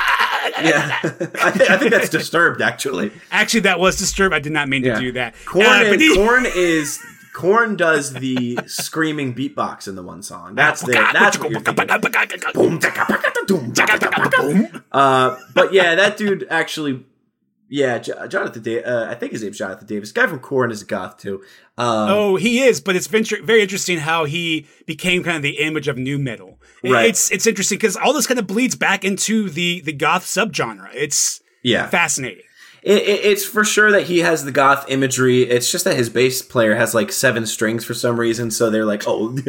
Yeah, 0.62 1.00
I, 1.04 1.10
think, 1.52 1.70
I 1.70 1.78
think 1.78 1.92
that's 1.92 2.10
Disturbed 2.10 2.62
actually. 2.62 3.12
Actually, 3.32 3.62
that 3.62 3.80
was 3.80 3.98
disturbed. 3.98 4.34
I 4.36 4.40
did 4.40 4.52
not 4.52 4.68
mean 4.70 4.84
Yeah. 4.84 4.96
to 4.96 5.00
do 5.00 5.12
that. 5.14 5.36
Korn, 5.46 5.66
Uh, 5.66 5.94
he- 5.98 6.16
Korn 6.16 6.46
is 6.46 7.00
Korn 7.34 7.76
does 7.78 8.14
the 8.14 8.60
screaming 8.66 9.34
beatbox 9.34 9.88
in 9.88 9.96
the 9.96 10.04
one 10.04 10.22
song. 10.24 10.56
That's 10.56 10.82
the 10.82 10.92
that's 11.14 11.38
what 11.40 11.52
you're 11.52 11.62
thinking. 11.62 11.88
Boom, 12.54 12.80
taka, 12.80 13.06
paka, 13.06 13.32
da, 13.34 13.42
doom, 13.48 13.72
taka, 13.74 13.98
taka, 14.00 14.22
paka. 14.30 14.84
Uh, 14.92 15.38
but 15.54 15.72
yeah, 15.74 15.96
that 15.96 16.18
dude 16.18 16.46
actually, 16.50 17.06
yeah, 17.70 18.00
J- 18.00 18.14
Jonathan. 18.28 18.62
Da- 18.64 18.84
uh, 18.84 19.08
I 19.10 19.16
think 19.16 19.32
his 19.32 19.44
name's 19.44 19.58
Jonathan 19.58 19.88
Davis. 19.88 20.12
Guy 20.12 20.28
from 20.28 20.40
Korn 20.40 20.72
is 20.72 20.82
a 20.82 20.86
goth 20.86 21.18
too. 21.18 21.42
Um, 21.78 22.10
Oh, 22.10 22.36
he 22.36 22.60
is, 22.62 22.82
but 22.82 22.96
it's 22.96 23.08
venture, 23.08 23.38
very 23.44 23.62
interesting 23.62 24.00
how 24.00 24.26
he 24.26 24.68
became 24.86 25.24
kind 25.24 25.38
of 25.38 25.44
the 25.44 25.60
image 25.60 25.88
of 25.88 25.98
nu 25.98 26.18
metal. 26.18 26.60
It- 26.84 26.92
Right. 26.92 27.10
It's 27.10 27.32
it's 27.32 27.46
interesting 27.48 27.78
because 27.78 27.96
all 27.96 28.14
this 28.14 28.28
kind 28.28 28.40
of 28.40 28.48
bleeds 28.48 28.76
back 28.76 29.04
into 29.06 29.50
the 29.50 29.82
the 29.82 29.94
goth 29.94 30.26
subgenre. 30.26 30.90
It's 30.94 31.42
yeah, 31.64 31.88
fascinating. 31.88 32.44
It, 32.82 33.02
it, 33.02 33.26
it's 33.26 33.44
for 33.44 33.66
sure 33.66 33.92
that 33.92 34.04
he 34.04 34.20
has 34.20 34.46
the 34.46 34.54
goth 34.54 34.86
imagery. 34.90 35.44
It's 35.44 35.70
just 35.70 35.84
that 35.84 35.98
his 35.98 36.10
bass 36.10 36.42
player 36.42 36.76
has 36.76 36.96
like 36.96 37.12
seven 37.12 37.46
strings 37.46 37.84
for 37.84 37.94
some 37.94 38.18
reason, 38.18 38.50
so 38.52 38.70
they're 38.70 38.86
like, 38.86 39.04
oh, 39.06 39.36
He 39.36 39.42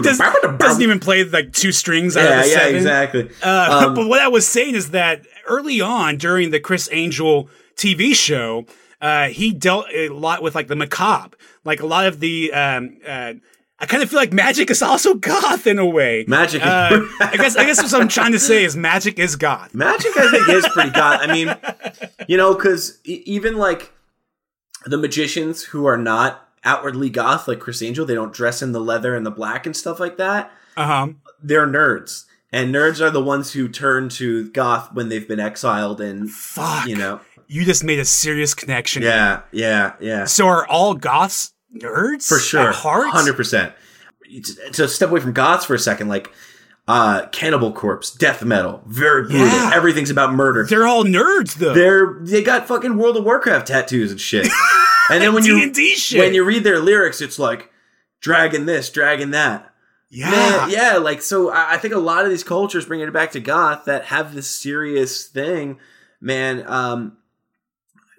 does, 0.00 0.18
doesn't 0.18 0.82
even 0.82 0.98
play 0.98 1.22
like 1.22 1.52
two 1.52 1.70
strings 1.70 2.16
out 2.16 2.24
yeah, 2.24 2.38
of 2.40 2.44
the 2.44 2.50
yeah, 2.50 2.56
seven. 2.58 2.74
exactly. 2.76 3.30
Uh, 3.40 3.84
Um, 3.88 3.94
but 3.94 4.08
what 4.08 4.20
I 4.20 4.26
was 4.26 4.44
saying 4.48 4.74
is 4.74 4.90
that 4.90 5.24
early 5.48 5.80
on 5.80 6.16
during 6.16 6.50
the 6.50 6.60
Criss 6.60 6.88
Angel 6.92 7.48
TV 7.76 8.14
show, 8.14 8.66
uh, 9.00 9.28
he 9.28 9.52
dealt 9.52 9.86
a 9.92 10.08
lot 10.08 10.42
with 10.42 10.54
like 10.54 10.68
the 10.68 10.76
macabre, 10.76 11.36
like 11.64 11.80
a 11.80 11.86
lot 11.86 12.06
of 12.06 12.20
the. 12.20 12.52
Um, 12.52 12.98
uh, 13.06 13.34
I 13.80 13.86
kind 13.86 14.02
of 14.02 14.10
feel 14.10 14.18
like 14.18 14.32
magic 14.32 14.70
is 14.70 14.82
also 14.82 15.14
goth 15.14 15.66
in 15.66 15.78
a 15.78 15.86
way. 15.86 16.24
Magic. 16.26 16.64
Uh, 16.64 17.02
I 17.20 17.36
guess. 17.36 17.56
I 17.56 17.64
guess 17.64 17.80
what 17.92 18.00
I'm 18.00 18.08
trying 18.08 18.32
to 18.32 18.38
say 18.40 18.64
is 18.64 18.76
magic 18.76 19.18
is 19.18 19.36
goth. 19.36 19.74
Magic, 19.74 20.16
I 20.16 20.30
think, 20.30 20.48
is 20.48 20.68
pretty 20.68 20.90
goth. 20.90 21.20
I 21.22 21.32
mean, 21.32 21.54
you 22.26 22.36
know, 22.36 22.54
because 22.54 22.98
even 23.04 23.56
like 23.56 23.92
the 24.84 24.98
magicians 24.98 25.62
who 25.62 25.86
are 25.86 25.96
not 25.96 26.48
outwardly 26.64 27.08
goth, 27.10 27.46
like 27.46 27.60
Criss 27.60 27.82
Angel, 27.82 28.04
they 28.04 28.14
don't 28.14 28.32
dress 28.32 28.62
in 28.62 28.72
the 28.72 28.80
leather 28.80 29.14
and 29.14 29.24
the 29.24 29.30
black 29.30 29.64
and 29.64 29.76
stuff 29.76 30.00
like 30.00 30.16
that. 30.16 30.50
Uh 30.76 30.86
huh. 30.86 31.08
They're 31.42 31.66
nerds, 31.66 32.24
and 32.52 32.74
nerds 32.74 33.00
are 33.00 33.10
the 33.10 33.22
ones 33.22 33.52
who 33.52 33.68
turn 33.68 34.08
to 34.10 34.50
goth 34.50 34.92
when 34.92 35.08
they've 35.08 35.26
been 35.28 35.40
exiled, 35.40 36.00
and 36.00 36.30
Fuck. 36.30 36.86
you 36.86 36.96
know, 36.96 37.20
You 37.46 37.64
just 37.64 37.84
made 37.84 37.98
a 37.98 38.04
serious 38.04 38.54
connection. 38.54 39.02
yeah, 39.02 39.42
yeah, 39.52 39.94
yeah, 40.00 40.24
So 40.24 40.46
are 40.46 40.66
all 40.66 40.94
goths 40.94 41.52
nerds 41.76 42.26
for 42.26 42.38
sure, 42.38 42.68
At 42.70 42.74
heart? 42.76 43.08
hundred 43.08 43.36
percent. 43.36 43.72
To 44.72 44.86
step 44.88 45.10
away 45.10 45.20
from 45.20 45.32
goths 45.32 45.64
for 45.64 45.74
a 45.74 45.78
second, 45.78 46.08
like. 46.08 46.30
Uh, 46.90 47.26
Cannibal 47.32 47.70
Corpse, 47.70 48.10
death 48.10 48.42
metal, 48.42 48.82
very 48.86 49.24
brutal. 49.24 49.46
Yeah. 49.46 49.72
Everything's 49.74 50.08
about 50.08 50.32
murder. 50.32 50.64
They're 50.64 50.86
all 50.86 51.04
nerds 51.04 51.56
though. 51.56 51.74
They're 51.74 52.16
they 52.22 52.42
got 52.42 52.66
fucking 52.66 52.96
World 52.96 53.18
of 53.18 53.24
Warcraft 53.24 53.66
tattoos 53.66 54.10
and 54.10 54.18
shit. 54.18 54.48
And 55.10 55.22
then 55.22 55.34
when 55.34 55.44
you 55.44 55.66
D&D 55.66 55.96
shit. 55.96 56.18
when 56.18 56.32
you 56.32 56.44
read 56.44 56.64
their 56.64 56.80
lyrics, 56.80 57.20
it's 57.20 57.38
like 57.38 57.70
dragon 58.22 58.64
this, 58.64 58.88
dragon 58.88 59.32
that. 59.32 59.70
Yeah. 60.10 60.30
Man, 60.30 60.70
yeah, 60.70 60.96
like 60.98 61.22
so. 61.22 61.50
I, 61.50 61.74
I 61.74 61.76
think 61.78 61.94
a 61.94 61.98
lot 61.98 62.24
of 62.24 62.30
these 62.30 62.44
cultures, 62.44 62.86
bringing 62.86 63.06
it 63.08 63.12
back 63.12 63.32
to 63.32 63.40
goth, 63.40 63.84
that 63.86 64.06
have 64.06 64.34
this 64.34 64.48
serious 64.48 65.26
thing, 65.26 65.78
man. 66.20 66.64
Um, 66.66 67.18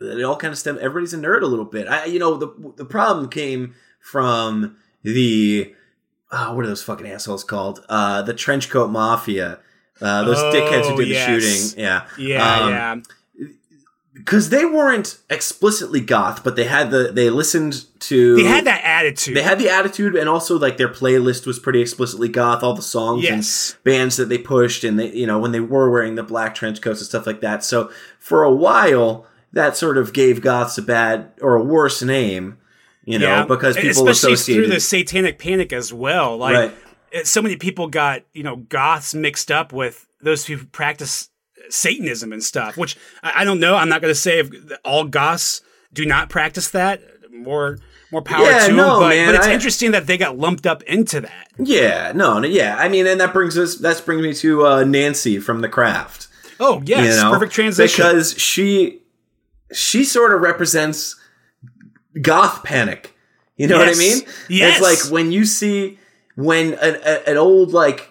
it 0.02 0.24
all 0.24 0.38
kind 0.38 0.52
of 0.52 0.58
stem. 0.58 0.78
Everybody's 0.80 1.14
a 1.14 1.18
nerd 1.18 1.42
a 1.42 1.46
little 1.48 1.66
bit. 1.66 1.88
I, 1.88 2.06
you 2.06 2.20
know, 2.20 2.36
the 2.38 2.74
the 2.78 2.86
problem 2.86 3.30
came 3.30 3.76
from 4.00 4.78
the 5.04 5.74
oh, 6.32 6.54
what 6.56 6.64
are 6.66 6.68
those 6.68 6.84
fucking 6.84 7.08
assholes 7.08 7.44
called? 7.44 7.84
Uh, 7.90 8.22
the 8.22 8.34
trench 8.34 8.70
coat 8.70 8.90
mafia. 8.90 9.60
Uh, 10.02 10.24
those 10.24 10.38
Oh, 10.40 10.52
dickheads 10.54 10.90
who 10.90 10.96
did 10.96 11.10
yes. 11.10 11.28
the 11.28 11.42
shooting. 11.42 11.84
Yeah, 11.84 12.08
Yeah, 12.18 12.60
Um, 12.62 12.70
yeah. 12.70 12.96
Because 14.20 14.50
they 14.50 14.66
weren't 14.66 15.18
explicitly 15.30 16.02
goth, 16.02 16.44
but 16.44 16.56
they 16.56 16.66
had 16.66 16.92
the 16.92 17.12
they 17.12 17.30
listened 17.30 17.86
to 18.02 18.36
They 18.36 18.44
had 18.44 18.66
that 18.66 18.82
attitude. 18.84 19.36
they 19.36 19.42
had 19.42 19.58
the 19.60 19.70
attitude, 19.70 20.16
and 20.16 20.30
also 20.30 20.58
like 20.60 20.78
their 20.78 20.90
playlist 20.90 21.48
was 21.48 21.58
pretty 21.58 21.82
explicitly 21.82 22.28
goth. 22.30 22.62
All 22.64 22.74
the 22.74 22.82
songs 22.82 23.24
Yes. 23.24 23.72
and 23.74 23.84
bands 23.84 24.18
that 24.18 24.30
they 24.30 24.38
pushed, 24.38 24.84
and 24.84 25.00
they 25.00 25.12
you 25.12 25.26
know 25.26 25.40
when 25.40 25.52
they 25.52 25.60
were 25.60 25.90
wearing 25.90 26.16
the 26.16 26.24
black 26.24 26.54
trench 26.56 26.82
coats 26.82 27.00
and 27.00 27.08
stuff 27.08 27.26
like 27.26 27.42
that. 27.42 27.64
So 27.64 27.92
for 28.20 28.44
a 28.44 28.52
while, 28.52 29.26
that 29.54 29.76
sort 29.78 29.98
of 29.98 30.14
gave 30.14 30.42
goths 30.42 30.78
a 30.78 30.82
bad 30.82 31.32
or 31.42 31.56
a 31.56 31.64
worse 31.64 32.02
name, 32.02 32.58
you 33.06 33.18
know, 33.20 33.28
yeah. 33.28 33.46
because 33.46 33.76
people 33.76 34.08
especially 34.08 34.34
associated. 34.34 34.66
through 34.66 34.74
the 34.76 34.80
satanic 34.80 35.40
panic 35.40 35.74
as 35.74 35.92
well. 35.94 36.38
Like 36.38 36.56
Right. 36.56 36.76
Eh, 37.12 37.24
so 37.24 37.42
many 37.42 37.56
people 37.56 37.88
got 37.88 38.22
you 38.34 38.44
know 38.44 38.58
goths 38.58 39.16
mixed 39.16 39.50
up 39.52 39.74
with 39.74 40.06
those 40.22 40.46
who 40.46 40.58
practice 40.66 41.29
Satanism 41.70 42.32
and 42.34 42.44
stuff. 42.44 42.78
Which 42.78 42.98
I, 43.24 43.42
I 43.42 43.44
don't 43.44 43.60
know. 43.60 43.76
I'm 43.76 43.90
not 43.90 44.02
going 44.02 44.12
to 44.12 44.20
say 44.20 44.40
if 44.40 44.50
all 44.86 45.06
goths 45.06 45.62
do 45.94 46.06
not 46.06 46.30
practice 46.30 46.70
that. 46.72 47.02
More 47.32 47.78
more 48.12 48.22
power 48.22 48.44
Yeah, 48.46 48.68
to 48.68 48.74
no, 48.74 48.90
them. 48.92 49.00
But, 49.02 49.10
man, 49.10 49.28
but 49.28 49.36
it's 49.36 49.48
I- 49.48 49.54
interesting 49.54 49.92
that 49.92 50.08
they 50.08 50.18
got 50.18 50.38
lumped 50.38 50.66
up 50.66 50.82
into 50.84 51.22
that. 51.22 51.48
yeah, 51.58 52.12
no, 52.16 52.44
yeah. 52.44 52.76
I 52.78 52.90
mean, 52.90 53.06
and 53.08 53.20
that 53.22 53.34
brings 53.34 53.58
us 53.58 53.76
that 53.78 54.02
brings 54.06 54.22
me 54.24 54.34
to 54.36 54.66
uh, 54.66 54.84
Nancy 54.84 55.40
from 55.40 55.62
The 55.62 55.70
Craft. 55.70 56.28
Oh 56.60 56.82
yes, 56.86 57.16
you 57.16 57.22
know? 57.24 57.32
perfect 57.32 57.54
transition. 57.54 58.04
because 58.04 58.38
she 58.38 59.02
she 59.72 60.04
sort 60.04 60.34
of 60.34 60.42
represents 60.42 61.16
goth 62.22 62.64
panic. 62.64 63.16
You 63.56 63.68
know 63.68 63.78
what 63.78 63.90
I 63.90 63.98
mean? 63.98 64.22
Yes. 64.50 64.80
It's 64.80 64.82
like 65.06 65.12
when 65.14 65.32
you 65.32 65.46
see 65.46 66.00
when 66.36 66.74
an, 66.76 66.96
an 67.28 67.38
old 67.38 67.74
like 67.74 68.09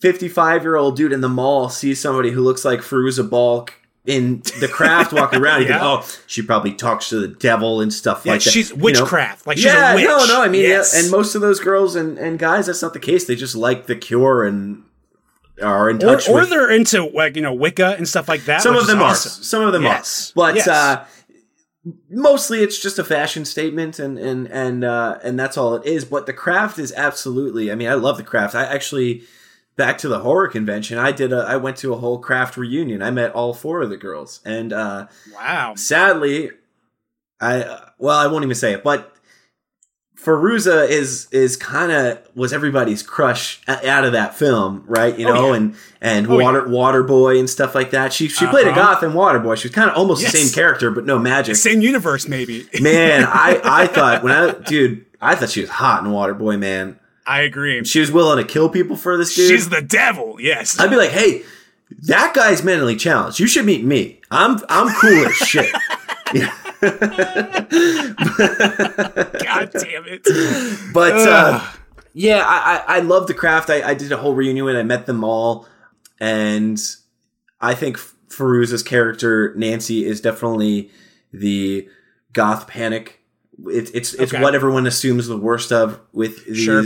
fifty 0.00 0.28
five 0.28 0.62
year 0.62 0.76
old 0.76 0.96
dude 0.96 1.12
in 1.12 1.20
the 1.20 1.28
mall 1.28 1.68
sees 1.68 2.00
somebody 2.00 2.30
who 2.30 2.40
looks 2.42 2.64
like 2.64 2.80
Fairuza 2.80 3.28
Balk 3.28 3.74
in 4.06 4.40
the 4.60 4.68
craft 4.68 5.12
walking 5.12 5.40
around. 5.40 5.62
Yeah. 5.62 5.68
think, 5.68 5.82
oh, 5.82 6.06
she 6.26 6.42
probably 6.42 6.72
talks 6.72 7.10
to 7.10 7.20
the 7.20 7.28
devil 7.28 7.80
and 7.80 7.92
stuff 7.92 8.22
yeah, 8.24 8.32
like 8.32 8.42
that. 8.42 8.50
she's 8.50 8.70
You 8.70 8.76
know? 8.76 8.84
witchcraft. 8.84 9.46
Like 9.46 9.58
she's 9.58 9.66
yeah, 9.66 9.92
a 9.92 9.94
witch. 9.94 10.04
no, 10.06 10.24
no. 10.26 10.42
I 10.42 10.48
mean, 10.48 10.62
yes. 10.62 10.94
yeah, 10.94 11.02
and 11.02 11.10
most 11.10 11.34
of 11.34 11.42
those 11.42 11.60
girls 11.60 11.94
and, 11.96 12.18
and 12.18 12.38
guys, 12.38 12.66
that's 12.66 12.82
not 12.82 12.94
the 12.94 12.98
case. 12.98 13.26
They 13.26 13.36
just 13.36 13.54
like 13.54 13.86
the 13.86 13.94
Cure 13.96 14.44
and 14.44 14.84
are 15.62 15.90
in 15.90 15.96
or, 15.96 16.16
touch 16.16 16.28
or 16.28 16.36
with 16.36 16.48
they're 16.48 16.70
into 16.70 17.04
like 17.10 17.36
you 17.36 17.42
know 17.42 17.52
Wicca 17.52 17.94
and 17.98 18.08
stuff 18.08 18.26
like 18.28 18.46
that. 18.46 18.62
some 18.62 18.74
of 18.74 18.86
them 18.86 19.02
awesome. 19.02 19.40
are. 19.40 19.44
Some 19.44 19.62
of 19.62 19.72
them 19.74 19.82
Yes. 19.82 20.30
are. 20.30 20.32
But 20.34 20.54
Yes. 20.56 20.68
uh, 20.68 21.04
mostly 22.10 22.60
it's 22.62 22.80
just 22.80 22.98
a 22.98 23.04
fashion 23.04 23.44
statement 23.44 23.98
and 23.98 24.18
and 24.18 24.46
and 24.48 24.82
uh, 24.84 25.18
and 25.22 25.38
that's 25.38 25.58
all 25.58 25.74
it 25.74 25.84
is. 25.86 26.04
But 26.06 26.24
the 26.26 26.32
craft 26.32 26.78
is 26.78 26.92
absolutely. 26.96 27.70
I 27.70 27.74
mean, 27.74 27.88
I 27.88 27.94
love 27.94 28.16
the 28.16 28.22
craft. 28.22 28.54
I 28.54 28.64
actually 28.64 29.24
back 29.76 29.98
to 29.98 30.08
the 30.08 30.20
horror 30.20 30.48
convention. 30.48 30.98
I 30.98 31.12
did 31.12 31.32
a. 31.32 31.38
I 31.48 31.56
went 31.56 31.76
to 31.78 31.92
a 31.92 31.96
whole 31.96 32.18
craft 32.18 32.56
reunion. 32.56 33.02
I 33.02 33.10
met 33.10 33.32
all 33.32 33.54
four 33.54 33.80
of 33.82 33.90
the 33.90 33.96
girls, 33.96 34.40
and 34.44 34.72
uh, 34.72 35.06
Wow. 35.34 35.74
sadly, 35.76 36.50
I 37.40 37.62
uh, 37.62 37.80
well, 37.98 38.18
I 38.18 38.26
won't 38.26 38.44
even 38.44 38.54
say 38.56 38.72
it, 38.72 38.82
but. 38.84 39.14
Fairuza 40.22 40.86
is 40.86 41.28
is 41.32 41.56
kind 41.56 41.90
of 41.90 42.18
was 42.34 42.52
everybody's 42.52 43.02
crush 43.02 43.62
out 43.66 44.04
of 44.04 44.12
that 44.12 44.34
film, 44.34 44.84
right? 44.86 45.18
You 45.18 45.26
Oh, 45.30 45.32
know, 45.34 45.48
yeah. 45.48 45.54
and 45.56 45.74
and 46.02 46.26
Oh, 46.30 46.36
Water 46.38 46.62
Waterboy 46.64 47.38
and 47.40 47.48
stuff 47.48 47.74
like 47.74 47.92
that. 47.92 48.12
She 48.12 48.28
she 48.28 48.46
played 48.46 48.66
a 48.66 48.70
Uh-huh. 48.70 48.94
goth 48.94 49.02
in 49.02 49.12
Waterboy. 49.12 49.56
She 49.56 49.68
was 49.68 49.74
kind 49.74 49.88
of 49.90 49.96
almost 49.96 50.20
Yes. 50.20 50.32
the 50.32 50.38
same 50.38 50.52
character, 50.54 50.90
but 50.90 51.06
no 51.06 51.18
magic. 51.18 51.56
Same 51.56 51.80
universe, 51.80 52.28
maybe. 52.28 52.68
Man, 52.82 53.24
I 53.24 53.60
I 53.64 53.86
thought 53.94 54.22
when 54.22 54.32
I 54.34 54.50
dude, 54.52 55.06
I 55.22 55.34
thought 55.36 55.48
she 55.48 55.62
was 55.62 55.70
hot 55.70 56.04
in 56.04 56.10
Waterboy. 56.10 56.58
Man, 56.58 56.99
I 57.30 57.42
agree. 57.42 57.84
she 57.84 58.00
was 58.00 58.10
willing 58.10 58.44
to 58.44 58.52
kill 58.52 58.68
people 58.68 58.96
for 58.96 59.16
this 59.16 59.34
dude. 59.34 59.48
She's 59.48 59.68
the 59.68 59.82
devil. 59.82 60.40
Yes. 60.40 60.80
I'd 60.80 60.90
be 60.90 60.96
like, 60.96 61.10
hey, 61.10 61.42
that 62.02 62.34
guy's 62.34 62.64
mentally 62.64 62.96
challenged. 62.96 63.38
You 63.38 63.46
should 63.46 63.66
meet 63.66 63.84
me. 63.84 64.20
I'm 64.30 64.58
I'm 64.68 64.92
cool 65.00 65.26
as 65.26 65.34
shit. 65.36 65.72
God 66.80 66.90
damn 69.72 70.04
it. 70.06 70.22
But 70.92 71.12
uh, 71.14 71.64
yeah, 72.14 72.44
I, 72.46 72.94
I, 72.94 72.96
I 72.96 73.00
love 73.00 73.26
the 73.26 73.34
craft. 73.34 73.70
I, 73.70 73.82
I 73.90 73.94
did 73.94 74.12
a 74.12 74.16
whole 74.16 74.34
reunion 74.34 74.68
and 74.68 74.78
I 74.78 74.82
met 74.82 75.06
them 75.06 75.24
all. 75.24 75.66
And 76.20 76.80
I 77.60 77.74
think 77.74 77.98
Fairuza's 78.28 78.82
character, 78.82 79.54
Nancy, 79.56 80.04
is 80.04 80.20
definitely 80.20 80.90
the 81.32 81.88
goth 82.32 82.66
panic. 82.66 83.20
It, 83.66 83.90
it's 83.94 84.14
it's 84.14 84.32
Okay. 84.32 84.42
what 84.42 84.54
everyone 84.54 84.86
assumes 84.86 85.26
the 85.26 85.36
worst 85.36 85.72
of 85.72 86.00
with 86.12 86.46
these 86.46 86.64
Sure. 86.64 86.82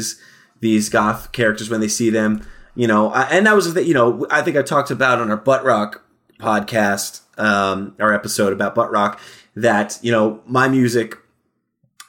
These 0.65 0.89
goth 0.89 1.31
characters 1.33 1.69
when 1.69 1.81
they 1.81 1.89
see 1.89 2.09
them. 2.09 2.43
You 2.75 2.87
know, 2.89 3.11
I, 3.11 3.25
and 3.25 3.47
that 3.47 3.55
was 3.55 3.73
the 3.75 3.85
you 3.85 3.95
know 3.95 4.27
I 4.31 4.41
think 4.41 4.57
I 4.57 4.63
talked 4.63 4.91
about 4.91 5.21
on 5.21 5.31
our 5.31 5.37
butt 5.37 5.63
rock 5.63 6.03
podcast, 6.41 7.21
um, 7.39 7.95
our 8.01 8.13
episode 8.13 8.53
about 8.53 8.75
butt 8.75 8.91
rock 8.91 9.21
that 9.55 9.99
you 10.03 10.11
know 10.11 10.41
my 10.47 10.67
music 10.67 11.19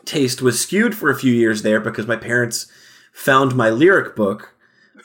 taste 0.06 0.42
was 0.42 0.60
skewed 0.60 0.96
for 0.96 1.10
a 1.10 1.16
few 1.16 1.34
years 1.34 1.64
there 1.64 1.82
because 1.82 2.08
my 2.08 2.16
parents 2.16 2.72
found 3.12 3.56
my 3.56 3.70
lyric 3.70 4.16
book. 4.16 4.56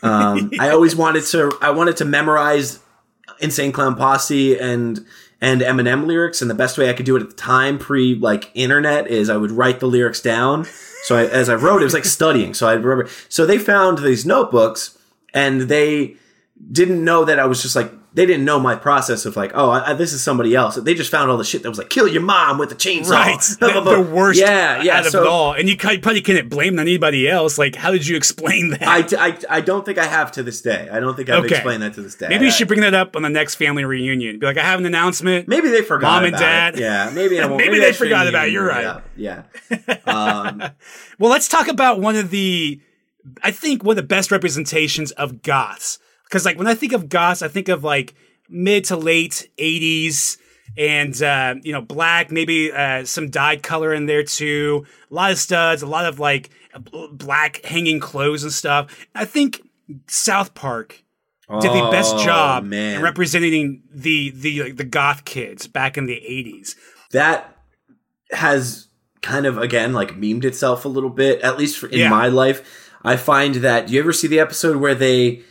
Um, 0.03 0.53
I 0.61 0.71
always 0.71 0.95
wanted 1.05 1.25
to 1.27 1.51
I 1.61 1.71
wanted 1.71 1.97
to 1.99 2.05
memorize 2.05 2.79
Insane 3.41 3.73
Clown 3.73 3.97
Posse 3.97 4.57
and 4.59 5.05
and 5.41 5.61
Eminem 5.61 6.07
lyrics, 6.07 6.41
and 6.41 6.49
the 6.49 6.55
best 6.55 6.79
way 6.79 6.89
I 6.89 6.93
could 6.93 7.07
do 7.07 7.17
it 7.17 7.23
at 7.23 7.31
the 7.31 7.37
time, 7.37 7.79
pre 7.79 8.15
like 8.15 8.53
internet, 8.55 9.09
is 9.09 9.29
I 9.29 9.37
would 9.37 9.51
write 9.51 9.81
the 9.81 9.87
lyrics 9.87 10.21
down. 10.21 10.67
So 11.05 11.17
I, 11.17 11.27
as 11.27 11.49
I 11.49 11.55
wrote, 11.55 11.81
it 11.81 11.85
was 11.85 11.95
like 11.95 12.05
studying. 12.19 12.55
So 12.55 12.69
I 12.69 12.75
remember. 12.75 13.11
So 13.29 13.47
they 13.47 13.59
found 13.59 13.99
these 13.99 14.27
notebooks, 14.27 14.99
and 15.35 15.63
they 15.63 16.17
didn't 16.71 17.05
know 17.05 17.25
that 17.25 17.39
I 17.39 17.47
was 17.47 17.63
just 17.63 17.77
like 17.77 17.93
they 18.12 18.27
didn't 18.27 18.44
know 18.44 18.59
my 18.59 18.75
process 18.75 19.25
of 19.25 19.37
like 19.37 19.53
oh 19.55 19.70
I, 19.70 19.90
I- 19.90 19.94
this 19.94 20.12
is 20.12 20.23
somebody 20.23 20.55
else. 20.55 20.77
They 20.77 20.94
just 20.94 21.11
found 21.11 21.31
all 21.31 21.37
the 21.37 21.44
shit 21.44 21.62
that 21.62 21.68
was 21.68 21.79
like 21.79 21.90
kill 21.90 22.09
your 22.09 22.23
mom 22.23 22.59
with 22.59 22.73
a 22.73 22.75
chainsaw. 22.75 23.11
Right. 23.11 23.37
Blah, 23.61 23.68
The, 23.68 23.73
blah, 23.75 23.83
blah. 23.83 23.92
the 24.03 24.11
worst 24.14 24.40
Yeah, 24.40 24.83
yeah. 24.83 24.99
out 24.99 25.07
of 25.07 25.12
so 25.12 25.23
it 25.23 25.27
all. 25.29 25.53
And 25.53 25.68
you 25.68 25.77
probably 25.77 26.20
couldn't 26.20 26.49
blame 26.49 26.75
it 26.75 26.81
on 26.81 26.87
anybody 26.88 27.29
else. 27.29 27.59
Like, 27.59 27.77
how 27.77 27.90
did 27.92 28.07
you 28.07 28.16
explain 28.16 28.70
that? 28.70 28.83
I, 28.83 29.29
I, 29.29 29.38
I 29.49 29.61
don't 29.61 29.85
think 29.85 29.99
I 29.99 30.07
have 30.07 30.33
to 30.33 30.42
this 30.42 30.61
day. 30.61 30.88
I 30.90 30.99
don't 31.01 31.14
think 31.16 31.29
I've 31.31 31.44
Okay. 31.44 31.55
explained 31.57 31.83
that 31.83 31.94
to 31.94 32.03
this 32.03 32.14
day. 32.14 32.29
Maybe 32.29 32.46
you 32.46 32.51
should 32.51 32.68
bring 32.68 32.81
that 32.81 32.94
up 32.94 33.14
on 33.16 33.23
the 33.23 33.29
next 33.31 33.55
family 33.57 33.85
reunion. 33.85 34.38
Be 34.38 34.46
like, 34.46 34.57
I 34.59 34.62
have 34.64 34.81
an 34.81 34.87
announcement. 34.87 35.46
Maybe 35.49 35.68
they 35.68 35.83
forgot. 35.83 36.23
Mom 36.23 36.25
and 36.25 36.37
Dad. 36.37 36.75
It. 36.75 36.81
Yeah, 36.81 37.11
maybe 37.15 37.40
I 37.40 37.46
won't. 37.46 37.58
Maybe 37.58 37.71
maybe 37.73 37.81
they 37.85 37.92
forgot 37.92 38.27
about 38.27 38.48
it. 38.48 38.52
You're 38.52 38.67
right. 38.67 38.85
up. 38.87 39.04
Yeah. 39.17 39.42
Um, 40.06 40.63
Well, 41.19 41.31
let's 41.31 41.48
talk 41.48 41.69
about 41.69 42.00
one 42.00 42.17
of 42.17 42.31
the, 42.31 42.81
I 43.42 43.50
think, 43.50 43.85
one 43.85 43.92
of 43.92 43.96
the 44.02 44.02
best 44.08 44.31
representations 44.31 45.11
of 45.13 45.42
goths. 45.42 45.98
Because, 46.31 46.44
like, 46.44 46.56
when 46.56 46.68
I 46.68 46.74
think 46.76 46.92
of 46.92 47.08
goths, 47.08 47.42
I 47.42 47.48
think 47.48 47.68
of 47.68 47.83
like 47.83 48.14
mid 48.48 48.85
to 48.85 48.96
late 48.96 49.50
80s 49.58 50.38
and, 50.78 51.20
uh, 51.20 51.56
you 51.62 51.72
know, 51.72 51.81
black, 51.81 52.31
maybe 52.31 52.70
uh, 52.72 53.04
some 53.04 53.31
dyed 53.31 53.64
color 53.64 53.92
in 53.92 54.06
there 54.06 54.22
too. 54.22 54.87
A 55.10 55.14
lot 55.14 55.33
of 55.33 55.38
studs, 55.38 55.83
a 55.83 55.87
lot 55.87 56.06
of 56.06 56.20
like 56.20 56.50
black 57.12 57.64
hanging 57.64 57.98
clothes 57.98 58.44
and 58.44 58.52
stuff. 58.52 59.06
I 59.14 59.24
think 59.24 59.60
South 60.06 60.54
Park 60.54 61.02
did 61.60 61.72
the 61.72 61.88
best 61.90 62.14
oh, 62.14 62.24
job 62.24 62.62
man. 62.64 62.98
in 62.98 63.02
representing 63.02 63.83
the 63.92 64.31
the 64.31 64.62
like, 64.62 64.76
the 64.76 64.85
goth 64.85 65.24
kids 65.24 65.66
back 65.66 65.98
in 65.98 66.06
the 66.06 66.14
80s. 66.14 66.76
that 67.10 67.56
has 68.31 68.87
kind 69.20 69.46
of 69.46 69.58
again 69.58 69.92
like 69.92 70.12
memed 70.12 70.44
itself 70.44 70.85
a 70.85 70.88
little 70.88 71.10
bit, 71.10 71.40
at 71.40 71.58
least 71.58 71.78
for, 71.78 71.88
in 71.88 71.98
Yeah. 71.98 72.08
my 72.08 72.28
life. 72.28 72.88
I 73.02 73.16
find 73.16 73.56
that. 73.56 73.88
Do 73.88 73.94
you 73.94 73.98
ever 74.00 74.12
see 74.12 74.28
the 74.28 74.38
episode 74.38 74.76
where 74.76 74.94
they 74.94 75.42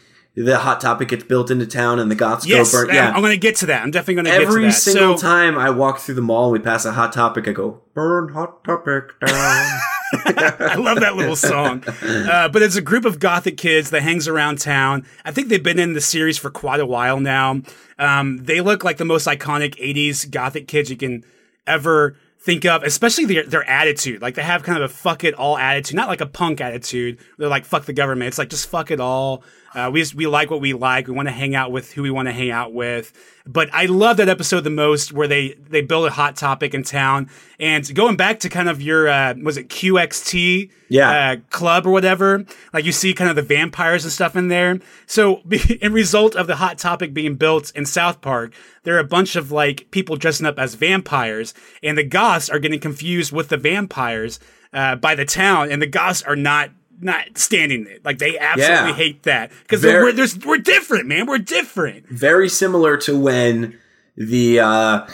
the 0.44 0.58
hot 0.58 0.80
topic 0.80 1.10
gets 1.10 1.24
built 1.24 1.52
into 1.52 1.66
town 1.66 2.00
and 2.00 2.10
the 2.10 2.16
goths 2.16 2.46
Yes, 2.46 2.72
go 2.72 2.86
burn? 2.86 2.96
I'm, 2.96 3.16
I'm 3.16 3.22
going 3.22 3.34
to 3.34 3.38
get 3.38 3.58
to 3.58 3.66
that. 3.68 3.84
I'm 3.84 3.92
definitely 3.92 4.16
going 4.16 4.26
to 4.26 4.32
get 4.32 4.40
to 4.40 4.46
that. 4.46 4.52
Every 4.52 4.72
single 4.72 5.18
so, 5.18 5.28
time 5.28 5.58
I 5.58 5.70
walk 5.70 6.00
through 6.00 6.16
the 6.16 6.22
mall 6.22 6.46
and 6.46 6.54
we 6.54 6.60
pass 6.60 6.86
a 6.86 6.94
hot 6.94 7.12
topic, 7.12 7.48
I 7.48 7.52
go 7.52 7.82
burn 7.94 8.30
hot 8.30 8.64
topic 8.64 9.20
down. 9.20 9.32
I 10.14 10.76
love 10.78 11.02
that 11.02 11.16
little 11.16 11.36
song. 11.36 11.84
Uh, 12.10 12.48
but 12.48 12.62
it's 12.62 12.76
a 12.76 12.82
group 12.82 13.06
of 13.06 13.20
gothic 13.20 13.58
kids 13.58 13.90
that 13.90 14.02
hangs 14.02 14.28
around 14.28 14.60
town. 14.60 15.06
I 15.26 15.32
think 15.32 15.48
they've 15.48 15.62
been 15.62 15.80
in 15.80 15.94
the 15.94 16.02
series 16.02 16.38
for 16.38 16.50
quite 16.50 16.80
a 16.80 16.86
while 16.86 17.20
now. 17.20 17.62
Um, 17.98 18.38
they 18.38 18.62
look 18.62 18.84
like 18.84 18.98
the 18.98 19.06
most 19.06 19.28
iconic 19.28 19.76
80s 19.76 20.30
gothic 20.30 20.68
kids 20.68 20.90
you 20.90 20.98
can 20.98 21.24
ever 21.66 22.16
think 22.40 22.66
of, 22.66 22.84
especially 22.84 23.26
their, 23.26 23.44
their 23.44 23.64
attitude. 23.70 24.22
Like 24.22 24.36
they 24.36 24.44
have 24.44 24.64
kind 24.64 24.82
of 24.82 24.90
a 24.90 24.94
fuck 24.94 25.24
it 25.24 25.34
all 25.34 25.58
attitude, 25.58 25.96
not 25.96 26.08
like 26.08 26.22
a 26.22 26.26
punk 26.26 26.62
attitude. 26.62 27.20
They're 27.38 27.50
like, 27.50 27.66
fuck 27.66 27.86
the 27.86 27.94
government. 27.94 28.30
It's 28.30 28.38
like, 28.38 28.50
just 28.50 28.70
fuck 28.70 28.92
it 28.92 29.00
all. 29.00 29.44
Uh, 29.74 29.89
we 29.91 30.01
just, 30.01 30.15
we 30.15 30.28
like 30.28 30.49
what 30.49 30.61
we 30.61 30.74
like. 30.74 31.07
We 31.07 31.13
want 31.13 31.28
to 31.28 31.34
hang 31.34 31.55
out 31.55 31.72
with 31.72 31.93
who 31.93 32.01
we 32.01 32.11
want 32.11 32.28
to 32.28 32.32
hang 32.32 32.51
out 32.51 32.74
with. 32.74 33.13
But 33.45 33.70
I 33.74 33.86
love 33.86 34.17
that 34.17 34.30
episode 34.30 34.61
the 34.61 34.70
most 34.70 35.11
where 35.11 35.28
they, 35.28 35.55
they 35.70 35.82
build 35.82 36.07
a 36.07 36.11
hot 36.11 36.36
topic 36.36 36.74
in 36.74 36.84
town 36.84 37.30
and 37.59 37.93
going 37.95 38.15
back 38.15 38.39
to 38.41 38.49
kind 38.49 38.70
of 38.70 38.82
your, 38.82 39.07
uh, 39.07 39.34
was 39.41 39.57
it 39.57 39.70
QXT? 39.70 40.70
Yeah. 40.89 41.09
Uh, 41.09 41.36
club 41.49 41.86
or 41.86 41.91
whatever. 41.91 42.45
Like 42.74 42.86
you 42.86 42.91
see 42.91 43.13
kind 43.13 43.30
of 43.30 43.36
the 43.36 43.41
vampires 43.41 44.03
and 44.03 44.11
stuff 44.11 44.36
in 44.36 44.47
there. 44.47 44.80
So 45.07 45.41
in 45.82 45.93
result 45.93 46.36
of 46.36 46.47
the 46.47 46.57
hot 46.57 46.78
topic 46.78 47.13
being 47.13 47.36
built 47.36 47.72
in 47.76 47.86
South 47.86 48.22
Park, 48.22 48.53
there 48.84 48.95
are 48.95 48.99
a 48.99 49.03
bunch 49.03 49.36
of 49.36 49.51
like 49.51 49.89
people 49.91 50.15
dressing 50.15 50.45
up 50.45 50.59
as 50.59 50.76
vampires 50.76 51.53
and 51.82 51.97
the 51.97 52.03
goths 52.03 52.49
are 52.49 52.59
getting 52.59 52.80
confused 52.80 53.32
with 53.32 53.49
the 53.49 53.57
vampires, 53.57 54.39
uh, 54.74 54.95
by 54.95 55.15
the 55.15 55.26
town 55.26 55.72
and 55.72 55.82
the 55.82 55.88
goths 55.88 56.22
are 56.24 56.36
not 56.36 56.70
not 57.02 57.38
standing 57.38 57.88
it. 57.88 58.04
Like 58.06 58.18
they 58.20 58.38
absolutely 58.38 58.89
Yeah. 58.89 58.93
hate 58.95 59.24
that 59.24 59.52
because 59.64 59.82
Very- 59.82 60.04
we're 60.04 60.12
there's, 60.14 60.38
we're 60.45 60.58
different, 60.58 61.08
man. 61.08 61.26
We're 61.26 61.38
different. 61.38 62.08
Very 62.10 62.50
similar 62.50 62.97
to 62.97 63.18
when 63.18 63.78
the 64.18 64.60
uh, 64.60 65.08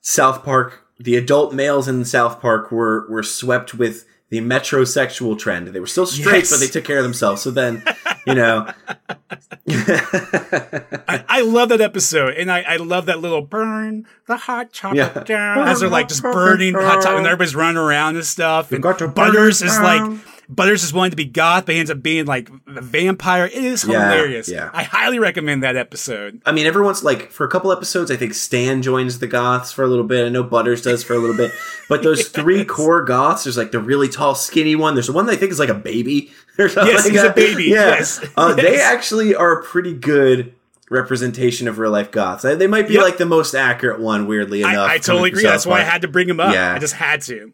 South 0.00 0.44
Park, 0.44 0.80
the 0.98 1.16
adult 1.16 1.52
males 1.52 1.88
in 1.88 2.04
South 2.04 2.40
Park 2.40 2.70
were 2.70 3.06
were 3.10 3.22
swept 3.22 3.74
with 3.74 4.04
the 4.30 4.40
metrosexual 4.40 5.38
trend. 5.38 5.68
They 5.68 5.80
were 5.80 5.86
still 5.86 6.06
straight, 6.06 6.38
Yes. 6.38 6.50
but 6.50 6.60
they 6.60 6.66
took 6.66 6.84
care 6.84 6.98
of 6.98 7.04
themselves. 7.04 7.42
So 7.42 7.50
then, 7.50 7.84
you 8.26 8.34
know, 8.34 8.68
I, 9.68 11.24
I 11.28 11.40
love 11.42 11.68
that 11.70 11.80
episode, 11.80 12.34
and 12.34 12.50
I, 12.50 12.60
I 12.62 12.76
love 12.76 13.06
that 13.06 13.20
little 13.20 13.42
burn 13.42 14.06
the 14.26 14.36
hot 14.36 14.72
chocolate 14.72 15.12
Yeah. 15.14 15.22
down 15.24 15.68
as 15.68 15.80
they're 15.80 15.88
like 15.88 16.08
just 16.08 16.22
burning 16.22 16.74
hot 16.74 17.02
chocolate, 17.02 17.18
and 17.18 17.26
everybody's 17.26 17.54
running 17.54 17.76
around 17.76 18.16
and 18.16 18.24
stuff. 18.24 18.72
And 18.72 18.82
got 18.82 18.98
to 18.98 19.06
burn 19.08 19.14
Butters 19.32 19.62
it 19.62 19.66
is 19.66 19.72
down. 19.76 20.14
like 20.14 20.20
Butters 20.48 20.84
is 20.84 20.92
wanting 20.92 21.10
to 21.12 21.16
be 21.16 21.24
goth, 21.24 21.66
but 21.66 21.74
he 21.74 21.78
ends 21.80 21.90
up 21.90 22.02
being 22.02 22.26
like 22.26 22.50
a 22.66 22.80
vampire. 22.80 23.46
It 23.46 23.52
is 23.54 23.84
Yeah, 23.84 24.10
hilarious. 24.12 24.48
yeah. 24.48 24.70
I 24.72 24.82
highly 24.82 25.18
recommend 25.18 25.62
that 25.62 25.76
episode. 25.76 26.40
I 26.44 26.52
mean, 26.52 26.66
everyone's 26.66 27.02
like 27.02 27.30
for 27.30 27.44
a 27.44 27.48
couple 27.48 27.72
episodes. 27.72 28.10
I 28.10 28.16
think 28.16 28.34
Stan 28.34 28.82
joins 28.82 29.18
the 29.18 29.26
goths 29.26 29.72
for 29.72 29.82
a 29.84 29.88
little 29.88 30.04
bit. 30.04 30.26
I 30.26 30.28
know 30.28 30.42
Butters 30.42 30.82
does 30.82 31.02
for 31.02 31.14
a 31.14 31.18
little 31.18 31.36
bit, 31.36 31.52
but 31.88 32.02
those 32.02 32.28
three 32.28 32.64
core 32.64 33.02
goths. 33.04 33.44
There's 33.44 33.56
like 33.56 33.72
the 33.72 33.80
really 33.80 34.08
tall, 34.08 34.34
skinny 34.34 34.76
one. 34.76 34.94
There's 34.94 35.06
the 35.06 35.12
one 35.12 35.26
that 35.26 35.32
I 35.32 35.36
think 35.36 35.52
is 35.52 35.58
like 35.58 35.68
a 35.70 35.74
baby. 35.74 36.30
Or 36.56 36.68
something 36.68 36.94
Yes, 36.94 37.02
like 37.04 37.12
he's 37.14 37.22
a 37.24 37.32
baby. 37.32 37.64
Yeah, 37.64 37.88
Yes. 37.96 38.24
Uh, 38.36 38.54
they 38.54 38.80
actually 38.80 39.34
are 39.34 39.58
a 39.58 39.64
pretty 39.64 39.92
good 39.92 40.54
representation 40.88 41.66
of 41.66 41.78
real 41.78 41.90
life 41.90 42.12
goths. 42.12 42.44
They 42.44 42.54
they 42.54 42.68
might 42.68 42.86
be 42.86 42.94
Yep. 42.94 43.02
like 43.02 43.16
the 43.18 43.26
most 43.26 43.54
accurate 43.54 43.98
one. 44.00 44.28
Weirdly 44.28 44.60
enough, 44.60 44.88
I, 44.88 44.94
I 44.94 44.98
totally 44.98 45.30
agree. 45.30 45.42
That's 45.42 45.66
why 45.66 45.80
I 45.80 45.82
had 45.82 46.02
to 46.02 46.08
bring 46.08 46.28
him 46.28 46.38
up. 46.38 46.54
Yeah. 46.54 46.72
I 46.74 46.78
just 46.78 46.94
had 46.94 47.22
to. 47.22 47.52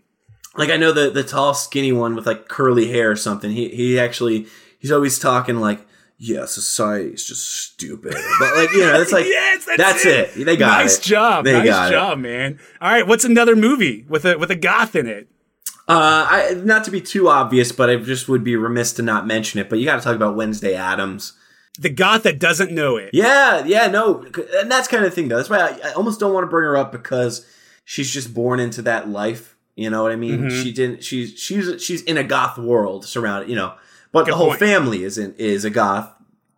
Like 0.56 0.70
I 0.70 0.76
know 0.76 0.92
the 0.92 1.10
the 1.10 1.22
tall, 1.22 1.54
skinny 1.54 1.92
one 1.92 2.14
with 2.14 2.26
like 2.26 2.48
curly 2.48 2.88
hair 2.90 3.10
or 3.10 3.16
something. 3.16 3.50
He 3.50 3.68
he 3.68 3.98
actually 3.98 4.46
he's 4.78 4.92
always 4.92 5.18
talking 5.18 5.56
like. 5.56 5.86
Yeah, 6.22 6.44
society's 6.44 7.24
just 7.24 7.50
stupid. 7.50 8.12
But 8.12 8.54
like, 8.54 8.70
you 8.72 8.80
know, 8.80 9.00
it's 9.00 9.10
like 9.10 9.24
yes, 9.26 9.64
that's, 9.64 9.78
that's 9.78 10.04
it. 10.04 10.44
They 10.44 10.54
got 10.54 10.82
nice 10.82 10.98
it. 10.98 11.02
job. 11.02 11.46
They 11.46 11.54
nice 11.54 11.64
got 11.64 11.88
it. 11.88 11.94
job, 11.94 12.18
man. 12.18 12.60
All 12.78 12.90
right, 12.90 13.06
what's 13.06 13.24
another 13.24 13.56
movie 13.56 14.04
with 14.06 14.26
a 14.26 14.36
with 14.36 14.50
a 14.50 14.54
goth 14.54 14.94
in 14.94 15.06
it? 15.06 15.28
Uh, 15.88 16.26
I, 16.30 16.54
not 16.62 16.84
to 16.84 16.90
be 16.90 17.00
too 17.00 17.30
obvious, 17.30 17.72
but 17.72 17.88
I 17.88 17.96
just 17.96 18.28
would 18.28 18.44
be 18.44 18.54
remiss 18.54 18.92
to 18.92 19.02
not 19.02 19.26
mention 19.26 19.60
it. 19.60 19.70
But 19.70 19.78
you 19.78 19.86
got 19.86 19.96
to 19.96 20.02
talk 20.02 20.14
about 20.14 20.36
Wednesday 20.36 20.74
Addams. 20.74 21.32
The 21.78 21.88
goth 21.88 22.24
that 22.24 22.38
doesn't 22.38 22.70
know 22.70 22.98
it. 22.98 23.10
Yeah, 23.14 23.64
yeah, 23.64 23.86
no, 23.86 24.22
and 24.58 24.70
that's 24.70 24.88
kind 24.88 25.02
of 25.02 25.10
the 25.10 25.14
thing 25.14 25.28
though. 25.28 25.38
That's 25.38 25.48
why 25.48 25.60
I, 25.60 25.88
I 25.88 25.92
almost 25.92 26.20
don't 26.20 26.34
want 26.34 26.44
to 26.44 26.48
bring 26.50 26.64
her 26.64 26.76
up 26.76 26.92
because 26.92 27.46
she's 27.86 28.10
just 28.10 28.34
born 28.34 28.60
into 28.60 28.82
that 28.82 29.08
life. 29.08 29.56
You 29.76 29.88
know 29.90 30.02
what 30.02 30.12
I 30.12 30.16
mean? 30.16 30.40
Mm-hmm. 30.40 30.62
She 30.62 30.72
didn't. 30.72 31.02
She's 31.04 31.38
she's 31.38 31.82
she's 31.82 32.02
in 32.02 32.16
a 32.16 32.24
goth 32.24 32.58
world 32.58 33.04
surrounded. 33.04 33.48
You 33.48 33.56
know, 33.56 33.74
but 34.12 34.24
Good 34.24 34.32
the 34.32 34.36
whole 34.36 34.48
point. 34.48 34.60
family 34.60 35.04
is 35.04 35.16
in 35.18 35.34
is 35.38 35.64
a 35.64 35.70
goth. 35.70 36.12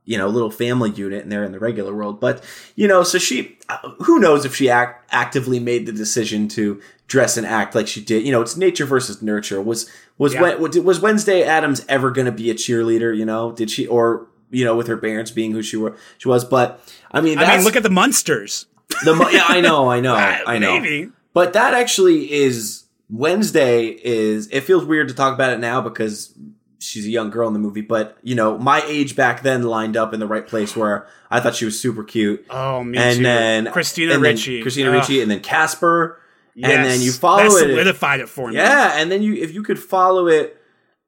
You 0.05 0.19
know, 0.19 0.27
little 0.27 0.51
family 0.51 0.91
unit, 0.91 1.23
and 1.23 1.31
they're 1.31 1.45
in 1.45 1.53
the 1.53 1.61
regular 1.61 1.95
world. 1.95 2.19
But 2.19 2.43
you 2.75 2.89
know, 2.89 3.05
so 3.05 3.19
she, 3.19 3.57
uh, 3.69 3.91
who 4.01 4.19
knows 4.19 4.45
if 4.45 4.57
she 4.57 4.69
act, 4.69 5.09
actively 5.13 5.61
made 5.61 5.87
the 5.87 5.93
decision 5.93 6.49
to 6.49 6.81
dress 7.07 7.37
and 7.37 7.47
act 7.47 7.77
like 7.77 7.87
she 7.87 8.03
did. 8.03 8.27
You 8.27 8.33
know, 8.33 8.41
it's 8.41 8.57
nature 8.57 8.85
versus 8.85 9.23
nurture. 9.23 9.63
Was 9.63 9.89
was 10.19 10.35
Yeah. 10.35 10.57
Wen- 10.57 10.83
was 10.85 10.99
Wednesday 10.99 11.45
Addams 11.45 11.85
ever 11.89 12.11
going 12.11 12.25
to 12.27 12.33
be 12.33 12.51
a 12.51 12.55
cheerleader? 12.55 13.17
You 13.17 13.25
know, 13.25 13.53
did 13.53 13.71
she 13.71 13.87
or 13.87 14.27
you 14.51 14.65
know 14.65 14.75
with 14.75 14.89
her 14.89 14.97
parents 14.97 15.31
being 15.31 15.53
who 15.53 15.63
she 15.63 15.77
were 15.77 15.95
she 16.19 16.27
was? 16.29 16.45
But 16.45 16.81
I 17.13 17.21
mean, 17.21 17.39
I 17.39 17.55
mean, 17.57 17.65
look 17.65 17.77
at 17.77 17.85
the 17.85 17.89
Munsters. 17.91 18.67
the 19.05 19.15
yeah, 19.33 19.45
I 19.47 19.61
know, 19.61 19.89
I 19.89 20.01
know, 20.01 20.17
I 20.47 20.59
know. 20.59 20.81
Maybe. 20.81 21.13
But 21.33 21.53
that 21.53 21.75
actually 21.75 22.33
is 22.33 22.82
Wednesday. 23.13 23.87
Is 23.89 24.49
it 24.49 24.63
feels 24.63 24.85
weird 24.85 25.09
to 25.09 25.15
talk 25.15 25.35
about 25.35 25.53
it 25.53 25.61
now 25.61 25.81
because 25.81 26.37
she's 26.81 27.07
a 27.07 27.11
young 27.11 27.31
girl 27.31 27.47
in 27.47 27.53
the 27.55 27.61
movie. 27.61 27.81
But 27.83 28.17
you 28.23 28.35
know, 28.35 28.59
my 28.59 28.83
age 28.87 29.15
back 29.15 29.43
then 29.43 29.63
lined 29.63 29.97
up 29.97 30.13
in 30.15 30.21
the 30.21 30.27
right 30.27 30.47
place 30.47 30.75
where 30.75 31.07
I 31.31 31.39
thought 31.41 31.55
she 31.55 31.65
was 31.65 31.79
super 31.79 32.03
cute. 32.03 32.45
Oh, 32.51 32.83
me 32.83 32.99
and 32.99 33.19
too. 33.19 33.23
then 33.23 33.71
Christina 33.73 34.15
and 34.15 34.25
then 34.25 34.37
Christina 34.63 34.89
Ugh. 34.91 34.95
Ricci, 34.97 35.21
and 35.23 35.31
then 35.31 35.41
Casper. 35.41 36.19
Yes. 36.55 36.71
And 36.71 36.85
then 36.85 37.01
you 37.01 37.13
follow 37.13 37.45
that 37.45 37.47
it. 37.69 37.71
solidified 37.71 38.21
it 38.21 38.29
for 38.29 38.49
me. 38.49 38.57
Yeah, 38.57 38.93
and 38.97 39.11
then 39.11 39.23
you 39.23 39.35
if 39.35 39.55
you 39.55 39.63
could 39.63 39.79
follow 39.79 40.27
it 40.27 40.59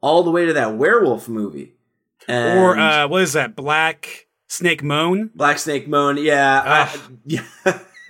all 0.00 0.22
the 0.22 0.30
way 0.30 0.46
to 0.46 0.52
that 0.54 0.76
werewolf 0.76 1.28
movie. 1.28 1.72
And 2.28 2.58
Or 2.58 2.78
uh, 2.78 3.08
what 3.08 3.20
is 3.22 3.34
that? 3.34 3.54
Black 3.54 4.26
Snake 4.48 4.82
Moan. 4.82 5.30
Black 5.34 5.58
Snake 5.58 5.86
Moan, 5.88 6.16
yeah, 6.16 6.62
I- 6.64 6.98
yeah, 7.26 7.44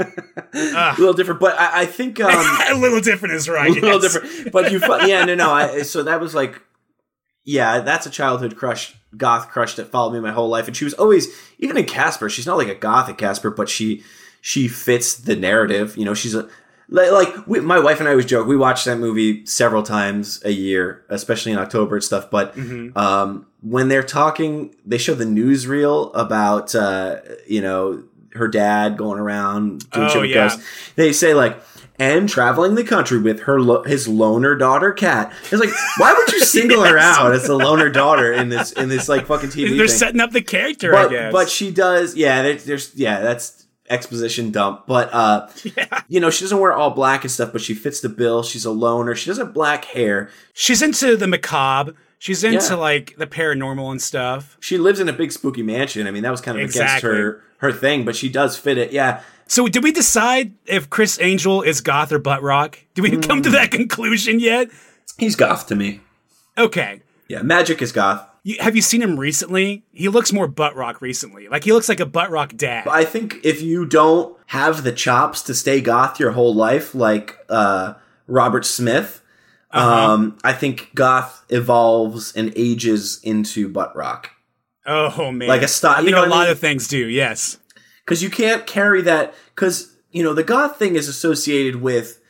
a 0.01 0.95
little 0.99 1.15
different, 1.15 1.41
but 1.41 1.59
I, 1.59 1.83
I 1.83 1.87
think 1.87 2.21
um, 2.21 2.31
a 2.71 2.75
little 2.79 3.01
different 3.01 3.35
is 3.35 3.49
right. 3.49 3.71
a 3.71 3.75
little 3.75 4.03
yes. 4.03 4.13
different. 4.15 4.53
But 4.53 4.73
you, 4.73 4.81
yeah, 5.07 5.25
no, 5.25 5.35
no. 5.35 5.51
I, 5.51 5.83
so 5.83 6.03
that 6.03 6.21
was 6.21 6.35
like, 6.35 6.61
yeah, 7.45 7.81
that's 7.81 8.07
a 8.07 8.11
childhood 8.11 8.57
crush, 8.57 8.95
goth 9.17 9.49
crush 9.51 9.75
that 9.77 9.91
followed 9.91 10.13
me 10.13 10.21
my 10.21 10.33
whole 10.33 10.49
life. 10.49 10.67
And 10.67 10.77
she 10.77 10.85
was 10.85 10.95
always, 10.95 11.29
even 11.59 11.77
in 11.77 11.85
Casper, 11.85 12.29
she's 12.31 12.47
not 12.47 12.57
like 12.57 12.69
a 12.69 12.75
gothic 12.75 13.19
Casper, 13.19 13.51
but 13.51 13.69
she 13.69 14.03
she 14.41 14.69
fits 14.69 15.15
the 15.15 15.37
narrative. 15.37 15.97
You 15.97 16.05
know, 16.05 16.15
she's 16.15 16.35
a 16.35 16.49
like, 16.89 17.11
like 17.13 17.47
we, 17.47 17.61
my 17.61 17.79
wife 17.79 17.99
and 18.01 18.09
I 18.09 18.13
always 18.13 18.27
joke. 18.27 18.47
We 18.47 18.57
watch 18.57 18.85
that 18.85 18.99
movie 18.99 19.45
several 19.47 19.83
times 19.83 20.43
a 20.45 20.51
year, 20.51 21.05
especially 21.09 21.53
in 21.53 21.59
October 21.59 21.97
and 21.97 22.05
stuff. 22.05 22.31
But 22.31 22.55
Mm-hmm. 22.57 22.97
um, 22.97 23.47
when 23.63 23.89
they're 23.89 24.03
talking, 24.03 24.75
they 24.85 24.99
show 24.99 25.15
the 25.15 25.25
newsreel 25.25 26.11
about 26.15 26.75
uh, 26.75 27.21
you 27.47 27.63
know 27.63 28.05
her 28.35 28.49
dad 28.49 28.97
going 28.97 29.18
around 29.18 29.91
doing 29.91 30.07
Oh, 30.07 30.09
shit 30.11 30.20
with 30.22 30.30
yeah. 30.30 30.49
ghosts. 30.49 30.64
They 30.97 31.12
say 31.12 31.35
like. 31.35 31.61
And 31.97 32.28
traveling 32.28 32.74
the 32.74 32.82
country 32.82 33.18
with 33.20 33.43
her 33.43 33.61
lo- 33.61 33.85
his 33.85 34.09
loner 34.09 34.57
daughter 34.57 34.91
cat. 34.93 35.32
It's 35.45 35.53
like, 35.53 35.70
why 35.97 36.12
would 36.12 36.32
you 36.32 36.41
single 36.45 36.82
her 36.82 36.99
out 36.99 37.32
as 37.32 37.47
the 37.47 37.55
loner 37.57 37.89
daughter 37.89 38.32
in 38.32 38.49
this 38.49 38.72
in 38.72 38.89
this 38.89 39.09
like 39.09 39.26
fucking 39.26 39.51
TV 39.51 39.76
They're 39.76 39.87
thing? 39.87 39.97
setting 39.97 40.20
up 40.20 40.32
the 40.32 40.43
character, 40.43 40.93
I 40.93 41.03
but 41.05 41.11
guess. 41.11 41.32
but 41.32 41.49
she 41.49 41.70
does 41.70 42.16
yeah 42.16 42.43
there, 42.43 42.57
there's 42.57 42.93
yeah 42.97 43.20
that's 43.20 43.64
exposition 43.89 44.51
dump 44.51 44.89
but 44.89 45.09
uh 45.14 45.47
you 46.09 46.18
know 46.18 46.30
she 46.30 46.45
doesn't 46.45 46.59
wear 46.59 46.72
all 46.72 46.91
black 46.91 47.22
and 47.22 47.30
stuff 47.30 47.53
but 47.53 47.61
she 47.61 47.74
fits 47.74 48.01
the 48.01 48.09
bill 48.09 48.43
she's 48.43 48.64
a 48.64 48.70
loner 48.72 49.14
she 49.14 49.30
doesn't 49.30 49.47
have 49.47 49.55
black 49.55 49.85
hair 49.85 50.30
She's 50.53 50.82
into 50.82 51.16
the 51.16 51.28
macabre. 51.28 51.95
She's 52.25 52.43
into 52.43 52.64
Yeah. 52.70 52.75
like 52.77 53.14
the 53.18 53.27
paranormal 53.27 53.91
and 53.91 54.01
stuff. 54.01 54.57
she 54.61 54.79
lives 54.79 54.99
in 54.99 55.11
a 55.11 55.12
big 55.12 55.31
spooky 55.31 55.62
mansion 55.62 56.07
i 56.07 56.11
mean 56.11 56.22
that 56.22 56.31
was 56.31 56.41
kind 56.41 56.57
of 56.57 56.64
Exactly. 56.64 56.87
against 56.87 57.03
her 57.05 57.43
her 57.59 57.70
thing 57.72 58.05
but 58.07 58.16
she 58.16 58.31
does 58.31 58.57
fit 58.57 58.79
it 58.79 58.93
yeah 58.93 59.20
So 59.47 59.68
did 59.68 59.83
we 59.85 59.93
decide 59.93 60.53
if 60.64 60.89
Criss 60.89 61.18
Angel 61.20 61.61
is 61.61 61.83
goth 61.83 62.11
or 62.12 62.18
butt 62.18 62.43
rock? 62.43 62.79
Did 62.95 63.03
we 63.03 63.11
come 63.18 63.39
Hmm. 63.39 63.43
to 63.43 63.51
that 63.51 63.70
conclusion 63.70 64.41
yet? 64.41 64.70
he's 65.18 65.37
goth 65.37 65.66
to 65.66 65.75
me 65.77 66.01
Okay. 66.57 67.03
yeah 67.29 67.43
magic 67.43 67.83
is 67.83 67.93
goth 67.93 68.27
You, 68.43 68.57
have 68.61 68.75
you 68.77 68.83
seen 68.83 69.03
him 69.03 69.18
recently? 69.20 69.85
He 69.93 70.09
looks 70.09 70.31
more 70.33 70.47
butt 70.49 70.75
rock 70.77 71.01
recently. 71.03 71.49
Like 71.49 71.64
he 71.64 71.72
looks 71.72 71.89
like 71.91 72.01
a 72.01 72.07
butt 72.07 72.31
rock 72.31 72.53
dad. 72.57 72.87
i 72.89 73.05
think 73.05 73.37
if 73.45 73.61
you 73.61 73.85
don't 73.85 74.35
have 74.47 74.83
the 74.83 74.93
chops 74.93 75.43
to 75.43 75.53
stay 75.55 75.83
goth 75.83 76.18
your 76.18 76.33
whole 76.33 76.55
life 76.55 76.95
like 76.95 77.37
uh 77.51 77.95
robert 78.27 78.64
smith 78.64 79.20
Uh-huh. 79.75 80.12
um 80.12 80.39
i 80.45 80.53
think 80.53 80.91
goth 80.95 81.45
evolves 81.51 82.33
and 82.37 82.53
ages 82.57 83.20
into 83.22 83.68
butt 83.68 83.95
rock 83.97 84.31
Oh 84.87 85.33
man, 85.33 85.49
Like 85.49 85.62
a 85.62 85.68
style- 85.68 85.95
I 85.97 85.99
you 86.01 86.05
think 86.05 86.16
know 86.16 86.25
a 86.25 86.29
what 86.29 86.33
I 86.33 86.37
lot 86.37 86.43
mean? 86.43 86.53
of 86.53 86.59
things 86.59 86.89
do. 86.89 87.07
Yes. 87.09 87.57
because 88.05 88.22
you 88.22 88.29
can't 88.29 88.66
carry 88.66 89.01
that 89.01 89.33
because 89.55 89.97
you 90.12 90.22
know 90.22 90.35
the 90.35 90.43
goth 90.45 90.79
thing 90.79 90.95
is 90.95 91.09
associated 91.09 91.77
with 91.77 92.20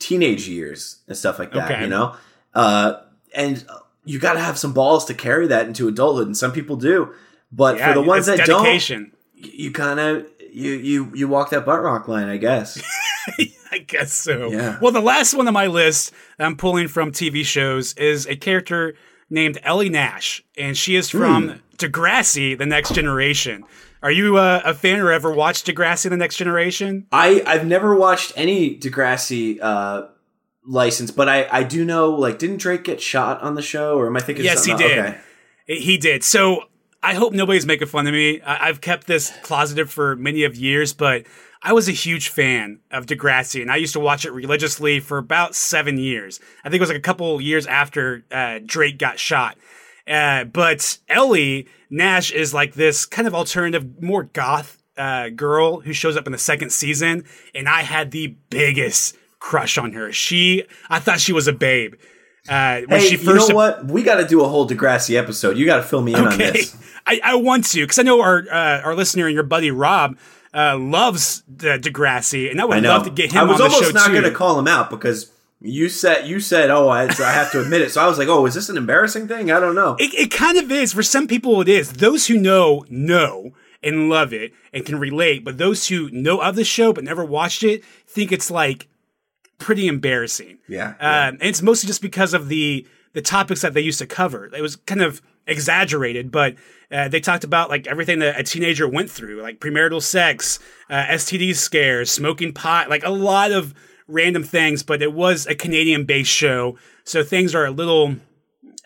teenage 0.00 0.48
years 0.48 0.96
and 1.06 1.16
stuff 1.16 1.38
like 1.38 1.52
that. 1.52 1.70
Okay. 1.70 1.82
You 1.82 1.88
know, 1.88 2.16
uh, 2.54 2.94
and 3.36 3.64
you 4.04 4.18
got 4.18 4.32
to 4.32 4.40
have 4.40 4.58
some 4.58 4.72
balls 4.72 5.04
to 5.04 5.14
carry 5.14 5.46
that 5.46 5.66
into 5.68 5.86
adulthood, 5.86 6.26
and 6.26 6.36
some 6.36 6.50
people 6.50 6.74
do. 6.74 7.14
But 7.52 7.76
Yeah, 7.78 7.92
for 7.94 8.00
the 8.00 8.06
ones 8.06 8.26
that 8.26 8.38
dedication. 8.38 9.12
don't, 9.36 9.54
you 9.54 9.70
kind 9.70 10.00
of 10.00 10.26
you 10.52 10.72
you 10.72 11.12
you 11.14 11.28
walk 11.28 11.50
that 11.50 11.64
butt 11.64 11.80
rock 11.82 12.08
line, 12.08 12.28
I 12.28 12.36
guess. 12.36 12.82
I 13.72 13.78
guess 13.78 14.12
so. 14.12 14.50
Yeah. 14.50 14.78
Well, 14.80 14.92
the 14.92 15.00
last 15.00 15.34
one 15.34 15.48
on 15.48 15.54
my 15.54 15.66
list 15.66 16.12
I'm 16.38 16.56
pulling 16.56 16.88
from 16.88 17.10
TV 17.10 17.44
shows 17.44 17.94
is 17.94 18.26
a 18.26 18.36
character 18.36 18.94
named 19.30 19.58
Ellie 19.62 19.88
Nash, 19.88 20.44
and 20.58 20.76
she 20.76 20.94
is 20.94 21.08
from 21.08 21.48
Hmm. 21.48 21.56
Degrassi: 21.78 22.56
The 22.56 22.66
Next 22.66 22.94
Generation. 22.94 23.64
Are 24.02 24.10
you 24.10 24.36
uh, 24.36 24.60
a 24.64 24.74
fan 24.74 25.00
or 25.00 25.10
ever 25.10 25.32
watched 25.32 25.66
Degrassi: 25.66 26.10
The 26.10 26.16
Next 26.16 26.36
Generation? 26.36 27.06
I 27.12 27.42
I've 27.46 27.66
never 27.66 27.94
watched 27.96 28.32
any 28.36 28.78
Degrassi 28.78 29.58
uh, 29.62 30.08
license, 30.66 31.10
but 31.10 31.28
I 31.28 31.48
I 31.50 31.62
do 31.62 31.84
know 31.84 32.10
like 32.10 32.38
didn't 32.38 32.58
Drake 32.58 32.84
get 32.84 33.00
shot 33.00 33.40
on 33.40 33.54
the 33.54 33.62
show, 33.62 33.96
or 33.96 34.06
am 34.06 34.16
I 34.16 34.20
thinking? 34.20 34.44
Yes, 34.44 34.64
he 34.64 34.74
did. 34.74 34.98
Okay. 34.98 35.18
He 35.66 35.96
did. 35.96 36.24
So 36.24 36.64
I 37.02 37.14
hope 37.14 37.32
nobody's 37.32 37.66
making 37.66 37.88
fun 37.88 38.06
of 38.06 38.12
me. 38.12 38.40
I- 38.42 38.68
I've 38.68 38.80
kept 38.80 39.06
this 39.06 39.32
closeted 39.42 39.90
for 39.90 40.14
many 40.16 40.44
of 40.44 40.54
years, 40.54 40.92
but 40.92 41.24
I 41.62 41.72
was 41.72 41.88
a 41.88 41.92
huge 41.92 42.28
fan 42.28 42.80
of 42.90 43.06
Degrassi, 43.06 43.60
and 43.60 43.70
I 43.70 43.76
used 43.76 43.92
to 43.94 44.00
watch 44.00 44.24
it 44.24 44.32
religiously 44.32 45.00
for 45.00 45.18
about 45.18 45.54
seven 45.54 45.96
years. 45.98 46.40
I 46.64 46.68
think 46.68 46.76
it 46.78 46.82
was 46.82 46.90
like 46.90 46.98
a 46.98 47.02
couple 47.02 47.40
years 47.40 47.66
after 47.66 48.24
uh, 48.30 48.60
Drake 48.64 48.98
got 48.98 49.18
shot. 49.18 49.56
Uh, 50.06 50.44
but 50.44 50.98
Ellie 51.08 51.68
Nash 51.90 52.32
is 52.32 52.52
like 52.52 52.74
this 52.74 53.06
kind 53.06 53.28
of 53.28 53.34
alternative, 53.34 54.02
more 54.02 54.24
goth 54.24 54.82
uh, 54.96 55.28
girl 55.28 55.80
who 55.80 55.92
shows 55.92 56.16
up 56.16 56.26
in 56.26 56.32
the 56.32 56.38
second 56.38 56.70
season, 56.70 57.24
and 57.54 57.68
I 57.68 57.82
had 57.82 58.10
the 58.10 58.36
biggest 58.50 59.16
crush 59.38 59.78
on 59.78 59.92
her. 59.92 60.12
She, 60.12 60.64
I 60.90 60.98
thought 60.98 61.20
she 61.20 61.32
was 61.32 61.48
a 61.48 61.52
babe. 61.52 61.94
Uh, 62.48 62.80
when 62.86 63.00
Hey, 63.00 63.06
she 63.06 63.16
you 63.16 63.24
know 63.24 63.32
first 63.32 63.52
what? 63.52 63.84
We 63.84 64.02
got 64.02 64.16
to 64.16 64.26
do 64.26 64.42
a 64.42 64.48
whole 64.48 64.68
Degrassi 64.68 65.16
episode. 65.16 65.56
You 65.56 65.64
got 65.64 65.76
to 65.76 65.82
fill 65.82 66.02
me 66.02 66.14
in 66.14 66.26
on 66.26 66.38
this. 66.38 66.76
I, 67.06 67.20
I 67.22 67.34
want 67.36 67.66
to 67.66 67.82
because 67.82 67.98
I 67.98 68.02
know 68.02 68.20
our 68.20 68.44
uh, 68.50 68.80
our 68.82 68.94
listener 68.94 69.26
and 69.26 69.34
your 69.34 69.44
buddy 69.44 69.70
Rob 69.70 70.16
uh, 70.54 70.76
loves 70.76 71.42
the 71.48 71.78
Degrassi, 71.78 72.50
and 72.50 72.60
I 72.60 72.64
would 72.64 72.84
I 72.84 72.88
love 72.88 73.04
to 73.04 73.10
get 73.10 73.32
him 73.32 73.40
I 73.40 73.44
was 73.44 73.60
on 73.60 73.68
the 73.68 73.74
almost 73.74 73.94
not 73.94 74.10
going 74.10 74.24
to 74.24 74.30
call 74.32 74.58
him 74.58 74.68
out 74.68 74.90
because 74.90 75.32
you 75.60 75.88
said 75.88 76.26
you 76.26 76.40
said, 76.40 76.70
"Oh, 76.70 76.88
I, 76.88 77.04
I 77.04 77.32
have 77.32 77.52
to 77.52 77.60
admit 77.60 77.82
it." 77.82 77.90
So 77.90 78.02
I 78.02 78.06
was 78.06 78.18
like, 78.18 78.28
"Oh, 78.28 78.44
is 78.46 78.54
this 78.54 78.68
an 78.68 78.76
embarrassing 78.76 79.28
thing?" 79.28 79.50
I 79.50 79.60
don't 79.60 79.74
know. 79.74 79.96
it, 79.98 80.12
it 80.14 80.30
kind 80.30 80.58
of 80.58 80.70
is 80.70 80.92
for 80.92 81.02
some 81.02 81.26
people. 81.28 81.60
It 81.60 81.68
is 81.68 81.92
those 81.92 82.26
who 82.26 82.36
know 82.36 82.84
know 82.88 83.52
and 83.82 84.08
love 84.08 84.32
it 84.32 84.52
and 84.72 84.84
can 84.84 84.98
relate, 84.98 85.44
but 85.44 85.58
those 85.58 85.88
who 85.88 86.10
know 86.10 86.40
of 86.40 86.56
the 86.56 86.64
show 86.64 86.92
but 86.92 87.04
never 87.04 87.24
watched 87.24 87.62
it 87.62 87.84
think 88.06 88.32
it's 88.32 88.50
like 88.50 88.88
pretty 89.62 89.86
embarrassing. 89.86 90.58
Yeah, 90.68 90.94
yeah. 91.00 91.26
Um, 91.28 91.34
and 91.34 91.42
it's 91.42 91.62
mostly 91.62 91.86
just 91.86 92.02
because 92.02 92.34
of 92.34 92.48
the 92.48 92.86
the 93.12 93.22
topics 93.22 93.60
that 93.62 93.74
they 93.74 93.80
used 93.80 93.98
to 93.98 94.06
cover. 94.06 94.50
It 94.54 94.62
was 94.62 94.76
kind 94.76 95.02
of 95.02 95.22
exaggerated, 95.46 96.30
but 96.30 96.56
uh, 96.90 97.08
they 97.08 97.20
talked 97.20 97.44
about 97.44 97.68
like 97.68 97.86
everything 97.86 98.18
that 98.20 98.38
a 98.38 98.42
teenager 98.42 98.88
went 98.88 99.10
through, 99.10 99.42
like 99.42 99.60
premarital 99.60 100.02
sex, 100.02 100.58
uh, 100.90 101.04
STD 101.10 101.54
scares, 101.54 102.10
smoking 102.10 102.52
pot, 102.52 102.88
like 102.88 103.04
a 103.04 103.10
lot 103.10 103.52
of 103.52 103.74
random 104.08 104.42
things. 104.42 104.82
But 104.82 105.02
it 105.02 105.12
was 105.12 105.46
a 105.46 105.54
Canadian 105.54 106.04
based 106.04 106.30
show, 106.30 106.78
so 107.04 107.22
things 107.22 107.54
are 107.54 107.66
a 107.66 107.70
little, 107.70 108.16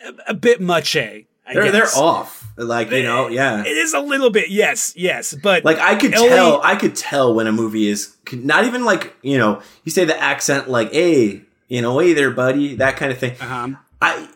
a, 0.04 0.30
a 0.30 0.34
bit 0.34 0.60
much. 0.60 0.96
A 0.96 1.25
I 1.46 1.54
they're 1.54 1.70
they're 1.72 1.94
off. 1.96 2.44
Like 2.56 2.90
you 2.90 3.02
know, 3.02 3.28
yeah. 3.28 3.60
It 3.62 3.76
is 3.76 3.92
a 3.92 4.00
little 4.00 4.30
bit, 4.30 4.48
yes, 4.48 4.94
yes, 4.96 5.34
but 5.34 5.64
Like 5.64 5.78
I 5.78 5.94
could 5.96 6.14
Ellie- 6.14 6.28
tell, 6.28 6.60
I 6.62 6.74
could 6.76 6.96
tell 6.96 7.34
when 7.34 7.46
a 7.46 7.52
movie 7.52 7.88
is 7.88 8.16
not 8.32 8.64
even 8.64 8.84
like 8.84 9.14
you 9.22 9.36
know, 9.38 9.60
you 9.84 9.92
say 9.92 10.04
the 10.06 10.18
accent 10.20 10.68
like, 10.68 10.92
"Hey, 10.92 11.42
you 11.68 11.82
know, 11.82 11.98
hey 11.98 12.14
there, 12.14 12.30
buddy," 12.30 12.74
that 12.76 12.96
kind 12.96 13.12
of 13.12 13.18
thing. 13.18 13.34
um, 13.40 13.76
I 14.00 14.28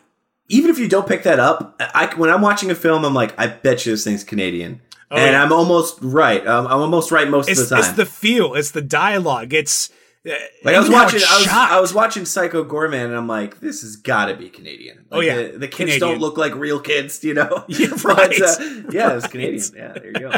even 0.49 0.69
if 0.69 0.77
you 0.77 0.87
don't 0.87 1.07
pick 1.07 1.23
that 1.23 1.39
up, 1.39 1.75
I 1.79 2.13
when 2.15 2.29
I'm 2.29 2.41
watching 2.41 2.69
a 2.69 2.75
film, 2.75 3.03
I'm 3.05 3.13
like, 3.15 3.33
I 3.39 3.47
bet 3.47 3.85
you 3.85 3.93
this 3.93 4.03
thing's 4.03 4.23
Canadian, 4.23 4.73
and 4.73 4.81
Oh, 5.11 5.17
yeah. 5.17 5.43
I'm 5.43 5.51
almost 5.51 5.97
right. 6.01 6.45
Um, 6.45 6.67
I'm 6.67 6.79
almost 6.81 7.11
right 7.11 7.27
most 7.27 7.49
it's 7.49 7.59
of 7.61 7.69
the 7.69 7.75
time. 7.77 7.85
it's 7.85 7.93
the 7.93 8.05
feel, 8.05 8.53
it's 8.53 8.71
the 8.71 8.81
dialogue, 8.83 9.51
it's 9.53 9.89
like 10.23 10.75
I 10.75 10.79
was 10.79 10.89
watching, 10.89 11.19
I 11.27 11.37
was. 11.39 11.47
I 11.47 11.79
was 11.79 11.93
watching 11.93 12.25
Psycho 12.25 12.63
Goreman, 12.63 13.05
and 13.05 13.15
I'm 13.15 13.27
like, 13.27 13.59
this 13.59 13.81
has 13.81 13.95
got 13.95 14.25
to 14.25 14.35
be 14.35 14.49
Canadian. 14.49 15.05
Oh, 15.11 15.19
yeah. 15.19 15.35
the, 15.35 15.57
the 15.57 15.67
kids 15.67 15.93
Canadian. 15.93 15.99
don't 15.99 16.19
look 16.19 16.37
like 16.37 16.53
real 16.53 16.79
kids, 16.79 17.23
you 17.23 17.33
know. 17.33 17.65
Yeah, 17.67 17.87
But, 18.03 18.39
uh, 18.39 18.55
yeah, 18.91 19.15
it's 19.17 19.27
Canadian. 19.31 19.63
Yeah, 19.75 19.93
there 19.93 20.07
you 20.07 20.13
go. 20.13 20.31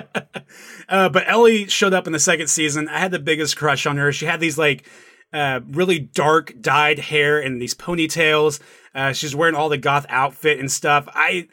Uh, 0.87 1.09
but 1.09 1.23
Ellie 1.27 1.67
showed 1.67 1.93
up 1.93 2.07
in 2.07 2.13
the 2.13 2.19
second 2.19 2.47
season. 2.47 2.87
I 2.87 2.99
had 2.99 3.11
the 3.11 3.19
biggest 3.19 3.57
crush 3.57 3.85
on 3.85 3.97
her. 3.97 4.13
She 4.13 4.25
had 4.25 4.39
these 4.39 4.57
like 4.57 4.87
uh, 5.33 5.59
really 5.69 5.99
dark 5.99 6.53
dyed 6.61 6.99
hair 6.99 7.39
and 7.41 7.61
these 7.61 7.73
ponytails. 7.75 8.61
Uh, 8.95 9.11
she's 9.11 9.35
wearing 9.35 9.55
all 9.55 9.67
the 9.67 9.77
goth 9.77 10.05
outfit 10.07 10.59
and 10.59 10.71
stuff. 10.71 11.09
I, 11.13 11.49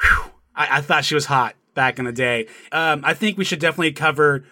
whew, 0.00 0.30
I, 0.54 0.78
I 0.78 0.80
thought 0.80 1.04
she 1.04 1.14
was 1.16 1.26
hot 1.26 1.56
back 1.74 1.98
in 1.98 2.04
the 2.04 2.12
day. 2.12 2.46
Um, 2.70 3.00
I 3.04 3.14
think 3.14 3.36
we 3.36 3.44
should 3.44 3.58
definitely 3.58 3.92
cover 3.92 4.44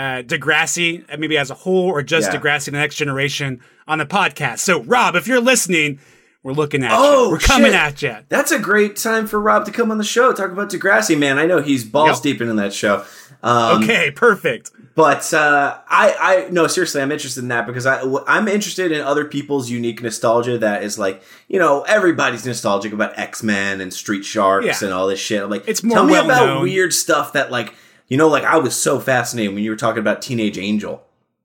uh, 0.00 0.22
Degrassi, 0.22 1.04
uh, 1.12 1.16
maybe 1.18 1.36
as 1.36 1.50
a 1.50 1.54
whole, 1.54 1.88
or 1.88 2.02
just 2.02 2.32
Yeah. 2.32 2.38
Degrassi: 2.40 2.66
The 2.66 2.70
Next 2.72 2.96
Generation 2.96 3.60
on 3.86 3.98
the 3.98 4.06
podcast. 4.06 4.60
So, 4.60 4.82
Rob, 4.82 5.14
if 5.16 5.26
you're 5.28 5.40
listening, 5.40 5.98
we're 6.42 6.52
looking 6.52 6.82
at 6.84 6.92
Oh, 6.94 7.24
you. 7.26 7.30
We're 7.32 7.38
coming 7.38 7.72
shit. 7.72 7.80
at 7.80 8.02
you. 8.02 8.16
That's 8.30 8.50
a 8.50 8.58
great 8.58 8.96
time 8.96 9.26
for 9.26 9.38
Rob 9.38 9.66
to 9.66 9.70
come 9.70 9.90
on 9.90 9.98
the 9.98 10.04
show. 10.04 10.32
Talk 10.32 10.50
about 10.52 10.70
Degrassi, 10.70 11.18
man. 11.18 11.38
I 11.38 11.44
know 11.46 11.60
he's 11.60 11.84
balls 11.84 12.16
Yep. 12.18 12.22
deep 12.22 12.40
in 12.40 12.56
that 12.56 12.72
show. 12.72 13.04
Um, 13.42 13.82
Okay, 13.82 14.10
perfect. 14.10 14.70
But 14.94 15.32
uh, 15.32 15.78
I, 15.88 16.14
I 16.46 16.50
no 16.50 16.66
seriously, 16.66 17.00
I'm 17.00 17.12
interested 17.12 17.42
in 17.42 17.48
that 17.48 17.66
because 17.66 17.86
I, 17.86 18.02
I'm 18.26 18.48
interested 18.48 18.92
in 18.92 19.00
other 19.02 19.24
people's 19.24 19.70
unique 19.70 20.02
nostalgia. 20.02 20.58
That 20.58 20.82
is 20.82 20.98
like, 20.98 21.22
you 21.48 21.58
know, 21.58 21.82
everybody's 21.82 22.44
nostalgic 22.44 22.92
about 22.92 23.18
X 23.18 23.42
Men 23.42 23.80
and 23.80 23.92
Street 23.94 24.24
Sharks 24.24 24.66
Yeah. 24.66 24.76
and 24.82 24.92
all 24.92 25.06
this 25.06 25.20
shit. 25.20 25.42
I'm 25.42 25.48
like, 25.50 25.64
It's 25.68 25.82
more 25.82 25.96
tell 25.96 26.06
me 26.06 26.16
about 26.16 26.62
weird 26.62 26.92
stuff 26.92 27.32
that 27.34 27.50
like, 27.50 27.74
you 28.10 28.18
know, 28.18 28.28
like 28.28 28.44
I 28.44 28.58
was 28.58 28.76
so 28.76 29.00
fascinated 29.00 29.54
when 29.54 29.62
you 29.64 29.70
were 29.70 29.76
talking 29.76 30.00
about 30.00 30.20
Teenage 30.20 30.58
Angel. 30.58 31.02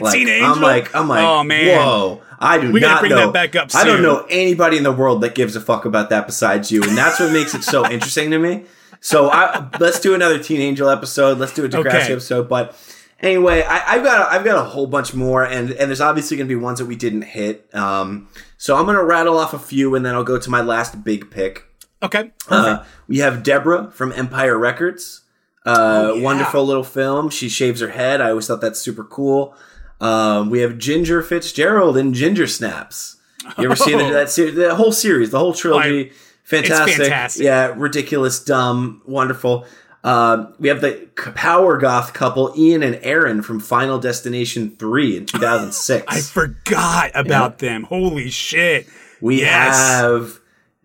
Like, 0.00 0.12
Teen 0.12 0.28
I'm 0.44 0.60
like, 0.60 0.94
I'm 0.94 1.08
like, 1.08 1.24
Oh, 1.24 1.42
man. 1.42 1.78
whoa! 1.78 2.20
I 2.38 2.58
do 2.58 2.70
We 2.70 2.80
gotta 2.80 2.94
not 2.94 3.00
bring 3.00 3.10
know. 3.10 3.16
that 3.18 3.32
back 3.32 3.56
up 3.56 3.74
I 3.74 3.84
don't 3.84 4.02
know 4.02 4.26
anybody 4.28 4.76
in 4.76 4.82
the 4.82 4.92
world 4.92 5.22
that 5.22 5.34
gives 5.34 5.56
a 5.56 5.60
fuck 5.60 5.86
about 5.86 6.10
that 6.10 6.26
besides 6.26 6.70
you, 6.70 6.82
and 6.82 6.96
that's 6.98 7.18
what 7.18 7.32
makes 7.32 7.54
it 7.54 7.62
so 7.64 7.86
interesting 7.90 8.30
to 8.32 8.38
me. 8.38 8.64
So 9.00 9.30
I, 9.30 9.66
let's 9.80 10.00
do 10.00 10.14
another 10.14 10.38
Teen 10.38 10.60
Angel 10.60 10.88
episode. 10.90 11.38
Let's 11.38 11.54
do 11.54 11.64
a 11.64 11.68
Degrassi 11.68 11.86
Okay. 11.86 12.12
episode. 12.12 12.48
But 12.48 12.76
anyway, 13.20 13.62
I, 13.62 13.94
I've 13.94 14.04
got 14.04 14.30
I've 14.30 14.44
got 14.44 14.58
a 14.58 14.68
whole 14.68 14.86
bunch 14.86 15.14
more, 15.14 15.44
and 15.44 15.70
and 15.70 15.88
there's 15.90 16.00
obviously 16.02 16.36
going 16.36 16.48
to 16.48 16.54
be 16.54 16.60
ones 16.60 16.78
that 16.80 16.86
we 16.86 16.96
didn't 16.96 17.22
hit. 17.22 17.74
Um, 17.74 18.28
so 18.58 18.76
I'm 18.76 18.84
going 18.84 18.96
to 18.98 19.04
rattle 19.04 19.38
off 19.38 19.54
a 19.54 19.58
few, 19.58 19.94
and 19.94 20.04
then 20.04 20.14
I'll 20.14 20.24
go 20.24 20.38
to 20.38 20.50
my 20.50 20.60
last 20.60 21.04
big 21.04 21.30
pick. 21.30 21.64
Okay. 22.02 22.32
Uh, 22.50 22.84
we 23.08 23.18
have 23.18 23.42
Deborah 23.42 23.90
from 23.92 24.12
Empire 24.12 24.58
Records. 24.58 25.22
Uh, 25.66 26.10
Oh, 26.10 26.14
yeah. 26.14 26.22
Wonderful 26.22 26.64
little 26.64 26.84
film. 26.84 27.30
She 27.30 27.48
shaves 27.48 27.80
her 27.80 27.88
head. 27.88 28.20
I 28.20 28.30
always 28.30 28.46
thought 28.46 28.60
that's 28.60 28.80
super 28.80 29.04
cool. 29.04 29.54
Um, 30.00 30.50
we 30.50 30.60
have 30.60 30.76
Ginger 30.78 31.22
Fitzgerald 31.22 31.96
in 31.96 32.12
Ginger 32.12 32.46
Snaps. 32.46 33.16
You 33.58 33.64
ever 33.66 33.76
seen 33.76 34.00
Oh. 34.00 34.12
that 34.12 34.30
series? 34.30 34.54
The 34.54 34.74
whole 34.74 34.92
series, 34.92 35.30
the 35.30 35.38
whole 35.38 35.52
trilogy. 35.54 36.12
fantastic. 36.42 36.96
fantastic. 36.96 37.44
Yeah, 37.44 37.72
ridiculous, 37.76 38.42
dumb, 38.42 39.00
wonderful. 39.06 39.64
Um, 40.02 40.52
we 40.58 40.68
have 40.68 40.82
the 40.82 41.06
power 41.34 41.78
goth 41.78 42.12
couple 42.12 42.52
Ian 42.58 42.82
and 42.82 42.98
Erin 43.02 43.40
from 43.40 43.58
Final 43.60 43.98
Destination 43.98 44.76
3 44.78 45.16
in 45.16 45.24
2006. 45.26 46.04
I 46.08 46.20
forgot 46.20 47.10
about 47.14 47.58
them. 47.60 47.84
Holy 47.84 48.28
shit. 48.28 48.86
We 49.22 49.40
Yes. 49.40 49.74
have 49.78 50.40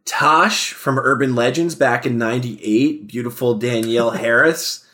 Tosh 0.09 0.73
from 0.73 0.97
Urban 0.97 1.35
Legends 1.35 1.75
back 1.75 2.03
in 2.03 2.17
'98. 2.17 3.05
Beautiful 3.07 3.53
Danielle 3.53 4.09
Harris. 4.25 4.85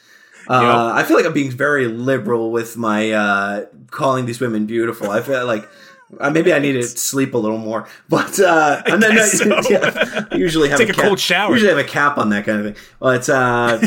Uh, 0.47 0.91
I 0.93 1.03
feel 1.03 1.15
like 1.17 1.25
I'm 1.25 1.33
being 1.33 1.49
very 1.49 1.87
liberal 1.87 2.51
with 2.51 2.75
my 2.77 3.11
uh, 3.11 3.65
calling 3.91 4.25
these 4.25 4.41
women 4.41 4.65
beautiful. 4.65 5.09
I 5.09 5.21
feel 5.21 5.45
like 5.45 5.67
uh, 6.19 6.29
maybe 6.29 6.53
I 6.53 6.59
need 6.59 6.73
to 6.73 6.83
sleep 6.83 7.33
a 7.33 7.37
little 7.37 7.57
more. 7.57 7.87
But 8.09 8.39
uh, 8.39 8.83
and 8.87 9.01
then 9.01 9.15
guess 9.15 9.31
so. 9.39 9.61
yeah, 9.69 10.25
I 10.31 10.35
usually 10.35 10.67
have 10.69 10.77
Take 10.79 10.89
a 10.89 10.93
cap- 10.93 11.05
cold 11.05 11.19
shower. 11.19 11.53
Usually 11.53 11.69
have 11.69 11.79
a 11.79 11.83
cap 11.83 12.17
on 12.17 12.29
that 12.29 12.45
kind 12.45 12.59
of 12.65 12.75
thing. 12.75 12.83
But 12.99 13.29
uh, 13.29 13.79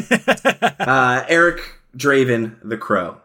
uh, 0.81 1.25
Eric 1.29 1.61
Draven, 1.97 2.57
the 2.65 2.79
Crow. 2.79 3.19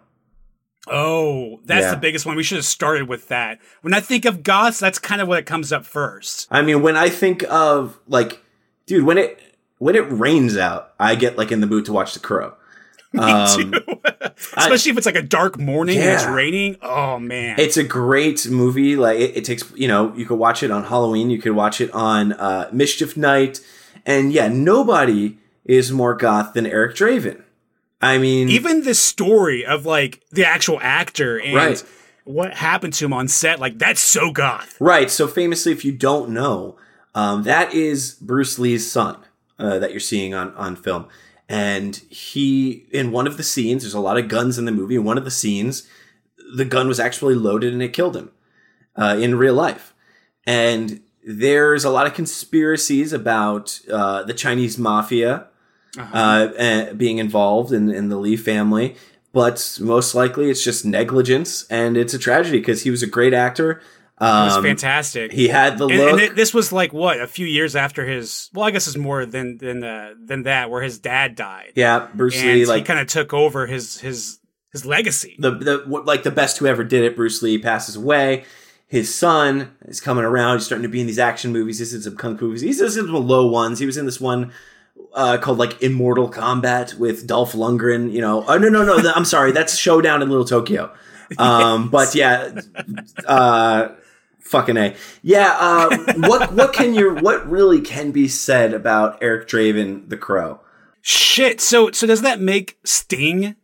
Oh, 0.88 1.60
that's 1.66 1.86
Yeah. 1.86 1.92
the 1.92 1.98
biggest 1.98 2.26
one. 2.26 2.36
We 2.36 2.44
should 2.44 2.58
have 2.58 2.66
started 2.66 3.08
with 3.08 3.30
that. 3.30 3.60
When 3.82 3.94
I 3.94 4.00
think 4.02 4.26
of 4.26 4.44
goths, 4.44 4.80
that's 4.80 5.00
kind 5.00 5.22
of 5.22 5.28
what 5.28 5.40
it 5.40 5.46
comes 5.46 5.72
up 5.72 5.86
first. 5.86 6.48
I 6.52 6.62
mean, 6.62 6.82
when 6.82 6.98
I 6.98 7.10
think 7.10 7.44
of 7.50 7.98
like, 8.08 8.44
dude, 8.86 9.06
when 9.06 9.18
it 9.18 9.40
when 9.78 9.96
it 9.96 10.02
rains 10.12 10.58
out, 10.58 10.94
I 11.00 11.16
get 11.16 11.38
like 11.38 11.52
in 11.52 11.60
the 11.62 11.68
mood 11.68 11.86
to 11.86 11.94
watch 11.94 12.14
The 12.14 12.20
Crow. 12.20 12.54
Um, 13.16 13.72
Especially 14.58 14.90
if 14.92 14.98
it's 14.98 15.06
like 15.06 15.16
a 15.16 15.22
dark 15.22 15.60
morning 15.60 16.00
and 16.00 16.10
it's 16.10 16.26
raining. 16.26 16.78
Oh 16.82 17.20
man. 17.20 17.60
it's 17.60 17.78
a 17.78 17.84
great 17.84 18.50
movie. 18.50 18.96
Like 18.96 19.20
it, 19.20 19.38
it 19.38 19.46
takes, 19.46 19.72
you 19.76 19.88
know, 19.88 20.12
you 20.16 20.26
could 20.26 20.40
watch 20.40 20.64
it 20.64 20.72
on 20.72 20.86
Halloween, 20.86 21.30
you 21.30 21.38
could 21.38 21.52
watch 21.52 21.80
it 21.80 21.92
on 21.92 22.34
uh, 22.34 22.70
Mischief 22.74 23.16
Night, 23.16 23.60
and 24.04 24.34
yeah, 24.34 24.48
nobody 24.48 25.38
is 25.64 25.92
more 25.92 26.16
goth 26.16 26.54
than 26.54 26.66
Eric 26.66 26.96
Draven. 26.96 27.43
I 28.04 28.18
mean, 28.18 28.50
Even 28.50 28.84
the 28.84 28.94
story 28.94 29.66
of 29.66 29.86
like 29.86 30.22
the 30.32 30.46
actual 30.46 30.80
actor 30.82 31.40
and 31.40 31.56
Right. 31.56 31.84
what 32.26 32.54
happened 32.54 32.94
to 32.96 33.06
him 33.06 33.14
on 33.14 33.28
set. 33.28 33.60
Like 33.60 33.78
that's 33.80 34.02
so 34.02 34.32
goth. 34.32 34.76
Right. 34.80 35.10
So 35.10 35.28
famously, 35.28 35.72
if 35.72 35.86
you 35.86 35.92
don't 35.92 36.30
know, 36.32 36.78
um, 37.16 37.44
that 37.44 37.74
is 37.74 38.16
Bruce 38.20 38.60
Lee's 38.60 38.90
son 38.92 39.18
uh, 39.58 39.80
that 39.80 39.92
you're 39.92 40.00
seeing 40.00 40.34
on 40.34 40.54
on 40.56 40.76
film, 40.76 41.06
and 41.48 41.96
he 42.10 42.86
in 42.92 43.12
one 43.12 43.28
of 43.28 43.38
the 43.38 43.44
scenes. 43.44 43.84
There's 43.84 43.94
a 43.94 44.00
lot 44.00 44.18
of 44.18 44.28
guns 44.28 44.58
in 44.58 44.66
the 44.66 44.72
movie. 44.72 44.96
In 44.96 45.04
one 45.04 45.18
of 45.18 45.24
the 45.26 45.32
scenes, 45.32 45.88
the 46.56 46.66
gun 46.66 46.88
was 46.88 47.00
actually 47.00 47.36
loaded 47.36 47.72
and 47.74 47.82
it 47.82 47.94
killed 47.94 48.16
him 48.18 48.32
uh, 48.98 49.16
in 49.20 49.36
real 49.36 49.54
life, 49.54 49.94
and 50.46 51.02
there's 51.26 51.86
a 51.86 51.90
lot 51.90 52.06
of 52.06 52.14
conspiracies 52.14 53.14
about 53.14 53.80
uh, 53.92 54.24
the 54.24 54.34
Chinese 54.34 54.78
mafia 54.78 55.48
uh, 55.98 56.02
uh, 56.58 56.94
being 56.94 57.18
involved 57.20 57.72
in, 57.72 57.90
in 57.90 58.10
the 58.10 58.18
Lee 58.18 58.36
family. 58.38 58.96
But 59.32 59.78
most 59.82 60.14
likely, 60.14 60.50
it's 60.52 60.64
just 60.64 60.86
negligence, 60.86 61.66
and 61.70 61.98
it's 61.98 62.14
a 62.14 62.20
tragedy 62.20 62.60
because 62.60 62.84
he 62.84 62.92
was 62.92 63.02
a 63.02 63.08
great 63.08 63.34
actor. 63.34 63.82
It 64.22 64.26
was 64.26 64.58
Um, 64.58 64.64
fantastic. 64.64 65.32
He 65.32 65.48
had 65.48 65.80
the 65.80 65.88
and, 65.88 65.98
look. 65.98 66.12
and 66.12 66.20
it, 66.22 66.36
this 66.36 66.54
was 66.54 66.72
like 66.72 66.94
what 66.94 67.20
a 67.20 67.26
few 67.28 67.48
years 67.48 67.76
after 67.76 68.06
his. 68.06 68.50
Well, 68.54 68.64
I 68.66 68.70
guess 68.72 68.86
it's 68.88 68.96
more 68.96 69.26
than 69.26 69.58
than 69.58 69.84
uh, 69.84 70.14
than 70.24 70.44
that, 70.44 70.70
where 70.70 70.84
his 70.84 71.00
dad 71.00 71.36
died. 71.36 71.72
yeah, 71.76 72.08
Bruce 72.14 72.38
and 72.38 72.46
Lee, 72.48 72.60
he 72.60 72.66
like 72.68 72.86
kind 72.86 73.00
of 73.00 73.08
took 73.08 73.34
over 73.34 73.66
his 73.66 74.00
his 74.00 74.40
his 74.72 74.86
legacy. 74.86 75.36
the 75.40 75.50
the 75.52 75.78
like 76.06 76.22
the 76.22 76.32
best 76.32 76.60
who 76.60 76.68
ever 76.68 76.84
did 76.84 77.04
it. 77.04 77.16
Bruce 77.16 77.42
Lee 77.42 77.58
passes 77.58 77.96
away. 77.96 78.46
His 78.88 79.14
son 79.14 79.72
is 79.86 80.00
coming 80.00 80.24
around. 80.24 80.58
He's 80.58 80.68
starting 80.68 80.84
to 80.84 80.90
be 80.90 81.02
in 81.02 81.08
these 81.08 81.18
action 81.20 81.52
movies. 81.52 81.80
He's 81.80 81.96
in 81.96 82.04
some 82.04 82.16
kung 82.16 82.38
fu 82.38 82.46
movies. 82.46 82.62
He's 82.62 82.80
in 82.80 82.92
some 82.92 83.12
low 83.12 83.48
ones. 83.48 83.80
He 83.80 83.88
was 83.88 83.98
in 83.98 84.06
this 84.06 84.22
one 84.22 84.54
uh, 85.14 85.38
called 85.38 85.58
like 85.58 85.82
Immortal 85.82 86.30
Combat 86.30 86.94
with 86.96 87.28
Dolph 87.28 87.54
Lundgren. 87.54 88.12
You 88.12 88.22
know, 88.22 88.44
oh 88.48 88.58
no 88.58 88.70
no 88.70 88.84
no. 88.84 89.12
I'm 89.16 89.26
sorry, 89.26 89.52
that's 89.52 89.78
Showdown 89.78 90.22
in 90.22 90.30
Little 90.30 90.46
Tokyo. 90.46 90.94
Um, 91.38 91.90
But 91.92 92.16
yeah, 92.16 92.60
uh, 93.26 93.90
fucking 94.40 94.78
a 94.78 94.96
yeah. 95.22 95.56
Uh, 95.60 95.98
what 96.18 96.54
what 96.54 96.74
can 96.74 96.94
you 96.94 97.16
what 97.16 97.48
really 97.50 97.82
can 97.82 98.12
be 98.12 98.28
said 98.28 98.74
about 98.74 99.22
Eric 99.22 99.48
Draven 99.48 100.10
the 100.10 100.18
Crow? 100.18 100.60
Shit. 101.02 101.62
So 101.62 101.92
so 101.92 102.08
does 102.08 102.22
that 102.22 102.40
make 102.40 102.78
Sting 102.84 103.56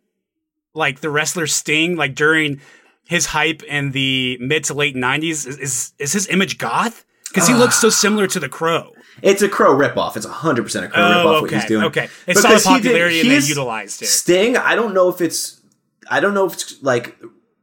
like 0.73 1.01
the 1.01 1.09
wrestler 1.09 1.47
Sting 1.47 1.95
like 1.95 2.15
during 2.15 2.59
his 3.07 3.27
hype 3.27 3.63
in 3.63 3.91
the 3.91 4.37
mid 4.39 4.65
to 4.65 4.73
late 4.73 4.95
nineties? 4.95 5.45
Is, 5.45 5.57
is 5.57 5.93
is 5.99 6.13
his 6.13 6.27
image 6.27 6.57
goth? 6.57 7.05
Because 7.29 7.47
he 7.47 7.53
looks 7.53 7.79
so 7.79 7.89
similar 7.89 8.27
to 8.27 8.39
the 8.39 8.49
Crow. 8.49 8.91
It's 9.21 9.41
a 9.41 9.49
Crow 9.49 9.73
ripoff. 9.75 10.15
It's 10.17 10.25
hundred 10.25 10.63
percent 10.63 10.85
a 10.85 10.89
Crow 10.89 11.01
Oh, 11.03 11.07
ripoff. 11.25 11.41
What 11.41 11.51
he's 11.51 11.65
doing. 11.65 11.85
okay. 11.85 12.09
They 12.25 12.33
saw 12.33 12.41
the 12.41 12.47
Because 12.55 12.63
he 12.65 12.73
did- 12.75 12.81
popularity 12.83 13.19
and 13.21 13.29
they 13.29 13.47
utilized 13.47 14.01
it. 14.01 14.07
Sting. 14.07 14.57
I 14.57 14.75
don't 14.75 14.93
know 14.93 15.09
if 15.09 15.21
it's. 15.21 15.61
I 16.09 16.19
don't 16.19 16.33
know 16.33 16.45
if 16.45 16.53
it's 16.53 16.81
like 16.81 17.17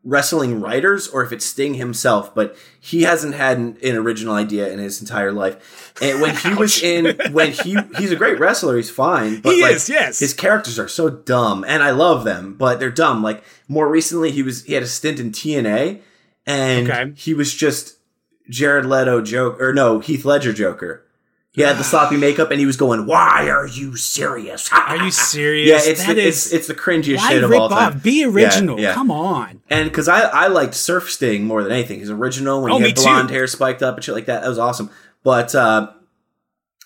wrestling 0.05 0.61
writers 0.61 1.09
or 1.09 1.25
if 1.25 1.33
it's 1.33 1.45
Sting 1.45 1.75
himself, 1.75 2.33
but 2.33 2.57
he 2.79 3.03
hasn't 3.03 3.35
had 3.35 3.59
an, 3.59 3.77
an 3.83 3.97
original 3.97 4.35
idea 4.37 4.69
in 4.73 4.79
his 4.79 5.01
entire 5.01 5.33
life. 5.33 5.93
And 6.01 6.21
when 6.21 6.37
he 6.37 6.55
was 6.55 6.81
in, 6.81 7.19
when 7.33 7.51
he 7.51 7.77
he's 7.99 8.13
a 8.13 8.17
great 8.17 8.39
wrestler, 8.39 8.77
he's 8.77 8.89
fine. 8.91 9.41
But 9.41 9.55
He 9.57 9.63
like, 9.63 9.75
is, 9.77 9.89
yes. 9.89 10.21
His 10.21 10.33
characters 10.33 10.79
are 10.79 10.87
so 10.87 11.11
dumb, 11.11 11.65
and 11.67 11.83
I 11.83 11.91
love 11.91 12.23
them, 12.25 12.55
but 12.55 12.79
they're 12.79 12.91
dumb. 12.93 13.23
Like 13.23 13.43
more 13.67 13.89
recently, 13.89 14.31
he 14.31 14.43
was 14.45 14.63
he 14.65 14.75
had 14.75 14.85
a 14.85 14.87
stint 14.87 15.19
in 15.19 15.33
TNA, 15.33 16.01
and 16.47 16.89
Okay. 16.89 17.13
he 17.17 17.35
was 17.35 17.53
just 17.53 17.97
Jared 18.49 18.87
Leto 18.87 19.21
joke 19.23 19.61
or 19.61 19.73
no 19.75 19.99
Heath 19.99 20.25
Ledger 20.25 20.53
Joker. 20.53 21.05
He 21.57 21.63
had 21.63 21.79
the 21.79 21.85
sloppy 21.85 22.17
makeup, 22.19 22.51
and 22.51 22.61
he 22.61 22.67
was 22.67 22.77
going, 22.77 23.07
"Why 23.07 23.49
are 23.49 23.67
you 23.67 23.97
serious?" 23.97 24.71
Are 24.73 24.97
you 24.99 25.11
serious? 25.33 25.69
Yeah, 25.87 25.91
it's 25.91 26.07
That 26.07 26.15
the, 26.17 26.23
is- 26.23 26.45
it's 26.47 26.53
it's 26.53 26.67
the 26.69 26.75
cringiest 26.75 27.27
shit 27.27 27.43
of 27.43 27.51
all 27.51 27.69
time. 27.71 27.95
off? 27.97 28.03
Be 28.03 28.25
original. 28.27 28.79
yeah. 28.79 28.93
Come 28.93 29.11
on. 29.11 29.63
And 29.71 29.89
because 29.89 30.07
I 30.07 30.21
I 30.21 30.47
liked 30.49 30.75
Surf 30.75 31.11
Sting 31.11 31.45
more 31.47 31.63
than 31.63 31.73
anything. 31.73 31.99
His 32.01 32.11
original 32.11 32.63
when 32.63 32.73
Oh, 32.73 32.79
he 32.79 32.85
had 32.89 32.95
blonde 32.95 33.29
too. 33.29 33.35
hair 33.35 33.47
spiked 33.47 33.83
up 33.83 33.95
and 33.97 34.05
shit 34.05 34.15
like 34.15 34.27
that. 34.27 34.43
That 34.43 34.49
was 34.49 34.59
awesome. 34.59 34.91
But 35.25 35.55
uh, 35.55 35.93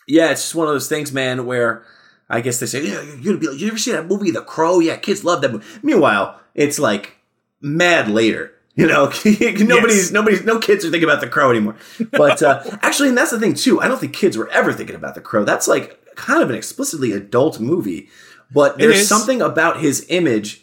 yeah, 0.06 0.30
it's 0.30 0.42
just 0.42 0.54
one 0.54 0.68
of 0.68 0.72
those 0.74 0.88
things, 0.88 1.12
man. 1.12 1.46
Where 1.46 1.84
I 2.28 2.40
guess 2.40 2.60
they 2.60 2.66
say, 2.66 2.86
"Yeah, 2.86 3.02
you're 3.02 3.16
gonna 3.34 3.38
be. 3.38 3.48
like, 3.48 3.58
You 3.58 3.66
ever 3.68 3.76
see 3.78 3.90
that 3.90 4.06
movie, 4.06 4.30
The 4.30 4.42
Crow? 4.42 4.78
Yeah, 4.78 4.96
kids 4.96 5.24
love 5.24 5.40
that 5.42 5.50
movie." 5.52 5.66
Meanwhile, 5.82 6.38
it's 6.54 6.78
like 6.78 7.16
mad 7.60 8.08
later. 8.08 8.52
You 8.76 8.86
know, 8.86 9.06
nobody's 9.24 9.60
Yes. 9.64 10.10
nobody's 10.12 10.44
no 10.44 10.58
kids 10.58 10.84
are 10.84 10.90
thinking 10.90 11.08
about 11.08 11.20
The 11.20 11.28
Crow 11.28 11.50
anymore. 11.50 11.76
But 12.12 12.42
uh, 12.42 12.62
actually, 12.82 13.08
and 13.10 13.18
that's 13.18 13.30
the 13.32 13.40
thing 13.40 13.54
too. 13.54 13.80
I 13.80 13.88
don't 13.88 13.98
think 13.98 14.12
kids 14.14 14.36
were 14.36 14.48
ever 14.50 14.72
thinking 14.72 14.96
about 14.96 15.14
The 15.14 15.20
Crow. 15.20 15.44
That's 15.44 15.66
like 15.68 16.14
kind 16.16 16.42
of 16.42 16.50
an 16.50 16.56
explicitly 16.56 17.12
adult 17.12 17.60
movie. 17.60 18.08
But 18.52 18.78
there's 18.78 19.06
something 19.08 19.40
about 19.42 19.80
his 19.80 20.06
image 20.08 20.62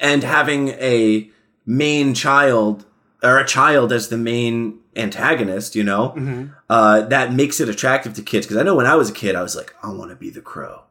and 0.00 0.22
having 0.22 0.68
a 0.70 1.30
main 1.64 2.14
child 2.14 2.84
or 3.22 3.38
a 3.38 3.46
child 3.46 3.92
as 3.92 4.08
the 4.08 4.16
main 4.18 4.78
antagonist, 4.94 5.74
you 5.76 5.82
know, 5.84 6.10
Mm-hmm. 6.16 6.46
uh, 6.70 7.02
that 7.02 7.32
makes 7.32 7.60
it 7.60 7.68
attractive 7.68 8.14
to 8.14 8.22
kids. 8.22 8.46
Because 8.46 8.58
I 8.58 8.62
know 8.62 8.74
when 8.74 8.86
I 8.86 8.94
was 8.94 9.10
a 9.10 9.12
kid, 9.12 9.34
I 9.34 9.42
was 9.42 9.56
like, 9.56 9.74
I 9.82 9.88
want 9.90 10.10
to 10.10 10.16
be 10.16 10.30
the 10.30 10.40
crow. 10.40 10.82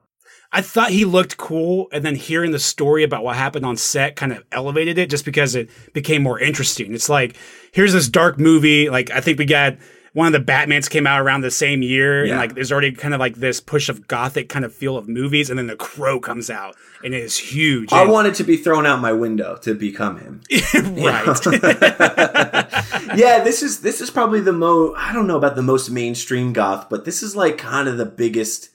I 0.57 0.61
thought 0.61 0.89
he 0.91 1.03
looked 1.03 1.35
cool, 1.35 1.89
and 1.91 2.05
then 2.05 2.15
hearing 2.15 2.51
the 2.51 2.59
story 2.59 3.03
about 3.03 3.23
what 3.25 3.35
happened 3.35 3.65
on 3.65 3.75
set 3.75 4.15
kind 4.15 4.31
of 4.31 4.41
elevated 4.53 4.97
it 4.97 5.09
just 5.09 5.25
because 5.25 5.53
it 5.53 5.69
became 5.91 6.23
more 6.23 6.39
interesting. 6.39 6.93
It's 6.93 7.09
like, 7.09 7.35
here's 7.73 7.91
this 7.91 8.07
dark 8.07 8.39
movie. 8.39 8.89
Like, 8.89 9.11
I 9.11 9.19
think 9.19 9.37
we 9.37 9.43
got 9.45 9.75
one 10.13 10.27
of 10.27 10.31
the 10.33 10.39
Batmans 10.51 10.89
came 10.89 11.05
out 11.05 11.19
around 11.19 11.41
the 11.41 11.51
same 11.51 11.81
year, 11.81 12.23
Yeah. 12.23 12.31
and 12.31 12.39
like, 12.39 12.55
there's 12.55 12.71
already 12.71 12.93
kind 12.93 13.13
of 13.13 13.19
like 13.19 13.35
this 13.35 13.59
push 13.59 13.89
of 13.89 14.07
gothic 14.07 14.47
kind 14.47 14.63
of 14.63 14.73
feel 14.73 14.95
of 14.95 15.09
movies, 15.09 15.49
and 15.49 15.59
then 15.59 15.67
The 15.67 15.75
Crow 15.75 16.21
comes 16.21 16.49
out, 16.49 16.77
and 17.03 17.13
it 17.13 17.21
is 17.21 17.37
huge. 17.37 17.91
I 17.91 18.03
And- 18.03 18.11
wanted 18.13 18.33
to 18.35 18.45
be 18.45 18.55
thrown 18.55 18.85
out 18.85 19.01
my 19.01 19.11
window 19.11 19.57
to 19.63 19.73
become 19.73 20.19
him. 20.21 20.39
right. 20.73 21.25
yeah, 23.17 23.43
this 23.43 23.61
is 23.61 23.81
this 23.81 23.99
is 23.99 24.09
probably 24.09 24.39
the 24.39 24.53
most 24.53 24.95
I 24.97 25.11
don't 25.11 25.27
know 25.27 25.37
about 25.37 25.57
the 25.57 25.61
most 25.61 25.89
mainstream 25.89 26.53
goth, 26.53 26.87
but 26.89 27.03
this 27.03 27.21
is 27.21 27.35
like 27.35 27.57
kind 27.57 27.89
of 27.89 27.97
the 27.97 28.05
biggest 28.05 28.69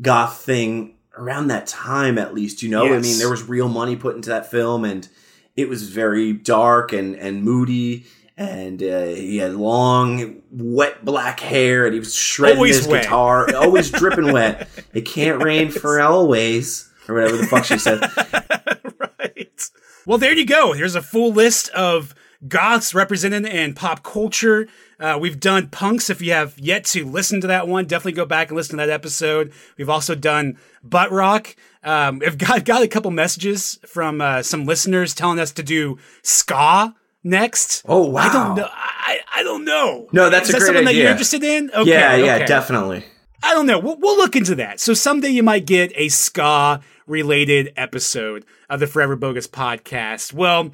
goth 0.00 0.38
thing 0.38 0.94
around 1.16 1.48
that 1.48 1.66
time 1.66 2.18
at 2.18 2.34
least, 2.34 2.62
you 2.62 2.68
know? 2.68 2.86
I 2.94 2.98
mean, 2.98 3.18
there 3.18 3.30
was 3.30 3.48
real 3.48 3.68
money 3.68 3.96
put 3.96 4.16
into 4.16 4.30
that 4.30 4.50
film 4.50 4.84
and 4.84 5.08
it 5.56 5.68
was 5.68 5.88
very 5.90 6.32
dark 6.32 6.92
and 6.92 7.14
and 7.16 7.42
moody 7.42 8.06
and 8.36 8.82
uh, 8.82 9.04
he 9.06 9.36
had 9.36 9.54
long 9.54 10.40
wet 10.50 11.04
black 11.04 11.40
hair 11.40 11.84
and 11.84 11.92
he 11.92 11.98
was 11.98 12.14
shredding 12.14 12.56
Always 12.56 12.76
his 12.78 12.88
wet. 12.88 13.02
guitar, 13.02 13.54
always 13.54 13.90
dripping 13.90 14.32
wet. 14.32 14.66
It 14.94 15.02
can't 15.02 15.42
rain 15.42 15.70
for 15.70 16.00
always 16.00 16.90
or 17.08 17.16
whatever 17.16 17.36
the 17.36 17.46
fuck 17.46 17.64
she 17.64 17.76
said. 17.76 18.00
right. 19.18 19.70
Well, 20.06 20.16
there 20.18 20.32
you 20.32 20.46
go. 20.46 20.72
Here's 20.72 20.94
a 20.94 21.02
full 21.02 21.32
list 21.32 21.68
of 21.70 22.14
goths 22.48 22.94
represented 22.94 23.44
in 23.44 23.74
pop 23.74 24.02
culture. 24.02 24.68
Uh, 25.00 25.18
we've 25.18 25.40
done 25.40 25.68
punks. 25.68 26.10
If 26.10 26.20
you 26.20 26.32
have 26.32 26.58
yet 26.58 26.84
to 26.86 27.06
listen 27.06 27.40
to 27.40 27.46
that 27.46 27.66
one, 27.66 27.86
definitely 27.86 28.12
go 28.12 28.26
back 28.26 28.48
and 28.48 28.56
listen 28.56 28.78
to 28.78 28.86
that 28.86 28.92
episode. 28.92 29.52
We've 29.78 29.88
also 29.88 30.14
done 30.14 30.58
butt 30.84 31.10
rock. 31.10 31.56
Um, 31.82 32.20
I've 32.24 32.36
got, 32.36 32.64
got 32.66 32.82
a 32.82 32.88
couple 32.88 33.10
messages 33.10 33.78
from 33.86 34.20
uh, 34.20 34.42
some 34.42 34.66
listeners 34.66 35.14
telling 35.14 35.40
us 35.40 35.52
to 35.52 35.62
do 35.62 35.98
ska 36.22 36.94
next. 37.24 37.82
Oh, 37.88 38.04
wow. 38.06 38.28
I 38.28 38.32
don't 38.32 38.56
know. 38.56 38.68
I, 38.70 39.18
I 39.36 39.42
don't 39.42 39.64
know. 39.64 40.08
No, 40.12 40.28
that's 40.28 40.50
Is 40.50 40.50
a 40.50 40.52
that 40.52 40.58
great 40.58 40.66
something 40.66 40.84
that 40.84 40.94
you're 40.94 41.10
interested 41.10 41.42
in? 41.42 41.70
Okay, 41.70 41.90
yeah, 41.90 42.16
yeah, 42.16 42.34
okay. 42.36 42.46
definitely. 42.46 43.04
I 43.42 43.54
don't 43.54 43.66
know. 43.66 43.78
We'll, 43.78 43.96
we'll 43.96 44.18
look 44.18 44.36
into 44.36 44.54
that. 44.56 44.80
So 44.80 44.92
someday 44.92 45.30
you 45.30 45.42
might 45.42 45.64
get 45.64 45.92
a 45.94 46.10
ska 46.10 46.82
related 47.06 47.72
episode 47.76 48.44
of 48.68 48.80
the 48.80 48.86
Forever 48.86 49.16
Bogus 49.16 49.48
podcast. 49.48 50.34
Well, 50.34 50.72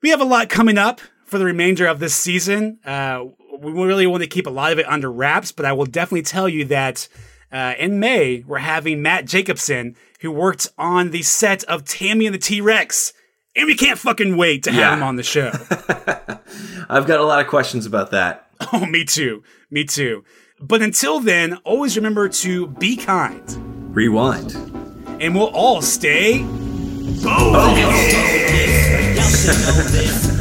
we 0.00 0.08
have 0.08 0.22
a 0.22 0.24
lot 0.24 0.48
coming 0.48 0.78
up 0.78 1.02
for 1.26 1.38
the 1.38 1.44
remainder 1.44 1.86
of 1.86 1.98
this 2.00 2.14
season. 2.14 2.78
Uh, 2.84 3.26
we 3.62 3.72
really 3.72 4.06
want 4.06 4.22
to 4.22 4.28
keep 4.28 4.46
a 4.46 4.50
lot 4.50 4.72
of 4.72 4.78
it 4.78 4.86
under 4.88 5.10
wraps, 5.10 5.52
but 5.52 5.64
I 5.64 5.72
will 5.72 5.86
definitely 5.86 6.22
tell 6.22 6.48
you 6.48 6.64
that 6.66 7.08
uh, 7.50 7.74
in 7.78 8.00
May, 8.00 8.44
we're 8.46 8.58
having 8.58 9.02
Matt 9.02 9.26
Jacobson, 9.26 9.94
who 10.20 10.30
worked 10.30 10.68
on 10.78 11.10
the 11.10 11.22
set 11.22 11.64
of 11.64 11.84
Tammy 11.84 12.26
and 12.26 12.34
the 12.34 12.38
T 12.38 12.60
Rex. 12.60 13.12
And 13.54 13.66
we 13.66 13.74
can't 13.76 13.98
fucking 13.98 14.36
wait 14.38 14.62
to 14.62 14.72
have 14.72 14.80
Yeah. 14.80 14.94
him 14.96 15.02
on 15.02 15.16
the 15.16 15.22
show. 15.22 15.50
I've 16.88 17.06
got 17.06 17.20
a 17.20 17.24
lot 17.24 17.40
of 17.40 17.48
questions 17.48 17.84
about 17.86 18.10
that. 18.12 18.46
oh, 18.72 18.86
me 18.86 19.04
too. 19.04 19.42
Me 19.70 19.84
too. 19.84 20.24
But 20.60 20.80
until 20.80 21.20
then, 21.20 21.54
always 21.64 21.96
remember 21.96 22.28
to 22.30 22.66
be 22.68 22.96
kind. 22.96 23.42
Rewind. 23.94 24.54
and 25.20 25.34
we'll 25.34 25.48
all 25.48 25.82
stay 25.82 26.38
Y'all 26.38 26.46
should 29.28 29.58
know 29.66 30.31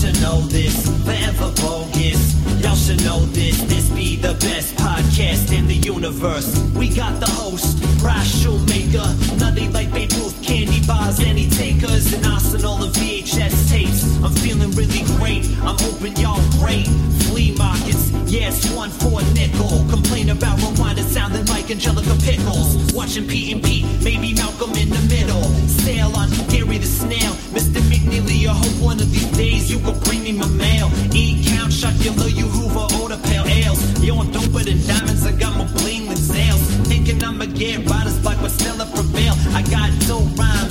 should 0.00 0.20
know 0.22 0.40
this, 0.46 0.88
forever 1.04 1.52
bogus. 1.56 2.34
Y'all 2.62 2.74
should 2.74 3.04
know 3.04 3.20
this, 3.36 3.60
this 3.64 3.90
be 3.90 4.16
the 4.16 4.32
best 4.40 4.74
podcast 4.76 5.52
in 5.52 5.66
the 5.66 5.74
universe. 5.74 6.58
We 6.74 6.88
got 6.88 7.20
the 7.20 7.28
host, 7.28 7.76
Raj 8.02 8.26
Shoemaker. 8.26 9.08
Nothing 9.36 9.72
like 9.74 9.92
Babe 9.92 10.10
Ruth, 10.14 10.42
candy 10.42 10.80
bars, 10.86 11.20
any 11.20 11.50
takers, 11.50 12.14
an 12.14 12.24
arsenal 12.24 12.82
of 12.82 12.94
VHS 12.94 13.70
tapes. 13.70 14.09
I'm 14.22 14.32
feeling 14.32 14.70
really 14.72 15.02
great. 15.16 15.46
I'm 15.62 15.78
hoping 15.78 16.16
y'all 16.16 16.40
great. 16.60 16.86
Flea 17.28 17.54
markets, 17.56 18.10
yes, 18.26 18.70
one 18.74 18.90
for 18.90 19.20
a 19.20 19.24
nickel. 19.32 19.86
Complain 19.88 20.30
about 20.30 20.58
rewind, 20.58 20.98
it 20.98 21.04
sounding 21.04 21.46
like 21.46 21.70
Angelica 21.70 22.14
Pickles. 22.22 22.92
Watching 22.92 23.26
Pete 23.26 23.54
and 23.54 23.62
Pete, 23.62 23.86
maybe 24.02 24.34
Malcolm 24.34 24.72
in 24.76 24.90
the 24.90 25.02
middle. 25.08 25.42
Sail 25.68 26.14
on 26.16 26.28
Gary 26.48 26.78
the 26.78 26.86
Snail. 26.86 27.32
Mr. 27.56 27.80
McNeely, 27.88 28.46
I 28.46 28.52
hope 28.52 28.82
one 28.82 29.00
of 29.00 29.10
these 29.10 29.30
days 29.36 29.70
you 29.70 29.78
could 29.80 29.98
bring 30.04 30.22
me 30.22 30.32
my 30.32 30.48
mail. 30.48 30.90
Eat, 31.14 31.46
count, 31.46 31.72
Chocula, 31.72 32.28
you 32.34 32.46
Hoover, 32.46 32.86
order 33.00 33.18
pale 33.24 33.46
ales. 33.46 33.80
Yo, 34.02 34.18
I'm 34.18 34.30
doper 34.32 34.64
than 34.64 34.84
diamonds, 34.86 35.24
I 35.24 35.32
got 35.32 35.56
more 35.56 35.70
bling 35.80 36.06
than 36.06 36.16
sales. 36.16 36.60
Thinking 36.88 37.22
I'ma 37.24 37.46
get 37.46 37.88
riders 37.88 38.22
like 38.24 38.40
but 38.40 38.50
still 38.50 38.76
prevail. 38.86 39.34
I 39.54 39.62
got 39.70 39.90
no 40.08 40.20
rhymes 40.36 40.69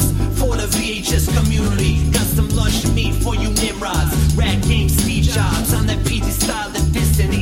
VHS 0.99 1.33
community. 1.37 2.11
Got 2.11 2.25
some 2.25 2.49
lunch 2.49 2.85
meat 2.87 3.15
for 3.23 3.33
you 3.33 3.49
Nimrods. 3.51 4.35
Rat 4.35 4.61
game 4.63 4.89
Steve 4.89 5.23
Jobs. 5.23 5.73
I'm 5.73 5.87
that 5.87 5.99
PT 6.05 6.25
style 6.25 6.69
that 6.71 6.93
piston. 6.93 7.38